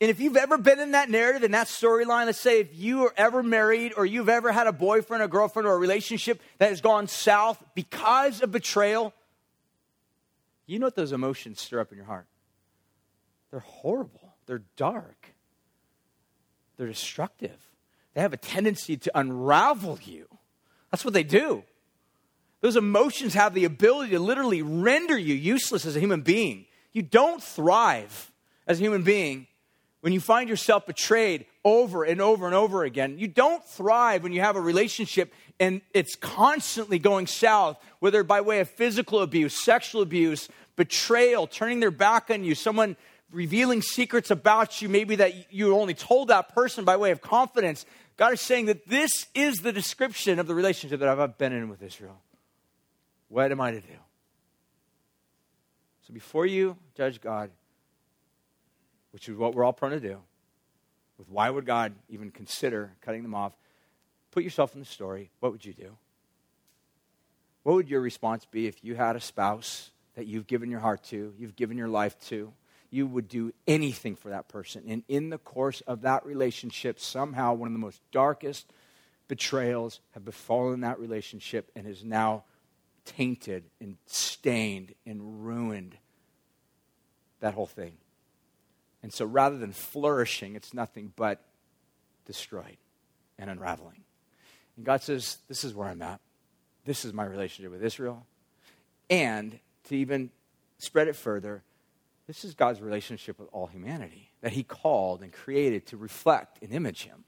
And 0.00 0.10
if 0.10 0.20
you've 0.20 0.36
ever 0.36 0.58
been 0.58 0.78
in 0.78 0.92
that 0.92 1.10
narrative, 1.10 1.42
in 1.42 1.50
that 1.52 1.66
storyline, 1.66 2.26
let's 2.26 2.40
say 2.40 2.60
if 2.60 2.76
you 2.78 3.04
are 3.06 3.14
ever 3.16 3.42
married 3.42 3.94
or 3.96 4.06
you've 4.06 4.28
ever 4.28 4.52
had 4.52 4.68
a 4.68 4.72
boyfriend 4.72 5.22
or 5.22 5.28
girlfriend 5.28 5.66
or 5.66 5.74
a 5.74 5.78
relationship 5.78 6.40
that 6.58 6.68
has 6.68 6.80
gone 6.80 7.08
south 7.08 7.62
because 7.74 8.42
of 8.42 8.52
betrayal, 8.52 9.12
you 10.68 10.78
know 10.78 10.86
what 10.86 10.94
those 10.94 11.12
emotions 11.12 11.60
stir 11.60 11.80
up 11.80 11.90
in 11.90 11.96
your 11.96 12.06
heart. 12.06 12.26
They're 13.50 13.60
horrible, 13.60 14.36
they're 14.46 14.62
dark, 14.76 15.34
they're 16.76 16.86
destructive. 16.86 17.56
They 18.14 18.22
have 18.22 18.32
a 18.32 18.38
tendency 18.38 18.96
to 18.96 19.18
unravel 19.18 19.98
you. 20.02 20.26
That's 20.90 21.04
what 21.04 21.14
they 21.14 21.22
do. 21.22 21.62
Those 22.60 22.76
emotions 22.76 23.34
have 23.34 23.54
the 23.54 23.64
ability 23.64 24.10
to 24.10 24.18
literally 24.18 24.62
render 24.62 25.16
you 25.16 25.34
useless 25.34 25.86
as 25.86 25.94
a 25.94 26.00
human 26.00 26.22
being. 26.22 26.66
You 26.92 27.02
don't 27.02 27.40
thrive 27.42 28.32
as 28.66 28.80
a 28.80 28.82
human 28.82 29.02
being 29.04 29.46
when 30.00 30.12
you 30.12 30.20
find 30.20 30.48
yourself 30.48 30.86
betrayed 30.86 31.46
over 31.64 32.02
and 32.02 32.20
over 32.20 32.46
and 32.46 32.54
over 32.54 32.82
again. 32.82 33.18
You 33.18 33.28
don't 33.28 33.64
thrive 33.64 34.22
when 34.22 34.32
you 34.32 34.40
have 34.40 34.56
a 34.56 34.60
relationship 34.60 35.32
and 35.60 35.80
it's 35.92 36.14
constantly 36.14 36.98
going 36.98 37.26
south, 37.26 37.78
whether 37.98 38.22
by 38.22 38.40
way 38.40 38.60
of 38.60 38.68
physical 38.68 39.20
abuse, 39.20 39.54
sexual 39.54 40.02
abuse, 40.02 40.48
betrayal, 40.76 41.46
turning 41.46 41.80
their 41.80 41.90
back 41.90 42.30
on 42.30 42.44
you, 42.44 42.54
someone 42.54 42.96
revealing 43.32 43.82
secrets 43.82 44.30
about 44.30 44.80
you, 44.80 44.88
maybe 44.88 45.16
that 45.16 45.52
you 45.52 45.76
only 45.76 45.94
told 45.94 46.28
that 46.28 46.54
person 46.54 46.84
by 46.84 46.96
way 46.96 47.10
of 47.10 47.20
confidence. 47.20 47.84
God 48.16 48.32
is 48.32 48.40
saying 48.40 48.66
that 48.66 48.86
this 48.88 49.26
is 49.34 49.58
the 49.58 49.72
description 49.72 50.38
of 50.38 50.46
the 50.46 50.54
relationship 50.54 51.00
that 51.00 51.08
I've 51.08 51.38
been 51.38 51.52
in 51.52 51.68
with 51.68 51.82
Israel. 51.82 52.20
What 53.28 53.52
am 53.52 53.60
I 53.60 53.72
to 53.72 53.80
do? 53.80 53.98
So 56.06 56.14
before 56.14 56.46
you 56.46 56.76
judge 56.96 57.20
God, 57.20 57.50
which 59.10 59.28
is 59.28 59.36
what 59.36 59.54
we're 59.54 59.64
all 59.64 59.72
prone 59.72 59.90
to 59.90 60.00
do, 60.00 60.18
with 61.18 61.28
why 61.28 61.50
would 61.50 61.66
God 61.66 61.92
even 62.08 62.30
consider 62.30 62.92
cutting 63.02 63.22
them 63.22 63.34
off, 63.34 63.52
put 64.30 64.44
yourself 64.44 64.74
in 64.74 64.80
the 64.80 64.86
story. 64.86 65.30
What 65.40 65.52
would 65.52 65.64
you 65.64 65.72
do? 65.72 65.96
What 67.62 67.74
would 67.74 67.90
your 67.90 68.00
response 68.00 68.44
be 68.44 68.66
if 68.66 68.82
you 68.82 68.94
had 68.94 69.16
a 69.16 69.20
spouse 69.20 69.90
that 70.14 70.26
you've 70.26 70.46
given 70.46 70.70
your 70.70 70.80
heart 70.80 71.02
to, 71.04 71.34
you've 71.38 71.56
given 71.56 71.76
your 71.76 71.88
life 71.88 72.18
to? 72.28 72.52
You 72.90 73.06
would 73.06 73.28
do 73.28 73.52
anything 73.66 74.16
for 74.16 74.30
that 74.30 74.48
person. 74.48 74.84
And 74.88 75.02
in 75.08 75.28
the 75.28 75.38
course 75.38 75.82
of 75.82 76.02
that 76.02 76.24
relationship, 76.24 76.98
somehow 76.98 77.52
one 77.52 77.66
of 77.66 77.74
the 77.74 77.78
most 77.78 78.00
darkest 78.10 78.72
betrayals 79.28 80.00
have 80.12 80.24
befallen 80.24 80.80
that 80.80 80.98
relationship 80.98 81.70
and 81.76 81.86
is 81.86 82.02
now 82.02 82.44
tainted 83.04 83.64
and 83.80 83.96
stained 84.06 84.94
and 85.06 85.44
ruined 85.44 85.96
that 87.40 87.54
whole 87.54 87.66
thing. 87.66 87.92
And 89.02 89.12
so 89.12 89.24
rather 89.24 89.58
than 89.58 89.72
flourishing, 89.72 90.56
it's 90.56 90.74
nothing 90.74 91.12
but 91.14 91.44
destroyed 92.26 92.78
and 93.38 93.50
unraveling. 93.50 94.04
And 94.78 94.86
God 94.86 95.02
says, 95.02 95.36
This 95.46 95.62
is 95.64 95.74
where 95.74 95.88
I'm 95.88 96.00
at. 96.00 96.20
This 96.86 97.04
is 97.04 97.12
my 97.12 97.26
relationship 97.26 97.70
with 97.70 97.84
Israel. 97.84 98.24
And 99.10 99.58
to 99.88 99.96
even 99.96 100.30
spread 100.78 101.08
it 101.08 101.16
further, 101.16 101.62
this 102.26 102.44
is 102.44 102.54
God's 102.54 102.80
relationship 102.80 103.38
with 103.38 103.50
all 103.52 103.66
humanity 103.66 104.30
that 104.40 104.52
He 104.52 104.62
called 104.62 105.22
and 105.22 105.30
created 105.32 105.86
to 105.88 105.98
reflect 105.98 106.62
and 106.62 106.72
image 106.72 107.04
Him. 107.04 107.24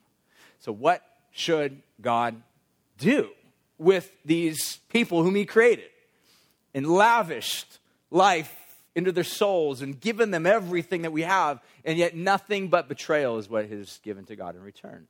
So, 0.60 0.72
what 0.72 1.02
should 1.30 1.82
God 2.00 2.42
do? 2.96 3.28
with 3.80 4.14
these 4.26 4.76
people 4.90 5.22
whom 5.24 5.34
he 5.34 5.46
created 5.46 5.88
and 6.74 6.86
lavished 6.86 7.78
life 8.10 8.54
into 8.94 9.10
their 9.10 9.24
souls 9.24 9.80
and 9.80 9.98
given 9.98 10.30
them 10.30 10.46
everything 10.46 11.02
that 11.02 11.12
we 11.12 11.22
have, 11.22 11.60
and 11.84 11.96
yet 11.96 12.14
nothing 12.14 12.68
but 12.68 12.88
betrayal 12.88 13.38
is 13.38 13.48
what 13.48 13.64
is 13.64 13.98
given 14.02 14.24
to 14.26 14.36
God 14.36 14.54
in 14.54 14.62
return. 14.62 15.08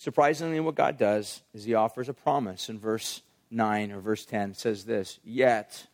Surprisingly, 0.00 0.58
what 0.60 0.76
God 0.76 0.96
does 0.96 1.42
is 1.52 1.64
he 1.64 1.74
offers 1.74 2.08
a 2.08 2.14
promise 2.14 2.70
in 2.70 2.78
verse 2.78 3.20
9 3.50 3.92
or 3.92 4.00
verse 4.00 4.24
10 4.24 4.54
says 4.54 4.86
this 4.86 5.18
Yet 5.22 5.88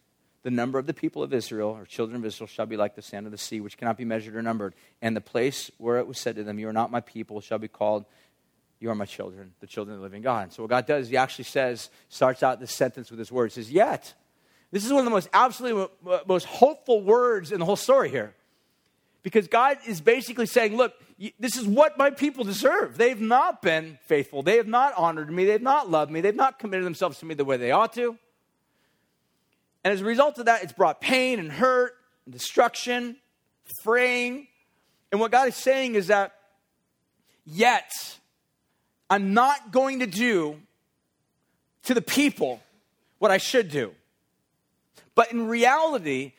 the 0.45 0.51
number 0.53 0.79
of 0.79 0.87
the 0.87 0.95
people 0.95 1.25
of 1.25 1.35
Israel, 1.35 1.71
or 1.71 1.85
children 1.87 2.15
of 2.15 2.25
Israel, 2.25 2.47
shall 2.47 2.67
be 2.67 2.77
like 2.77 2.95
the 2.95 3.03
sand 3.03 3.27
of 3.27 3.33
the 3.33 3.39
sea, 3.39 3.61
which 3.61 3.77
cannot 3.77 3.97
be 3.97 4.05
measured 4.05 4.37
or 4.37 4.43
numbered. 4.43 4.75
And 5.03 5.17
the 5.17 5.21
place 5.21 5.73
where 5.79 5.99
it 5.99 6.07
was 6.07 6.21
said 6.21 6.37
to 6.37 6.45
them, 6.45 6.57
You 6.57 6.69
are 6.69 6.73
not 6.73 6.93
my 6.93 7.01
people, 7.01 7.41
shall 7.41 7.59
be 7.59 7.67
called 7.67 8.05
you 8.79 8.91
are 8.91 8.95
my 8.95 9.07
children, 9.07 9.55
the 9.59 9.67
children 9.67 9.95
of 9.95 10.01
the 10.01 10.05
living 10.05 10.23
God. 10.23 10.45
And 10.45 10.53
so 10.53 10.63
what 10.63 10.71
God 10.71 10.87
does, 10.87 11.09
he 11.09 11.17
actually 11.17 11.47
says, 11.47 11.91
starts 12.09 12.45
out 12.45 12.61
this 12.61 12.73
sentence 12.73 13.11
with 13.11 13.19
this 13.19 13.33
word. 13.33 13.51
Says, 13.51 13.73
Yet. 13.73 14.15
This 14.71 14.85
is 14.85 14.93
one 14.93 15.01
of 15.01 15.05
the 15.05 15.11
most 15.11 15.29
absolutely 15.33 15.89
most 16.29 16.47
hopeful 16.47 17.03
words 17.03 17.51
in 17.51 17.59
the 17.59 17.65
whole 17.65 17.75
story 17.75 18.09
here. 18.09 18.36
Because 19.27 19.49
God 19.49 19.79
is 19.85 20.01
basically 20.01 20.47
saying, 20.47 20.77
Look, 20.77 20.95
this 21.41 21.57
is 21.57 21.67
what 21.67 21.99
my 21.99 22.11
people 22.11 22.45
deserve. 22.45 22.97
They've 22.97 23.21
not 23.21 23.61
been 23.61 23.99
faithful. 24.07 24.45
They 24.45 24.57
have 24.57 24.69
not 24.69 24.93
honored 24.97 25.33
me. 25.33 25.45
They've 25.45 25.61
not 25.61 25.91
loved 25.91 26.13
me. 26.13 26.21
They've 26.21 26.33
not 26.33 26.61
committed 26.61 26.87
themselves 26.87 27.19
to 27.19 27.27
me 27.27 27.35
the 27.35 27.45
way 27.45 27.57
they 27.57 27.73
ought 27.73 27.93
to. 27.95 28.17
And 29.83 29.93
as 29.93 30.01
a 30.01 30.05
result 30.05 30.39
of 30.39 30.45
that, 30.45 30.63
it's 30.63 30.73
brought 30.73 31.01
pain 31.01 31.41
and 31.41 31.51
hurt 31.51 31.95
and 32.25 32.33
destruction, 32.33 33.17
fraying. 33.83 34.47
And 35.11 35.21
what 35.21 35.33
God 35.33 35.49
is 35.49 35.57
saying 35.57 35.97
is 35.97 36.07
that, 36.07 36.33
yet, 37.45 37.91
I'm 39.11 39.35
not 39.35 39.73
going 39.73 39.99
to 39.99 40.07
do 40.07 40.61
to 41.87 41.95
the 41.95 42.01
people 42.01 42.61
what 43.19 43.33
I 43.33 43.39
should 43.39 43.73
do. 43.73 43.91
But 45.17 45.33
in 45.33 45.49
reality, 45.49 46.35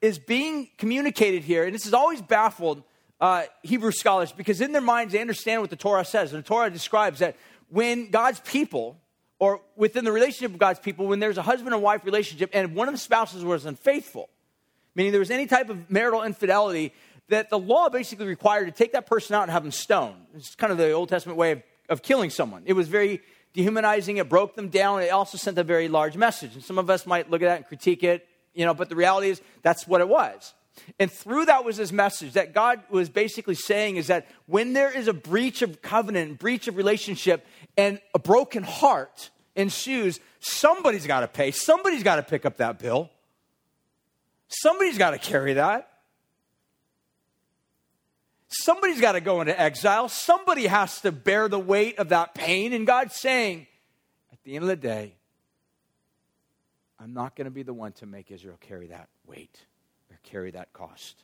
is 0.00 0.18
being 0.18 0.70
communicated 0.78 1.42
here, 1.42 1.64
and 1.64 1.74
this 1.74 1.84
has 1.84 1.94
always 1.94 2.22
baffled 2.22 2.82
uh, 3.20 3.44
Hebrew 3.62 3.92
scholars 3.92 4.32
because 4.32 4.60
in 4.60 4.72
their 4.72 4.80
minds 4.80 5.12
they 5.12 5.20
understand 5.20 5.60
what 5.60 5.70
the 5.70 5.76
Torah 5.76 6.04
says. 6.04 6.32
And 6.32 6.42
the 6.42 6.46
Torah 6.46 6.70
describes 6.70 7.18
that 7.18 7.36
when 7.68 8.10
God's 8.10 8.40
people, 8.40 8.96
or 9.38 9.60
within 9.76 10.04
the 10.04 10.12
relationship 10.12 10.52
of 10.52 10.58
God's 10.58 10.80
people, 10.80 11.06
when 11.06 11.20
there's 11.20 11.38
a 11.38 11.42
husband 11.42 11.74
and 11.74 11.82
wife 11.82 12.04
relationship 12.04 12.50
and 12.52 12.74
one 12.74 12.88
of 12.88 12.94
the 12.94 12.98
spouses 12.98 13.44
was 13.44 13.66
unfaithful, 13.66 14.30
meaning 14.94 15.12
there 15.12 15.20
was 15.20 15.30
any 15.30 15.46
type 15.46 15.68
of 15.68 15.90
marital 15.90 16.22
infidelity, 16.22 16.92
that 17.28 17.50
the 17.50 17.58
law 17.58 17.88
basically 17.88 18.26
required 18.26 18.66
to 18.66 18.72
take 18.72 18.92
that 18.92 19.06
person 19.06 19.34
out 19.34 19.42
and 19.42 19.52
have 19.52 19.62
them 19.62 19.70
stoned. 19.70 20.16
It's 20.34 20.54
kind 20.54 20.72
of 20.72 20.78
the 20.78 20.92
Old 20.92 21.08
Testament 21.10 21.38
way 21.38 21.52
of 21.52 21.62
of 21.90 22.02
killing 22.02 22.30
someone. 22.30 22.62
It 22.64 22.72
was 22.72 22.88
very 22.88 23.20
dehumanizing. 23.52 24.16
It 24.16 24.28
broke 24.28 24.54
them 24.54 24.68
down. 24.68 25.02
It 25.02 25.10
also 25.10 25.36
sent 25.36 25.58
a 25.58 25.64
very 25.64 25.88
large 25.88 26.16
message. 26.16 26.54
And 26.54 26.64
some 26.64 26.78
of 26.78 26.88
us 26.88 27.04
might 27.04 27.28
look 27.28 27.42
at 27.42 27.46
that 27.46 27.56
and 27.58 27.66
critique 27.66 28.02
it, 28.04 28.26
you 28.54 28.64
know, 28.64 28.74
but 28.74 28.88
the 28.88 28.96
reality 28.96 29.30
is 29.30 29.40
that's 29.62 29.86
what 29.86 30.00
it 30.00 30.08
was. 30.08 30.54
And 30.98 31.10
through 31.10 31.46
that 31.46 31.64
was 31.64 31.76
his 31.76 31.92
message 31.92 32.32
that 32.34 32.54
God 32.54 32.80
was 32.90 33.08
basically 33.08 33.54
saying 33.54 33.96
is 33.96 34.06
that 34.06 34.26
when 34.46 34.72
there 34.72 34.90
is 34.90 35.08
a 35.08 35.12
breach 35.12 35.62
of 35.62 35.82
covenant, 35.82 36.38
breach 36.38 36.68
of 36.68 36.76
relationship, 36.76 37.46
and 37.76 38.00
a 38.14 38.18
broken 38.18 38.62
heart 38.62 39.30
ensues, 39.54 40.20
somebody's 40.40 41.06
got 41.06 41.20
to 41.20 41.28
pay. 41.28 41.50
Somebody's 41.50 42.02
got 42.02 42.16
to 42.16 42.22
pick 42.22 42.46
up 42.46 42.58
that 42.58 42.78
bill. 42.78 43.10
Somebody's 44.48 44.98
got 44.98 45.10
to 45.10 45.18
carry 45.18 45.54
that. 45.54 45.88
Somebody's 48.48 49.00
got 49.00 49.12
to 49.12 49.20
go 49.20 49.40
into 49.40 49.58
exile. 49.58 50.08
Somebody 50.08 50.66
has 50.66 51.00
to 51.02 51.12
bear 51.12 51.48
the 51.48 51.58
weight 51.58 51.98
of 51.98 52.08
that 52.08 52.34
pain. 52.34 52.72
And 52.72 52.84
God's 52.84 53.14
saying, 53.14 53.68
at 54.32 54.38
the 54.42 54.56
end 54.56 54.64
of 54.64 54.68
the 54.68 54.76
day, 54.76 55.14
I'm 57.02 57.14
not 57.14 57.34
going 57.34 57.46
to 57.46 57.50
be 57.50 57.62
the 57.62 57.72
one 57.72 57.92
to 57.92 58.06
make 58.06 58.30
Israel 58.30 58.58
carry 58.60 58.88
that 58.88 59.08
weight 59.26 59.58
or 60.10 60.18
carry 60.22 60.50
that 60.50 60.72
cost. 60.72 61.22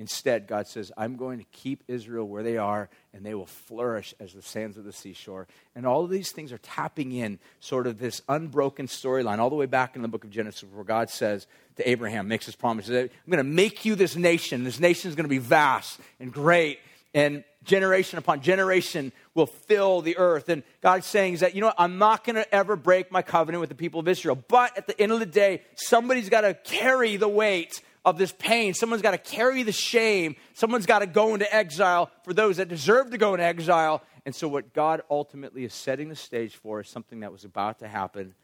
Instead, 0.00 0.46
God 0.46 0.68
says, 0.68 0.92
I'm 0.96 1.16
going 1.16 1.40
to 1.40 1.44
keep 1.50 1.82
Israel 1.88 2.28
where 2.28 2.44
they 2.44 2.56
are, 2.56 2.88
and 3.12 3.26
they 3.26 3.34
will 3.34 3.46
flourish 3.46 4.14
as 4.20 4.32
the 4.32 4.42
sands 4.42 4.76
of 4.76 4.84
the 4.84 4.92
seashore. 4.92 5.48
And 5.74 5.84
all 5.86 6.04
of 6.04 6.10
these 6.10 6.30
things 6.30 6.52
are 6.52 6.58
tapping 6.58 7.10
in 7.10 7.40
sort 7.58 7.88
of 7.88 7.98
this 7.98 8.22
unbroken 8.28 8.86
storyline, 8.86 9.38
all 9.38 9.50
the 9.50 9.56
way 9.56 9.66
back 9.66 9.96
in 9.96 10.02
the 10.02 10.08
book 10.08 10.22
of 10.22 10.30
Genesis, 10.30 10.62
where 10.72 10.84
God 10.84 11.10
says 11.10 11.48
to 11.76 11.88
Abraham, 11.88 12.28
makes 12.28 12.46
his 12.46 12.54
promise, 12.54 12.88
I'm 12.88 13.10
going 13.28 13.38
to 13.38 13.42
make 13.42 13.84
you 13.84 13.96
this 13.96 14.14
nation. 14.14 14.62
This 14.62 14.78
nation 14.78 15.08
is 15.08 15.16
going 15.16 15.24
to 15.24 15.28
be 15.28 15.38
vast 15.38 15.98
and 16.20 16.32
great, 16.32 16.78
and 17.14 17.44
generation 17.64 18.18
upon 18.18 18.40
generation 18.40 19.12
will 19.34 19.46
fill 19.46 20.00
the 20.00 20.16
earth. 20.16 20.48
And 20.48 20.62
God's 20.80 21.06
saying 21.06 21.34
is 21.34 21.40
that, 21.40 21.54
you 21.54 21.60
know 21.60 21.68
what, 21.68 21.76
I'm 21.78 21.98
not 21.98 22.24
going 22.24 22.36
to 22.36 22.54
ever 22.54 22.76
break 22.76 23.10
my 23.10 23.22
covenant 23.22 23.60
with 23.60 23.68
the 23.68 23.74
people 23.74 24.00
of 24.00 24.08
Israel. 24.08 24.36
But 24.36 24.76
at 24.76 24.86
the 24.86 25.00
end 25.00 25.12
of 25.12 25.20
the 25.20 25.26
day, 25.26 25.62
somebody's 25.74 26.28
got 26.28 26.42
to 26.42 26.54
carry 26.54 27.16
the 27.16 27.28
weight 27.28 27.82
of 28.04 28.18
this 28.18 28.32
pain. 28.32 28.74
Someone's 28.74 29.02
got 29.02 29.10
to 29.10 29.18
carry 29.18 29.62
the 29.62 29.72
shame. 29.72 30.36
Someone's 30.54 30.86
got 30.86 31.00
to 31.00 31.06
go 31.06 31.34
into 31.34 31.52
exile 31.54 32.10
for 32.24 32.32
those 32.32 32.58
that 32.58 32.68
deserve 32.68 33.10
to 33.10 33.18
go 33.18 33.34
into 33.34 33.44
exile. 33.44 34.02
And 34.24 34.34
so, 34.34 34.48
what 34.48 34.72
God 34.72 35.02
ultimately 35.10 35.64
is 35.64 35.74
setting 35.74 36.08
the 36.08 36.16
stage 36.16 36.54
for 36.56 36.80
is 36.80 36.88
something 36.88 37.20
that 37.20 37.32
was 37.32 37.44
about 37.44 37.78
to 37.80 37.88
happen 37.88 38.34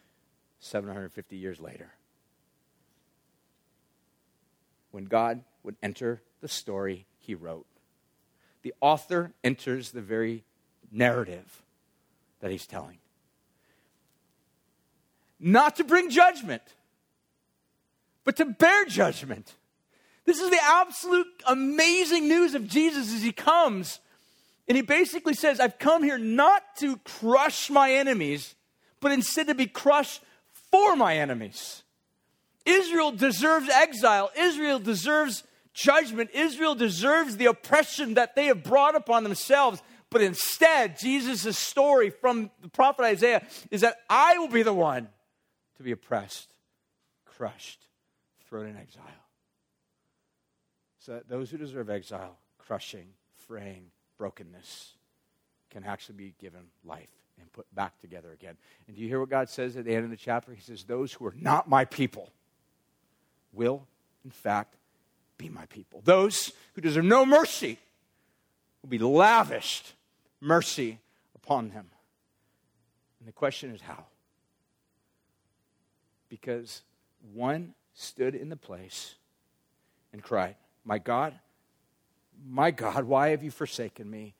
750 0.60 1.36
years 1.36 1.60
later. 1.60 1.92
when 4.94 5.06
God 5.06 5.42
would 5.64 5.74
enter 5.82 6.22
the 6.40 6.46
story 6.46 7.04
he 7.18 7.34
wrote. 7.34 7.66
The 8.64 8.74
author 8.80 9.32
enters 9.44 9.90
the 9.90 10.00
very 10.00 10.42
narrative 10.90 11.62
that 12.40 12.50
he's 12.50 12.66
telling. 12.66 12.96
Not 15.38 15.76
to 15.76 15.84
bring 15.84 16.08
judgment, 16.08 16.62
but 18.24 18.36
to 18.36 18.46
bear 18.46 18.86
judgment. 18.86 19.52
This 20.24 20.40
is 20.40 20.48
the 20.48 20.60
absolute 20.62 21.26
amazing 21.46 22.26
news 22.26 22.54
of 22.54 22.66
Jesus 22.66 23.14
as 23.14 23.22
he 23.22 23.32
comes. 23.32 24.00
And 24.66 24.76
he 24.76 24.82
basically 24.82 25.34
says, 25.34 25.60
I've 25.60 25.78
come 25.78 26.02
here 26.02 26.16
not 26.16 26.62
to 26.78 26.96
crush 27.04 27.68
my 27.68 27.92
enemies, 27.92 28.54
but 28.98 29.12
instead 29.12 29.48
to 29.48 29.54
be 29.54 29.66
crushed 29.66 30.22
for 30.70 30.96
my 30.96 31.18
enemies. 31.18 31.82
Israel 32.64 33.12
deserves 33.12 33.68
exile. 33.68 34.30
Israel 34.34 34.78
deserves 34.78 35.44
judgment. 35.74 36.30
Israel 36.32 36.74
deserves 36.74 37.36
the 37.36 37.46
oppression 37.46 38.14
that 38.14 38.34
they 38.34 38.46
have 38.46 38.62
brought 38.62 38.94
upon 38.94 39.24
themselves. 39.24 39.82
But 40.08 40.22
instead, 40.22 40.98
Jesus' 40.98 41.58
story 41.58 42.10
from 42.10 42.50
the 42.62 42.68
prophet 42.68 43.04
Isaiah 43.04 43.44
is 43.70 43.82
that 43.82 43.96
I 44.08 44.38
will 44.38 44.48
be 44.48 44.62
the 44.62 44.72
one 44.72 45.08
to 45.76 45.82
be 45.82 45.90
oppressed, 45.90 46.54
crushed, 47.26 47.88
thrown 48.48 48.66
in 48.66 48.76
exile. 48.76 49.02
So 51.00 51.12
that 51.14 51.28
those 51.28 51.50
who 51.50 51.58
deserve 51.58 51.90
exile, 51.90 52.38
crushing, 52.58 53.08
fraying, 53.36 53.90
brokenness, 54.16 54.94
can 55.70 55.84
actually 55.84 56.14
be 56.14 56.34
given 56.40 56.60
life 56.84 57.08
and 57.40 57.52
put 57.52 57.66
back 57.74 57.98
together 58.00 58.32
again. 58.32 58.56
And 58.86 58.96
do 58.96 59.02
you 59.02 59.08
hear 59.08 59.18
what 59.18 59.28
God 59.28 59.48
says 59.48 59.76
at 59.76 59.84
the 59.84 59.94
end 59.94 60.04
of 60.04 60.10
the 60.10 60.16
chapter? 60.16 60.54
He 60.54 60.60
says, 60.60 60.84
Those 60.84 61.12
who 61.12 61.26
are 61.26 61.34
not 61.36 61.68
my 61.68 61.84
people 61.84 62.30
will, 63.52 63.86
in 64.24 64.30
fact, 64.30 64.76
be 65.38 65.48
my 65.48 65.66
people. 65.66 66.00
Those 66.04 66.52
who 66.74 66.80
deserve 66.80 67.04
no 67.04 67.26
mercy 67.26 67.78
will 68.82 68.88
be 68.88 68.98
lavished 68.98 69.94
mercy 70.40 70.98
upon 71.34 71.70
them. 71.70 71.86
And 73.18 73.28
the 73.28 73.32
question 73.32 73.74
is 73.74 73.80
how? 73.80 74.04
Because 76.28 76.82
one 77.32 77.74
stood 77.94 78.34
in 78.34 78.48
the 78.48 78.56
place 78.56 79.14
and 80.12 80.22
cried, 80.22 80.56
My 80.84 80.98
God, 80.98 81.34
my 82.46 82.70
God, 82.70 83.04
why 83.04 83.28
have 83.28 83.42
you 83.42 83.50
forsaken 83.50 84.10
me? 84.10 84.34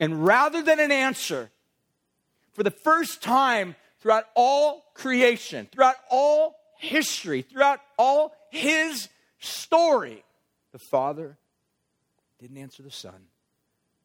And 0.00 0.24
rather 0.24 0.62
than 0.62 0.80
an 0.80 0.92
answer, 0.92 1.50
for 2.52 2.62
the 2.62 2.70
first 2.70 3.22
time 3.22 3.76
throughout 4.00 4.24
all 4.34 4.84
creation, 4.94 5.68
throughout 5.72 5.96
all 6.10 6.56
history, 6.78 7.42
throughout 7.42 7.80
all 7.98 8.34
his 8.50 9.08
story, 9.38 10.24
the 10.72 10.78
Father 10.78 11.36
didn't 12.38 12.58
answer 12.58 12.82
the 12.82 12.90
Son. 12.90 13.28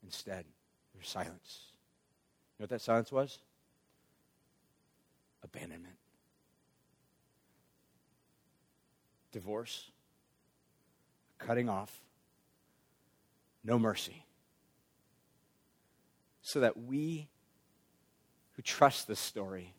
Instead, 0.04 0.46
there's 0.94 1.10
silence. 1.10 1.62
You 2.58 2.64
know 2.64 2.64
what 2.64 2.70
that 2.70 2.82
silence 2.82 3.12
was? 3.12 3.40
Abandonment. 5.44 5.96
Divorce. 9.32 9.92
Cutting 11.38 11.70
off. 11.70 12.02
No 13.64 13.80
mercy. 13.80 14.26
So 16.42 16.62
that 16.62 16.78
we 16.78 17.28
who 18.54 18.62
trust 18.62 19.08
this 19.08 19.20
story 19.20 19.74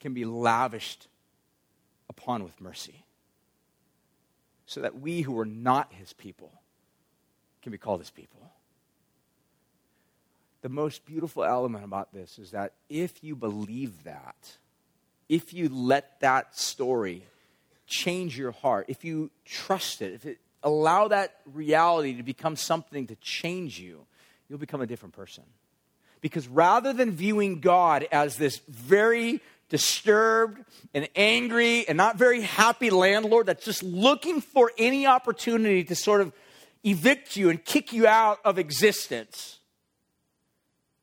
can 0.00 0.14
be 0.14 0.24
lavished 0.24 1.08
upon 2.18 2.44
with 2.44 2.60
mercy. 2.60 3.04
So 4.66 4.80
that 4.80 5.00
we 5.00 5.22
who 5.22 5.38
are 5.38 5.46
not 5.46 5.92
his 5.92 6.12
people 6.12 6.52
can 7.62 7.72
be 7.72 7.78
called 7.78 8.00
his 8.00 8.10
people. 8.10 8.50
The 10.62 10.68
most 10.68 11.04
beautiful 11.04 11.44
element 11.44 11.84
about 11.84 12.12
this 12.12 12.38
is 12.38 12.52
that 12.52 12.72
if 12.88 13.24
you 13.24 13.34
believe 13.34 14.04
that, 14.04 14.56
if 15.28 15.52
you 15.52 15.68
let 15.68 16.20
that 16.20 16.56
story 16.56 17.24
change 17.86 18.38
your 18.38 18.52
heart, 18.52 18.86
if 18.88 19.04
you 19.04 19.30
trust 19.44 20.02
it, 20.02 20.14
if 20.14 20.24
it 20.24 20.38
allow 20.62 21.08
that 21.08 21.34
reality 21.52 22.16
to 22.16 22.22
become 22.22 22.54
something 22.56 23.08
to 23.08 23.16
change 23.16 23.80
you, 23.80 24.06
you'll 24.48 24.58
become 24.58 24.80
a 24.80 24.86
different 24.86 25.14
person. 25.14 25.44
Because 26.20 26.46
rather 26.46 26.92
than 26.92 27.10
viewing 27.10 27.58
God 27.60 28.06
as 28.12 28.36
this 28.36 28.58
very 28.68 29.40
disturbed 29.72 30.62
and 30.92 31.08
angry 31.16 31.88
and 31.88 31.96
not 31.96 32.18
very 32.18 32.42
happy 32.42 32.90
landlord 32.90 33.46
that's 33.46 33.64
just 33.64 33.82
looking 33.82 34.42
for 34.42 34.70
any 34.76 35.06
opportunity 35.06 35.82
to 35.82 35.94
sort 35.96 36.20
of 36.20 36.30
evict 36.84 37.36
you 37.36 37.48
and 37.48 37.64
kick 37.64 37.90
you 37.90 38.06
out 38.06 38.38
of 38.44 38.58
existence, 38.58 39.60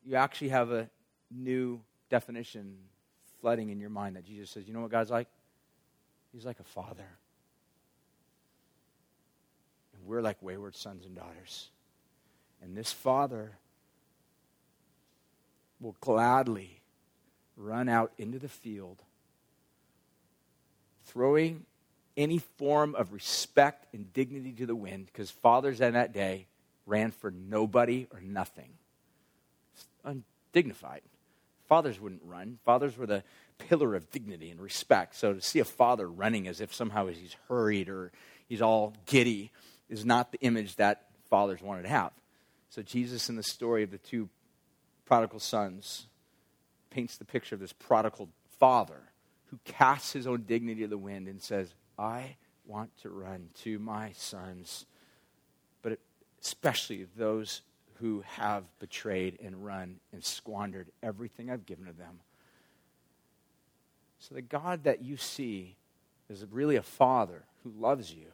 you 0.06 0.14
actually 0.14 0.50
have 0.50 0.70
a 0.70 0.88
new 1.32 1.80
definition 2.10 2.76
flooding 3.40 3.70
in 3.70 3.80
your 3.80 3.90
mind 3.90 4.14
that 4.14 4.24
Jesus 4.24 4.50
says, 4.50 4.68
you 4.68 4.72
know 4.72 4.82
what 4.82 4.92
God's 4.92 5.10
like? 5.10 5.26
He's 6.32 6.46
like 6.46 6.60
a 6.60 6.64
father. 6.64 7.08
And 9.94 10.06
we're 10.06 10.22
like 10.22 10.40
wayward 10.40 10.76
sons 10.76 11.04
and 11.06 11.16
daughters. 11.16 11.70
And 12.62 12.76
this 12.76 12.92
father 12.92 13.50
will 15.80 15.96
gladly 16.00 16.79
run 17.60 17.88
out 17.88 18.12
into 18.18 18.38
the 18.38 18.48
field, 18.48 19.02
throwing 21.04 21.64
any 22.16 22.38
form 22.38 22.94
of 22.94 23.12
respect 23.12 23.86
and 23.94 24.12
dignity 24.12 24.52
to 24.52 24.66
the 24.66 24.74
wind, 24.74 25.06
because 25.06 25.30
fathers 25.30 25.80
in 25.80 25.94
that 25.94 26.12
day 26.12 26.46
ran 26.86 27.10
for 27.10 27.30
nobody 27.30 28.06
or 28.12 28.20
nothing. 28.20 28.70
It's 29.74 29.86
undignified. 30.04 31.02
Fathers 31.68 32.00
wouldn't 32.00 32.22
run. 32.24 32.58
Fathers 32.64 32.96
were 32.96 33.06
the 33.06 33.22
pillar 33.58 33.94
of 33.94 34.10
dignity 34.10 34.50
and 34.50 34.60
respect. 34.60 35.14
So 35.14 35.34
to 35.34 35.40
see 35.40 35.60
a 35.60 35.64
father 35.64 36.10
running 36.10 36.48
as 36.48 36.60
if 36.60 36.74
somehow 36.74 37.06
he's 37.06 37.36
hurried 37.48 37.88
or 37.88 38.10
he's 38.48 38.62
all 38.62 38.94
giddy 39.06 39.52
is 39.88 40.04
not 40.04 40.32
the 40.32 40.40
image 40.40 40.76
that 40.76 41.06
fathers 41.28 41.62
wanted 41.62 41.82
to 41.82 41.88
have. 41.88 42.12
So 42.70 42.82
Jesus 42.82 43.28
in 43.28 43.36
the 43.36 43.42
story 43.42 43.82
of 43.82 43.90
the 43.90 43.98
two 43.98 44.28
prodigal 45.04 45.40
sons 45.40 46.06
paints 46.90 47.16
the 47.16 47.24
picture 47.24 47.54
of 47.54 47.60
this 47.60 47.72
prodigal 47.72 48.28
father 48.58 49.00
who 49.46 49.58
casts 49.64 50.12
his 50.12 50.26
own 50.26 50.42
dignity 50.42 50.82
to 50.82 50.88
the 50.88 50.98
wind 50.98 51.26
and 51.28 51.40
says, 51.40 51.74
I 51.98 52.36
want 52.66 52.96
to 53.02 53.10
run 53.10 53.48
to 53.62 53.78
my 53.78 54.12
sons, 54.12 54.86
but 55.82 55.98
especially 56.42 57.06
those 57.16 57.62
who 57.94 58.22
have 58.26 58.64
betrayed 58.78 59.38
and 59.42 59.64
run 59.64 59.96
and 60.12 60.24
squandered 60.24 60.90
everything 61.02 61.50
I've 61.50 61.66
given 61.66 61.86
to 61.86 61.92
them. 61.92 62.20
So 64.18 64.34
the 64.34 64.42
God 64.42 64.84
that 64.84 65.02
you 65.02 65.16
see 65.16 65.76
is 66.28 66.46
really 66.50 66.76
a 66.76 66.82
father 66.82 67.44
who 67.62 67.72
loves 67.78 68.14
you, 68.14 68.28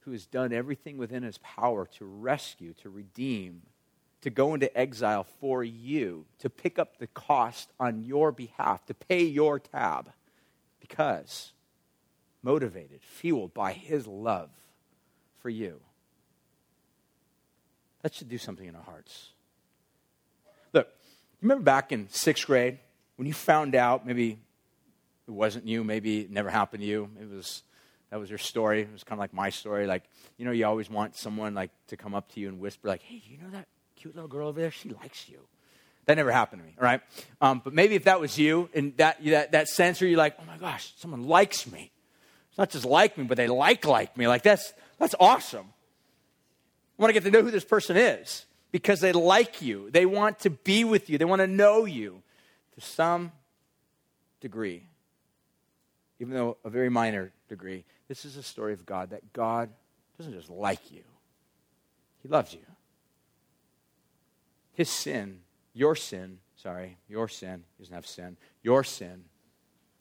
who 0.00 0.12
has 0.12 0.26
done 0.26 0.52
everything 0.52 0.98
within 0.98 1.22
his 1.22 1.38
power 1.38 1.86
to 1.98 2.04
rescue, 2.04 2.74
to 2.82 2.90
redeem, 2.90 3.62
to 4.22 4.30
go 4.30 4.54
into 4.54 4.76
exile 4.76 5.26
for 5.40 5.62
you, 5.62 6.24
to 6.38 6.48
pick 6.48 6.78
up 6.78 6.98
the 6.98 7.08
cost 7.08 7.70
on 7.78 8.04
your 8.04 8.32
behalf, 8.32 8.84
to 8.86 8.94
pay 8.94 9.22
your 9.22 9.58
tab, 9.58 10.10
because 10.80 11.52
motivated, 12.42 13.00
fueled 13.02 13.52
by 13.52 13.72
his 13.72 14.06
love 14.06 14.50
for 15.40 15.50
you. 15.50 15.80
That 18.02 18.14
should 18.14 18.28
do 18.28 18.38
something 18.38 18.66
in 18.66 18.74
our 18.74 18.82
hearts. 18.82 19.30
Look, 20.72 20.88
remember 21.40 21.62
back 21.62 21.92
in 21.92 22.08
sixth 22.08 22.46
grade 22.46 22.78
when 23.16 23.26
you 23.26 23.34
found 23.34 23.74
out 23.74 24.06
maybe 24.06 24.38
it 25.28 25.30
wasn't 25.30 25.66
you, 25.66 25.84
maybe 25.84 26.20
it 26.20 26.30
never 26.30 26.50
happened 26.50 26.80
to 26.80 26.86
you, 26.86 27.10
it 27.20 27.28
was 27.28 27.62
that 28.10 28.20
was 28.20 28.28
your 28.28 28.38
story. 28.38 28.82
It 28.82 28.92
was 28.92 29.04
kind 29.04 29.14
of 29.14 29.20
like 29.20 29.32
my 29.32 29.48
story. 29.48 29.86
Like, 29.86 30.02
you 30.36 30.44
know, 30.44 30.50
you 30.50 30.66
always 30.66 30.90
want 30.90 31.16
someone 31.16 31.54
like 31.54 31.70
to 31.86 31.96
come 31.96 32.14
up 32.14 32.30
to 32.32 32.40
you 32.40 32.48
and 32.48 32.60
whisper, 32.60 32.88
like, 32.88 33.00
"Hey, 33.00 33.22
do 33.24 33.30
you 33.30 33.38
know 33.38 33.48
that 33.52 33.66
cute 34.02 34.16
little 34.16 34.28
girl 34.28 34.48
over 34.48 34.60
there, 34.60 34.72
she 34.72 34.88
likes 34.88 35.28
you. 35.28 35.38
That 36.06 36.16
never 36.16 36.32
happened 36.32 36.62
to 36.62 36.66
me, 36.66 36.74
all 36.76 36.84
right? 36.84 37.00
Um, 37.40 37.62
but 37.62 37.72
maybe 37.72 37.94
if 37.94 38.04
that 38.04 38.20
was 38.20 38.36
you, 38.36 38.68
and 38.74 38.96
that, 38.96 39.24
that, 39.24 39.52
that 39.52 39.68
sense 39.68 40.00
where 40.00 40.10
you're 40.10 40.18
like, 40.18 40.34
oh 40.40 40.44
my 40.44 40.58
gosh, 40.58 40.92
someone 40.96 41.22
likes 41.22 41.70
me. 41.70 41.92
It's 42.48 42.58
not 42.58 42.70
just 42.70 42.84
like 42.84 43.16
me, 43.16 43.24
but 43.24 43.36
they 43.36 43.46
like 43.46 43.86
like 43.86 44.16
me. 44.16 44.26
Like, 44.26 44.42
that's, 44.42 44.72
that's 44.98 45.14
awesome. 45.20 45.66
I 46.98 47.02
want 47.02 47.10
to 47.10 47.12
get 47.14 47.22
to 47.24 47.30
know 47.30 47.42
who 47.42 47.52
this 47.52 47.64
person 47.64 47.96
is 47.96 48.44
because 48.72 49.00
they 49.00 49.12
like 49.12 49.62
you. 49.62 49.88
They 49.90 50.04
want 50.04 50.40
to 50.40 50.50
be 50.50 50.82
with 50.82 51.08
you. 51.08 51.16
They 51.16 51.24
want 51.24 51.40
to 51.40 51.46
know 51.46 51.84
you 51.84 52.22
to 52.74 52.80
some 52.80 53.30
degree, 54.40 54.82
even 56.18 56.34
though 56.34 56.56
a 56.64 56.70
very 56.70 56.88
minor 56.88 57.32
degree. 57.48 57.84
This 58.08 58.24
is 58.24 58.36
a 58.36 58.42
story 58.42 58.72
of 58.72 58.84
God 58.84 59.10
that 59.10 59.32
God 59.32 59.70
doesn't 60.18 60.32
just 60.32 60.50
like 60.50 60.90
you, 60.90 61.04
He 62.22 62.28
loves 62.28 62.52
you. 62.52 62.60
His 64.72 64.88
sin, 64.88 65.40
your 65.74 65.94
sin, 65.94 66.38
sorry, 66.56 66.98
your 67.08 67.28
sin, 67.28 67.64
he 67.76 67.82
doesn't 67.82 67.94
have 67.94 68.06
sin, 68.06 68.36
your 68.62 68.84
sin, 68.84 69.24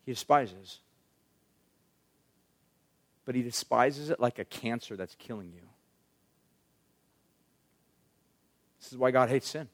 he 0.05 0.11
despises. 0.13 0.79
but 3.25 3.35
he 3.35 3.41
despises 3.41 4.09
it 4.09 4.19
like 4.19 4.39
a 4.39 4.45
cancer 4.45 4.95
that's 4.95 5.15
killing 5.15 5.51
you. 5.53 5.61
This 8.79 8.91
is 8.91 8.97
why 8.97 9.11
God 9.11 9.29
hates 9.29 9.47
sin. 9.47 9.69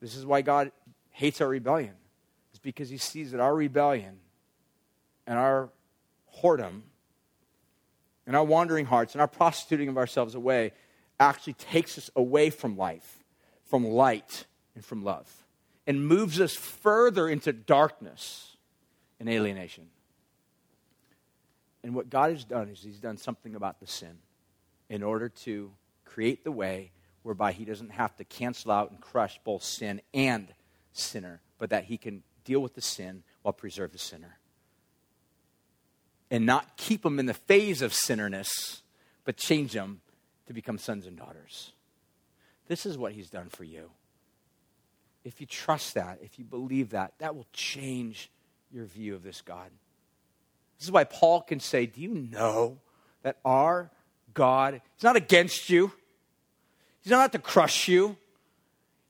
This 0.00 0.14
is 0.14 0.24
why 0.24 0.42
God 0.42 0.70
hates 1.10 1.40
our 1.40 1.48
rebellion. 1.48 1.94
It's 2.50 2.60
because 2.60 2.88
he 2.88 2.98
sees 2.98 3.32
that 3.32 3.40
our 3.40 3.54
rebellion 3.54 4.18
and 5.26 5.38
our 5.38 5.70
whoredom 6.40 6.82
and 8.26 8.36
our 8.36 8.44
wandering 8.44 8.86
hearts 8.86 9.14
and 9.14 9.20
our 9.20 9.28
prostituting 9.28 9.88
of 9.88 9.98
ourselves 9.98 10.34
away 10.34 10.72
actually 11.18 11.54
takes 11.54 11.98
us 11.98 12.10
away 12.14 12.50
from 12.50 12.76
life, 12.76 13.24
from 13.66 13.84
light, 13.84 14.46
and 14.74 14.84
from 14.84 15.02
love, 15.02 15.30
and 15.86 16.06
moves 16.06 16.40
us 16.40 16.54
further 16.54 17.28
into 17.28 17.52
darkness 17.52 18.56
and 19.18 19.28
alienation. 19.28 19.88
And 21.82 21.94
what 21.94 22.10
God 22.10 22.30
has 22.30 22.44
done 22.44 22.68
is 22.68 22.82
He's 22.82 22.98
done 22.98 23.16
something 23.16 23.54
about 23.54 23.80
the 23.80 23.86
sin 23.86 24.18
in 24.88 25.02
order 25.02 25.28
to 25.28 25.70
create 26.04 26.44
the 26.44 26.52
way 26.52 26.90
whereby 27.22 27.52
He 27.52 27.64
doesn't 27.64 27.90
have 27.90 28.16
to 28.16 28.24
cancel 28.24 28.70
out 28.70 28.90
and 28.90 29.00
crush 29.00 29.38
both 29.44 29.62
sin 29.62 30.00
and 30.12 30.48
sinner, 30.92 31.40
but 31.58 31.70
that 31.70 31.84
He 31.84 31.96
can 31.96 32.22
deal 32.44 32.60
with 32.60 32.74
the 32.74 32.80
sin 32.80 33.22
while 33.42 33.52
preserve 33.52 33.92
the 33.92 33.98
sinner. 33.98 34.38
And 36.30 36.44
not 36.44 36.76
keep 36.76 37.02
them 37.02 37.18
in 37.18 37.26
the 37.26 37.34
phase 37.34 37.82
of 37.82 37.92
sinnerness, 37.92 38.82
but 39.24 39.36
change 39.36 39.72
them 39.72 40.00
to 40.46 40.52
become 40.52 40.78
sons 40.78 41.06
and 41.06 41.16
daughters. 41.16 41.72
This 42.66 42.86
is 42.86 42.98
what 42.98 43.12
He's 43.12 43.30
done 43.30 43.48
for 43.48 43.64
you. 43.64 43.90
If 45.24 45.40
you 45.40 45.46
trust 45.46 45.94
that, 45.94 46.18
if 46.22 46.38
you 46.38 46.44
believe 46.44 46.90
that, 46.90 47.14
that 47.18 47.34
will 47.34 47.46
change 47.52 48.30
your 48.72 48.84
view 48.84 49.14
of 49.14 49.22
this 49.22 49.40
God. 49.40 49.70
This 50.78 50.86
is 50.86 50.92
why 50.92 51.04
Paul 51.04 51.40
can 51.42 51.60
say, 51.60 51.86
Do 51.86 52.00
you 52.00 52.14
know 52.14 52.78
that 53.22 53.38
our 53.44 53.90
God 54.34 54.74
is 54.96 55.02
not 55.02 55.16
against 55.16 55.70
you? 55.70 55.90
He's 57.02 57.10
not 57.10 57.24
out 57.24 57.32
to 57.32 57.38
crush 57.38 57.88
you. 57.88 58.16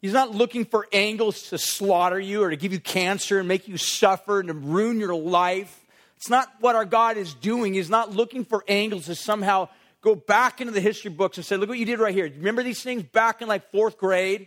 He's 0.00 0.12
not 0.12 0.30
looking 0.30 0.64
for 0.64 0.86
angles 0.92 1.48
to 1.48 1.59
slaughter 1.59 2.20
you 2.20 2.42
or 2.42 2.50
to 2.50 2.57
give 2.57 2.72
you 2.72 2.78
cancer 2.78 3.38
and 3.38 3.48
make 3.48 3.66
you 3.66 3.76
suffer 3.76 4.38
and 4.38 4.48
to 4.48 4.54
ruin 4.54 5.00
your 5.00 5.14
life. 5.14 5.84
It's 6.16 6.30
not 6.30 6.48
what 6.61 6.76
our 6.76 6.84
God 6.84 7.16
is 7.16 7.34
doing. 7.34 7.74
He's 7.74 7.90
not 7.90 8.11
looking 8.14 8.44
for 8.44 8.64
angles 8.68 9.07
to 9.07 9.14
somehow 9.14 9.68
go 10.07 10.14
back 10.14 10.61
into 10.61 10.72
the 10.72 10.80
history 10.80 11.11
books 11.11 11.36
and 11.36 11.44
say, 11.44 11.57
Look 11.57 11.68
what 11.68 11.78
you 11.78 11.84
did 11.84 11.98
right 11.98 12.14
here. 12.14 12.30
Remember 12.36 12.62
these 12.62 12.80
things 12.80 13.02
back 13.02 13.42
in 13.42 13.48
like 13.48 13.72
fourth 13.72 13.98
grade? 13.98 14.46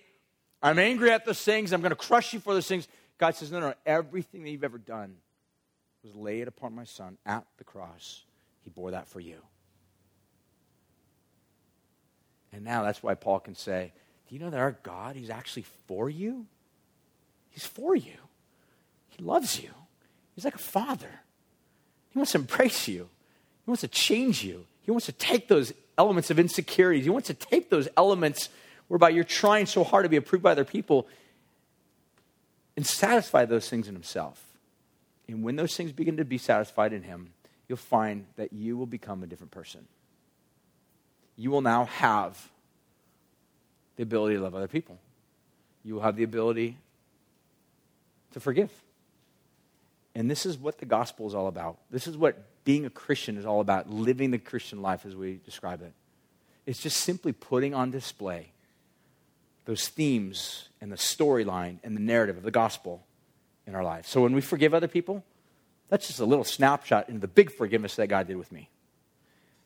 I'm 0.64 0.80
angry 0.80 1.12
at 1.12 1.26
those 1.26 1.42
things. 1.42 1.74
I'm 1.74 1.82
going 1.82 1.90
to 1.90 1.98
crush 1.98 2.34
you 2.34 2.40
for 2.40 2.54
those 2.54 2.68
things. 2.68 2.88
God 3.18 3.36
says, 3.36 3.52
No, 3.52 3.60
no, 3.60 3.74
everything 3.86 4.44
that 4.44 4.52
you've 4.52 4.64
ever 4.64 4.78
done 4.78 5.18
was 6.02 6.16
laid 6.16 6.48
upon 6.48 6.74
my 6.74 6.86
son 6.86 7.18
at 7.26 7.46
the 7.58 7.66
cross. 7.66 8.24
He 8.64 8.70
bore 8.70 8.92
that 8.92 9.10
for 9.10 9.20
you. 9.20 9.36
And 12.54 12.64
now 12.64 12.84
that's 12.84 13.04
why 13.04 13.16
Paul 13.16 13.42
can 13.42 13.56
say, 13.56 13.92
Do 14.30 14.36
you 14.36 14.40
know 14.40 14.50
that 14.50 14.60
our 14.62 14.78
God, 14.82 15.18
He's 15.18 15.30
actually 15.30 15.66
for 15.88 16.10
you? 16.10 16.46
He's 17.50 17.66
for 17.66 17.98
you. 17.98 18.18
He 19.10 19.22
loves 19.22 19.62
you. 19.62 19.72
He's 20.36 20.46
like 20.46 20.56
a 20.56 20.58
father. 20.58 21.20
He 22.12 22.18
wants 22.18 22.32
to 22.32 22.38
embrace 22.38 22.88
you, 22.88 23.10
He 23.66 23.70
wants 23.70 23.82
to 23.82 23.90
change 23.90 24.42
you. 24.42 24.66
He 24.90 24.92
wants 24.92 25.06
to 25.06 25.12
take 25.12 25.48
those 25.48 25.72
elements 26.00 26.32
of 26.32 26.40
insecurities, 26.40 27.04
He 27.04 27.12
wants 27.12 27.28
to 27.28 27.36
take 27.36 27.70
those 27.70 27.88
elements 27.96 28.50
whereby 28.88 29.10
you're 29.10 29.24
trying 29.24 29.68
so 29.68 29.84
hard 29.84 30.04
to 30.04 30.10
be 30.10 30.16
approved 30.16 30.42
by 30.42 30.54
other 30.54 30.66
people 30.66 31.08
and 32.76 32.84
satisfy 32.84 33.46
those 33.46 33.70
things 33.70 33.88
in 33.88 33.94
Himself. 33.94 34.44
And 35.28 35.44
when 35.44 35.58
those 35.58 35.78
things 35.78 35.92
begin 35.92 36.18
to 36.18 36.26
be 36.26 36.40
satisfied 36.40 36.92
in 36.92 37.04
Him, 37.04 37.34
you'll 37.68 37.78
find 37.78 38.26
that 38.36 38.52
you 38.52 38.78
will 38.78 38.88
become 38.88 39.22
a 39.22 39.28
different 39.28 39.52
person. 39.52 39.86
You 41.38 41.52
will 41.52 41.62
now 41.62 41.86
have 41.86 42.50
the 43.96 44.02
ability 44.02 44.38
to 44.38 44.42
love 44.42 44.56
other 44.56 44.68
people. 44.68 44.98
You 45.84 45.94
will 45.94 46.02
have 46.02 46.16
the 46.16 46.24
ability 46.24 46.78
to 48.34 48.40
forgive. 48.40 48.72
And 50.16 50.32
this 50.32 50.48
is 50.48 50.58
what 50.58 50.80
the 50.80 50.88
gospel 50.88 51.28
is 51.28 51.36
all 51.36 51.46
about. 51.46 51.78
This 51.92 52.08
is 52.08 52.18
what 52.18 52.44
being 52.64 52.86
a 52.86 52.90
Christian 52.90 53.38
is 53.38 53.46
all 53.46 53.62
about, 53.62 53.90
living 53.90 54.32
the 54.32 54.38
Christian 54.38 54.82
life 54.82 55.06
as 55.06 55.16
we 55.16 55.40
describe 55.46 55.82
it. 55.82 55.94
It's 56.66 56.82
just 56.82 56.98
simply 56.98 57.32
putting 57.32 57.74
on 57.74 57.92
display 57.92 58.52
those 59.66 59.88
themes 59.88 60.70
and 60.82 60.92
the 60.92 60.96
storyline 60.96 61.78
and 61.84 61.96
the 61.96 62.02
narrative 62.02 62.38
of 62.38 62.44
the 62.44 62.52
gospel 62.52 63.06
in 63.66 63.76
our 63.76 63.84
lives. 63.84 64.10
So 64.10 64.22
when 64.22 64.34
we 64.34 64.42
forgive 64.42 64.74
other 64.74 64.88
people, 64.88 65.24
that's 65.90 66.08
just 66.08 66.20
a 66.20 66.26
little 66.26 66.44
snapshot 66.44 67.08
into 67.10 67.22
the 67.22 67.28
big 67.28 67.52
forgiveness 67.52 67.96
that 67.96 68.08
God 68.08 68.28
did 68.28 68.38
with 68.38 68.52
me. 68.52 68.70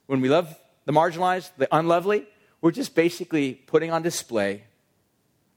When 0.08 0.22
we 0.22 0.30
love 0.30 0.58
the 0.86 0.94
marginalized, 0.94 1.52
the 1.58 1.68
unlovely, 1.76 2.26
we're 2.62 2.72
just 2.72 2.96
basically 2.96 3.54
putting 3.54 3.92
on 3.92 4.02
display 4.02 4.64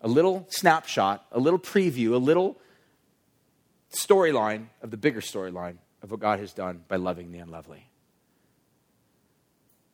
a 0.01 0.09
little 0.09 0.47
snapshot, 0.51 1.24
a 1.32 1.39
little 1.39 1.59
preview, 1.59 2.12
a 2.12 2.18
little 2.18 2.57
storyline 3.93 4.66
of 4.82 4.91
the 4.91 4.97
bigger 4.97 5.20
storyline 5.20 5.76
of 6.07 6.13
what 6.13 6.21
God 6.21 6.39
has 6.39 6.53
done 6.53 6.83
by 6.87 6.97
loving 6.97 7.33
the 7.33 7.39
unlovely. 7.39 7.85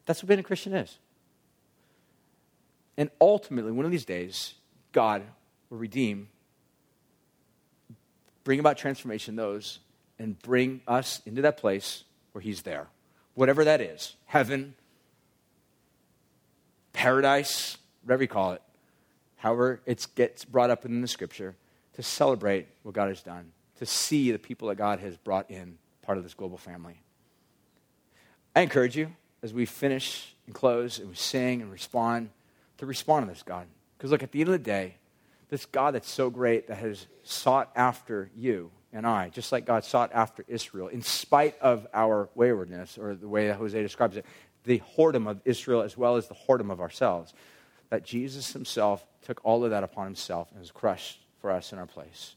That's 0.04 0.22
what 0.22 0.28
being 0.28 0.40
a 0.40 0.42
Christian 0.42 0.74
is. 0.74 0.98
And 2.98 3.10
ultimately, 3.18 3.72
one 3.72 3.86
of 3.86 3.90
these 3.90 4.04
days, 4.04 4.54
God 4.92 5.22
will 5.70 5.78
redeem 5.78 6.28
bring 8.44 8.60
about 8.60 8.76
transformation 8.76 9.36
those 9.36 9.78
and 10.18 10.38
bring 10.42 10.82
us 10.86 11.22
into 11.24 11.42
that 11.42 11.56
place 11.56 12.04
where 12.32 12.42
He's 12.42 12.62
there. 12.62 12.88
Whatever 13.34 13.64
that 13.64 13.80
is 13.80 14.16
heaven, 14.26 14.74
paradise, 16.92 17.78
whatever 18.02 18.22
you 18.22 18.28
call 18.28 18.52
it, 18.52 18.62
however 19.36 19.80
it 19.86 20.06
gets 20.14 20.44
brought 20.44 20.68
up 20.68 20.84
in 20.84 21.00
the 21.00 21.08
scripture, 21.08 21.56
to 21.94 22.02
celebrate 22.02 22.66
what 22.82 22.94
God 22.94 23.08
has 23.08 23.22
done, 23.22 23.52
to 23.78 23.86
see 23.86 24.30
the 24.32 24.38
people 24.38 24.68
that 24.68 24.76
God 24.76 24.98
has 25.00 25.16
brought 25.16 25.50
in, 25.50 25.78
part 26.02 26.18
of 26.18 26.24
this 26.24 26.34
global 26.34 26.58
family. 26.58 27.00
I 28.54 28.60
encourage 28.60 28.96
you 28.96 29.12
as 29.42 29.54
we 29.54 29.66
finish 29.66 30.34
and 30.46 30.54
close 30.54 30.98
and 30.98 31.08
we 31.08 31.14
sing 31.14 31.62
and 31.62 31.70
respond 31.70 32.30
to 32.78 32.86
respond 32.86 33.26
to 33.26 33.32
this 33.32 33.42
God. 33.42 33.66
Because 33.96 34.10
look, 34.10 34.22
at 34.22 34.32
the 34.32 34.40
end 34.40 34.48
of 34.48 34.52
the 34.52 34.58
day, 34.58 34.96
this 35.48 35.66
God 35.66 35.94
that's 35.94 36.10
so 36.10 36.30
great 36.30 36.68
that 36.68 36.78
has 36.78 37.06
sought 37.22 37.70
after 37.76 38.30
you 38.36 38.70
and 38.92 39.06
I, 39.06 39.30
just 39.30 39.52
like 39.52 39.64
God 39.64 39.84
sought 39.84 40.10
after 40.12 40.44
Israel, 40.48 40.88
in 40.88 41.02
spite 41.02 41.58
of 41.60 41.86
our 41.94 42.28
waywardness, 42.34 42.98
or 42.98 43.14
the 43.14 43.28
way 43.28 43.48
that 43.48 43.56
Hosea 43.56 43.82
describes 43.82 44.16
it, 44.16 44.26
the 44.64 44.82
whoredom 44.96 45.28
of 45.28 45.40
Israel 45.44 45.82
as 45.82 45.96
well 45.96 46.16
as 46.16 46.28
the 46.28 46.34
whoredom 46.34 46.70
of 46.70 46.80
ourselves, 46.80 47.32
that 47.90 48.04
Jesus 48.04 48.52
himself 48.52 49.04
took 49.22 49.40
all 49.44 49.64
of 49.64 49.70
that 49.70 49.84
upon 49.84 50.06
himself 50.06 50.50
and 50.50 50.60
was 50.60 50.70
crushed 50.70 51.20
for 51.40 51.50
us 51.50 51.72
in 51.72 51.78
our 51.78 51.86
place. 51.86 52.34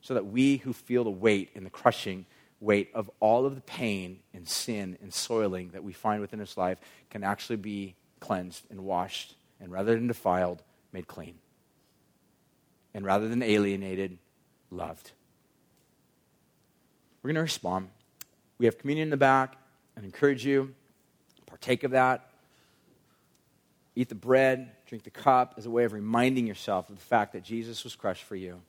So 0.00 0.14
that 0.14 0.26
we 0.26 0.58
who 0.58 0.72
feel 0.72 1.04
the 1.04 1.10
weight 1.10 1.50
and 1.54 1.66
the 1.66 1.70
crushing 1.70 2.26
weight 2.60 2.90
of 2.94 3.10
all 3.20 3.46
of 3.46 3.54
the 3.54 3.60
pain 3.60 4.20
and 4.34 4.48
sin 4.48 4.98
and 5.00 5.12
soiling 5.12 5.70
that 5.70 5.84
we 5.84 5.92
find 5.92 6.20
within 6.20 6.38
this 6.38 6.56
life 6.56 6.78
can 7.10 7.22
actually 7.22 7.56
be 7.56 7.94
cleansed 8.20 8.64
and 8.70 8.80
washed, 8.80 9.36
and 9.60 9.70
rather 9.70 9.94
than 9.94 10.08
defiled, 10.08 10.62
made 10.92 11.06
clean 11.06 11.34
and 12.94 13.04
rather 13.04 13.28
than 13.28 13.42
alienated, 13.42 14.18
loved. 14.70 15.12
We're 17.22 17.28
going 17.28 17.36
to 17.36 17.42
respond. 17.42 17.90
We 18.58 18.66
have 18.66 18.78
communion 18.78 19.06
in 19.06 19.10
the 19.10 19.16
back 19.16 19.56
and 19.94 20.04
encourage 20.04 20.44
you 20.44 20.74
partake 21.46 21.84
of 21.84 21.92
that. 21.92 22.30
Eat 23.94 24.08
the 24.08 24.14
bread, 24.14 24.70
drink 24.86 25.04
the 25.04 25.10
cup 25.10 25.54
as 25.56 25.66
a 25.66 25.70
way 25.70 25.84
of 25.84 25.92
reminding 25.92 26.46
yourself 26.46 26.88
of 26.88 26.96
the 26.96 27.02
fact 27.02 27.32
that 27.32 27.42
Jesus 27.42 27.84
was 27.84 27.94
crushed 27.94 28.24
for 28.24 28.36
you. 28.36 28.60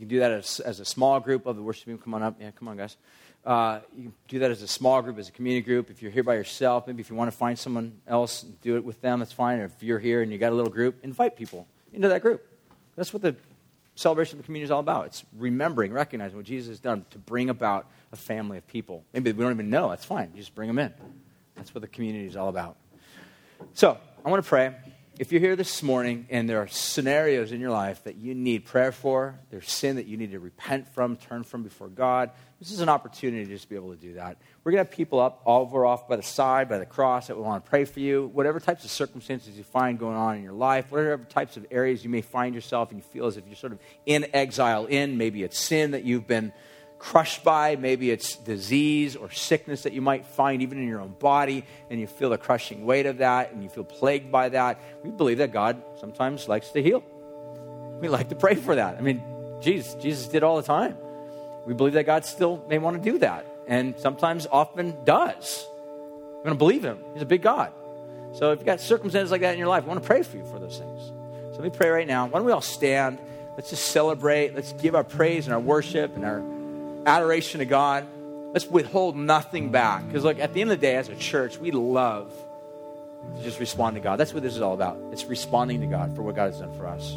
You 0.00 0.06
can 0.06 0.16
do 0.16 0.20
that 0.20 0.30
as, 0.30 0.60
as 0.60 0.80
a 0.80 0.84
small 0.86 1.20
group 1.20 1.44
of 1.44 1.56
the 1.56 1.62
worship 1.62 1.84
team. 1.84 1.98
Come 1.98 2.14
on 2.14 2.22
up. 2.22 2.36
Yeah, 2.40 2.52
come 2.52 2.68
on, 2.68 2.78
guys. 2.78 2.96
Uh, 3.44 3.80
you 3.94 4.04
can 4.04 4.14
do 4.28 4.38
that 4.38 4.50
as 4.50 4.62
a 4.62 4.66
small 4.66 5.02
group, 5.02 5.18
as 5.18 5.28
a 5.28 5.32
community 5.32 5.62
group. 5.62 5.90
If 5.90 6.00
you're 6.00 6.10
here 6.10 6.22
by 6.22 6.36
yourself, 6.36 6.86
maybe 6.86 7.02
if 7.02 7.10
you 7.10 7.16
want 7.16 7.30
to 7.30 7.36
find 7.36 7.58
someone 7.58 8.00
else, 8.06 8.40
do 8.62 8.76
it 8.76 8.84
with 8.84 8.98
them, 9.02 9.18
that's 9.18 9.32
fine. 9.32 9.58
Or 9.58 9.66
if 9.66 9.82
you're 9.82 9.98
here 9.98 10.22
and 10.22 10.32
you 10.32 10.38
got 10.38 10.52
a 10.52 10.54
little 10.54 10.72
group, 10.72 11.00
invite 11.02 11.36
people 11.36 11.68
into 11.92 12.08
that 12.08 12.22
group. 12.22 12.46
That's 12.96 13.12
what 13.12 13.20
the 13.20 13.36
celebration 13.94 14.38
of 14.38 14.42
the 14.42 14.46
community 14.46 14.64
is 14.64 14.70
all 14.70 14.80
about. 14.80 15.04
It's 15.04 15.22
remembering, 15.36 15.92
recognizing 15.92 16.38
what 16.38 16.46
Jesus 16.46 16.68
has 16.68 16.80
done 16.80 17.04
to 17.10 17.18
bring 17.18 17.50
about 17.50 17.86
a 18.10 18.16
family 18.16 18.56
of 18.56 18.66
people. 18.66 19.04
Maybe 19.12 19.32
we 19.32 19.42
don't 19.42 19.52
even 19.52 19.68
know. 19.68 19.90
That's 19.90 20.06
fine. 20.06 20.30
You 20.32 20.40
just 20.40 20.54
bring 20.54 20.68
them 20.68 20.78
in. 20.78 20.94
That's 21.56 21.74
what 21.74 21.82
the 21.82 21.88
community 21.88 22.24
is 22.24 22.36
all 22.36 22.48
about. 22.48 22.78
So, 23.74 23.98
I 24.24 24.30
want 24.30 24.42
to 24.42 24.48
pray. 24.48 24.74
If 25.18 25.32
you're 25.32 25.40
here 25.40 25.56
this 25.56 25.82
morning 25.82 26.26
and 26.30 26.48
there 26.48 26.62
are 26.62 26.66
scenarios 26.68 27.52
in 27.52 27.60
your 27.60 27.70
life 27.70 28.04
that 28.04 28.16
you 28.16 28.34
need 28.34 28.64
prayer 28.64 28.90
for, 28.90 29.38
there's 29.50 29.70
sin 29.70 29.96
that 29.96 30.06
you 30.06 30.16
need 30.16 30.30
to 30.30 30.38
repent 30.38 30.88
from, 30.94 31.16
turn 31.16 31.42
from 31.42 31.62
before 31.62 31.88
God, 31.88 32.30
this 32.58 32.70
is 32.70 32.80
an 32.80 32.88
opportunity 32.88 33.44
to 33.44 33.50
just 33.50 33.68
be 33.68 33.74
able 33.74 33.90
to 33.90 34.00
do 34.00 34.14
that. 34.14 34.38
We're 34.64 34.72
going 34.72 34.84
to 34.84 34.88
have 34.88 34.96
people 34.96 35.20
up 35.20 35.42
all 35.44 35.62
over 35.62 35.84
off 35.84 36.08
by 36.08 36.16
the 36.16 36.22
side, 36.22 36.68
by 36.68 36.78
the 36.78 36.86
cross, 36.86 37.26
that 37.26 37.36
we 37.36 37.42
want 37.42 37.64
to 37.64 37.68
pray 37.68 37.84
for 37.84 38.00
you. 38.00 38.30
Whatever 38.32 38.60
types 38.60 38.84
of 38.84 38.90
circumstances 38.90 39.58
you 39.58 39.64
find 39.64 39.98
going 39.98 40.16
on 40.16 40.36
in 40.36 40.42
your 40.42 40.52
life, 40.52 40.90
whatever 40.90 41.24
types 41.24 41.56
of 41.56 41.66
areas 41.70 42.02
you 42.02 42.08
may 42.08 42.22
find 42.22 42.54
yourself 42.54 42.90
and 42.90 42.98
you 42.98 43.02
feel 43.02 43.26
as 43.26 43.36
if 43.36 43.46
you're 43.46 43.56
sort 43.56 43.72
of 43.72 43.78
in 44.06 44.26
exile 44.32 44.86
in, 44.86 45.18
maybe 45.18 45.42
it's 45.42 45.58
sin 45.58 45.90
that 45.90 46.04
you've 46.04 46.26
been 46.26 46.52
crushed 47.00 47.42
by. 47.42 47.74
Maybe 47.74 48.10
it's 48.10 48.36
disease 48.36 49.16
or 49.16 49.30
sickness 49.30 49.82
that 49.82 49.92
you 49.92 50.02
might 50.02 50.24
find 50.24 50.62
even 50.62 50.78
in 50.78 50.86
your 50.86 51.00
own 51.00 51.14
body, 51.18 51.64
and 51.88 51.98
you 51.98 52.06
feel 52.06 52.30
the 52.30 52.38
crushing 52.38 52.86
weight 52.86 53.06
of 53.06 53.18
that, 53.18 53.52
and 53.52 53.64
you 53.64 53.68
feel 53.68 53.84
plagued 53.84 54.30
by 54.30 54.50
that. 54.50 54.80
We 55.02 55.10
believe 55.10 55.38
that 55.38 55.52
God 55.52 55.82
sometimes 55.98 56.46
likes 56.46 56.68
to 56.70 56.82
heal. 56.82 57.02
We 58.00 58.08
like 58.08 58.28
to 58.28 58.36
pray 58.36 58.54
for 58.54 58.76
that. 58.76 58.96
I 58.96 59.00
mean, 59.00 59.22
Jesus, 59.60 59.94
Jesus 60.00 60.28
did 60.28 60.42
all 60.42 60.56
the 60.56 60.62
time. 60.62 60.96
We 61.66 61.74
believe 61.74 61.94
that 61.94 62.06
God 62.06 62.24
still 62.24 62.64
may 62.68 62.78
want 62.78 63.02
to 63.02 63.10
do 63.10 63.18
that, 63.18 63.46
and 63.66 63.98
sometimes 63.98 64.46
often 64.50 65.04
does. 65.04 65.66
We're 66.36 66.44
going 66.44 66.54
to 66.54 66.58
believe 66.58 66.84
Him. 66.84 66.98
He's 67.14 67.22
a 67.22 67.26
big 67.26 67.42
God. 67.42 67.72
So 68.32 68.52
if 68.52 68.60
you've 68.60 68.66
got 68.66 68.80
circumstances 68.80 69.30
like 69.30 69.40
that 69.40 69.54
in 69.54 69.58
your 69.58 69.68
life, 69.68 69.84
I 69.84 69.86
want 69.88 70.02
to 70.02 70.06
pray 70.06 70.22
for 70.22 70.36
you 70.36 70.44
for 70.44 70.58
those 70.58 70.78
things. 70.78 71.00
So 71.54 71.62
let 71.62 71.64
me 71.64 71.70
pray 71.70 71.88
right 71.88 72.06
now. 72.06 72.26
Why 72.26 72.38
don't 72.38 72.46
we 72.46 72.52
all 72.52 72.60
stand? 72.60 73.18
Let's 73.56 73.70
just 73.70 73.88
celebrate. 73.88 74.54
Let's 74.54 74.72
give 74.74 74.94
our 74.94 75.04
praise 75.04 75.46
and 75.46 75.54
our 75.54 75.60
worship 75.60 76.14
and 76.14 76.24
our 76.24 76.40
adoration 77.06 77.60
to 77.60 77.66
God. 77.66 78.06
Let's 78.52 78.66
withhold 78.66 79.16
nothing 79.16 79.70
back. 79.70 80.06
Because, 80.06 80.24
look, 80.24 80.38
at 80.38 80.54
the 80.54 80.60
end 80.60 80.70
of 80.72 80.80
the 80.80 80.86
day, 80.86 80.96
as 80.96 81.08
a 81.08 81.16
church, 81.16 81.58
we 81.58 81.70
love 81.70 82.32
to 83.36 83.42
just 83.42 83.60
respond 83.60 83.94
to 83.94 84.00
God. 84.00 84.16
That's 84.16 84.34
what 84.34 84.42
this 84.42 84.56
is 84.56 84.62
all 84.62 84.74
about. 84.74 84.98
It's 85.12 85.24
responding 85.24 85.80
to 85.80 85.86
God 85.86 86.16
for 86.16 86.22
what 86.22 86.34
God 86.34 86.46
has 86.46 86.60
done 86.60 86.76
for 86.76 86.86
us. 86.86 87.12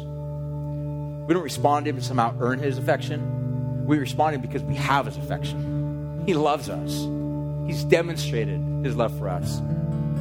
We 1.26 1.34
don't 1.34 1.42
respond 1.42 1.86
to 1.86 1.90
Him 1.90 1.96
to 1.96 2.02
somehow 2.02 2.36
earn 2.40 2.58
His 2.58 2.78
affection. 2.78 3.86
We 3.86 3.98
respond 3.98 4.34
to 4.34 4.38
Him 4.38 4.42
because 4.42 4.62
we 4.62 4.74
have 4.76 5.06
His 5.06 5.16
affection. 5.16 6.22
He 6.26 6.34
loves 6.34 6.68
us, 6.68 7.06
He's 7.66 7.84
demonstrated 7.84 8.60
His 8.84 8.96
love 8.96 9.16
for 9.18 9.28
us 9.28 9.60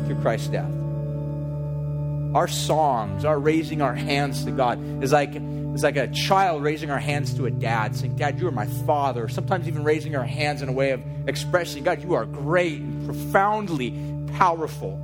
through 0.06 0.20
Christ's 0.22 0.48
death. 0.48 0.72
Our 2.34 2.48
songs, 2.48 3.26
our 3.26 3.40
raising 3.40 3.82
our 3.82 3.94
hands 3.94 4.46
to 4.46 4.52
God 4.52 5.04
is 5.04 5.12
like 5.12 5.36
it's 5.74 5.82
like 5.82 5.98
a 5.98 6.08
child 6.08 6.62
raising 6.62 6.92
our 6.92 7.00
hands 7.00 7.34
to 7.36 7.48
a 7.48 7.52
dad, 7.52 7.96
saying, 7.96 8.16
Dad, 8.16 8.40
you 8.40 8.48
are 8.48 8.52
my 8.52 8.68
father. 8.68 9.28
Sometimes 9.28 9.68
even 9.68 9.84
raising 9.84 10.16
our 10.16 10.24
hands 10.24 10.62
in 10.62 10.70
a 10.70 10.72
way 10.72 10.92
of 10.92 11.02
expressing, 11.28 11.84
God, 11.84 12.04
you 12.04 12.14
are 12.14 12.26
great 12.26 12.80
and 12.80 13.06
profoundly 13.06 13.92
powerful. 14.38 15.00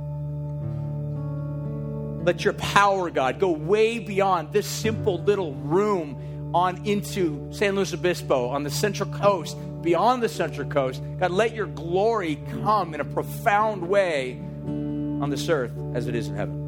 Let 2.24 2.44
your 2.44 2.52
power, 2.52 3.10
God, 3.10 3.40
go 3.40 3.50
way 3.50 3.98
beyond 3.98 4.52
this 4.52 4.66
simple 4.66 5.20
little 5.22 5.54
room 5.54 6.52
on 6.54 6.86
into 6.86 7.52
San 7.52 7.74
Luis 7.74 7.92
Obispo 7.92 8.48
on 8.48 8.62
the 8.62 8.70
Central 8.70 9.10
Coast, 9.10 9.56
beyond 9.82 10.22
the 10.22 10.28
Central 10.28 10.68
Coast. 10.68 11.02
God, 11.18 11.32
let 11.32 11.52
your 11.52 11.66
glory 11.66 12.36
come 12.62 12.94
in 12.94 13.00
a 13.00 13.04
profound 13.04 13.88
way 13.88 14.38
on 14.66 15.30
this 15.30 15.48
earth 15.48 15.72
as 15.94 16.06
it 16.06 16.14
is 16.14 16.28
in 16.28 16.36
heaven. 16.36 16.59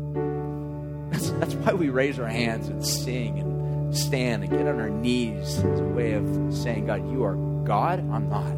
That's, 1.42 1.54
why 1.54 1.72
we 1.72 1.88
raise 1.88 2.20
our 2.20 2.28
hands 2.28 2.68
and 2.68 2.86
sing 2.86 3.40
and 3.40 3.98
stand 3.98 4.44
and 4.44 4.52
get 4.52 4.60
on 4.60 4.78
our 4.78 4.88
knees 4.88 5.58
as 5.58 5.80
a 5.80 5.84
way 5.84 6.12
of 6.12 6.54
saying, 6.54 6.86
God, 6.86 7.10
you 7.10 7.24
are 7.24 7.34
God, 7.64 7.98
I'm 7.98 8.28
not. 8.28 8.52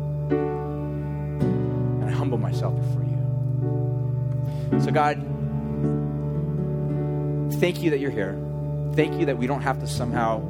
And 1.40 2.04
I 2.04 2.10
humble 2.10 2.36
myself 2.36 2.76
before 2.76 3.04
you. 3.04 4.82
So, 4.82 4.90
God, 4.90 5.16
thank 7.58 7.80
you 7.80 7.88
that 7.88 8.00
you're 8.00 8.10
here. 8.10 8.38
Thank 8.92 9.18
you 9.18 9.24
that 9.26 9.38
we 9.38 9.46
don't 9.46 9.62
have 9.62 9.80
to 9.80 9.86
somehow 9.86 10.42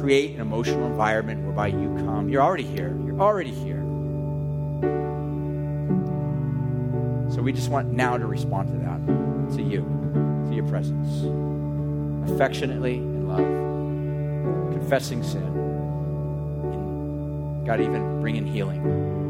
create 0.00 0.34
an 0.34 0.40
emotional 0.40 0.86
environment 0.86 1.44
whereby 1.44 1.68
you 1.68 1.94
come. 2.04 2.28
You're 2.30 2.42
already 2.42 2.64
here. 2.64 2.98
You're 3.06 3.20
already 3.20 3.52
here. 3.52 3.78
So 7.32 7.42
we 7.42 7.52
just 7.52 7.70
want 7.70 7.92
now 7.92 8.16
to 8.16 8.26
respond 8.26 8.72
to 8.72 8.78
that, 8.78 9.56
to 9.56 9.62
you, 9.62 9.95
your 10.56 10.66
presence. 10.68 11.22
Affectionately 12.30 12.94
in 12.96 13.28
love, 13.28 14.72
confessing 14.72 15.22
sin, 15.22 15.44
and 16.72 17.66
God 17.66 17.80
even 17.80 18.20
bringing 18.20 18.46
healing 18.46 18.82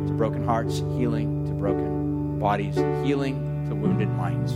to 0.06 0.12
broken 0.14 0.44
hearts, 0.44 0.78
healing 0.96 1.44
to 1.46 1.52
broken 1.52 2.38
bodies, 2.38 2.76
healing 3.04 3.66
to 3.68 3.74
wounded 3.74 4.08
minds. 4.08 4.52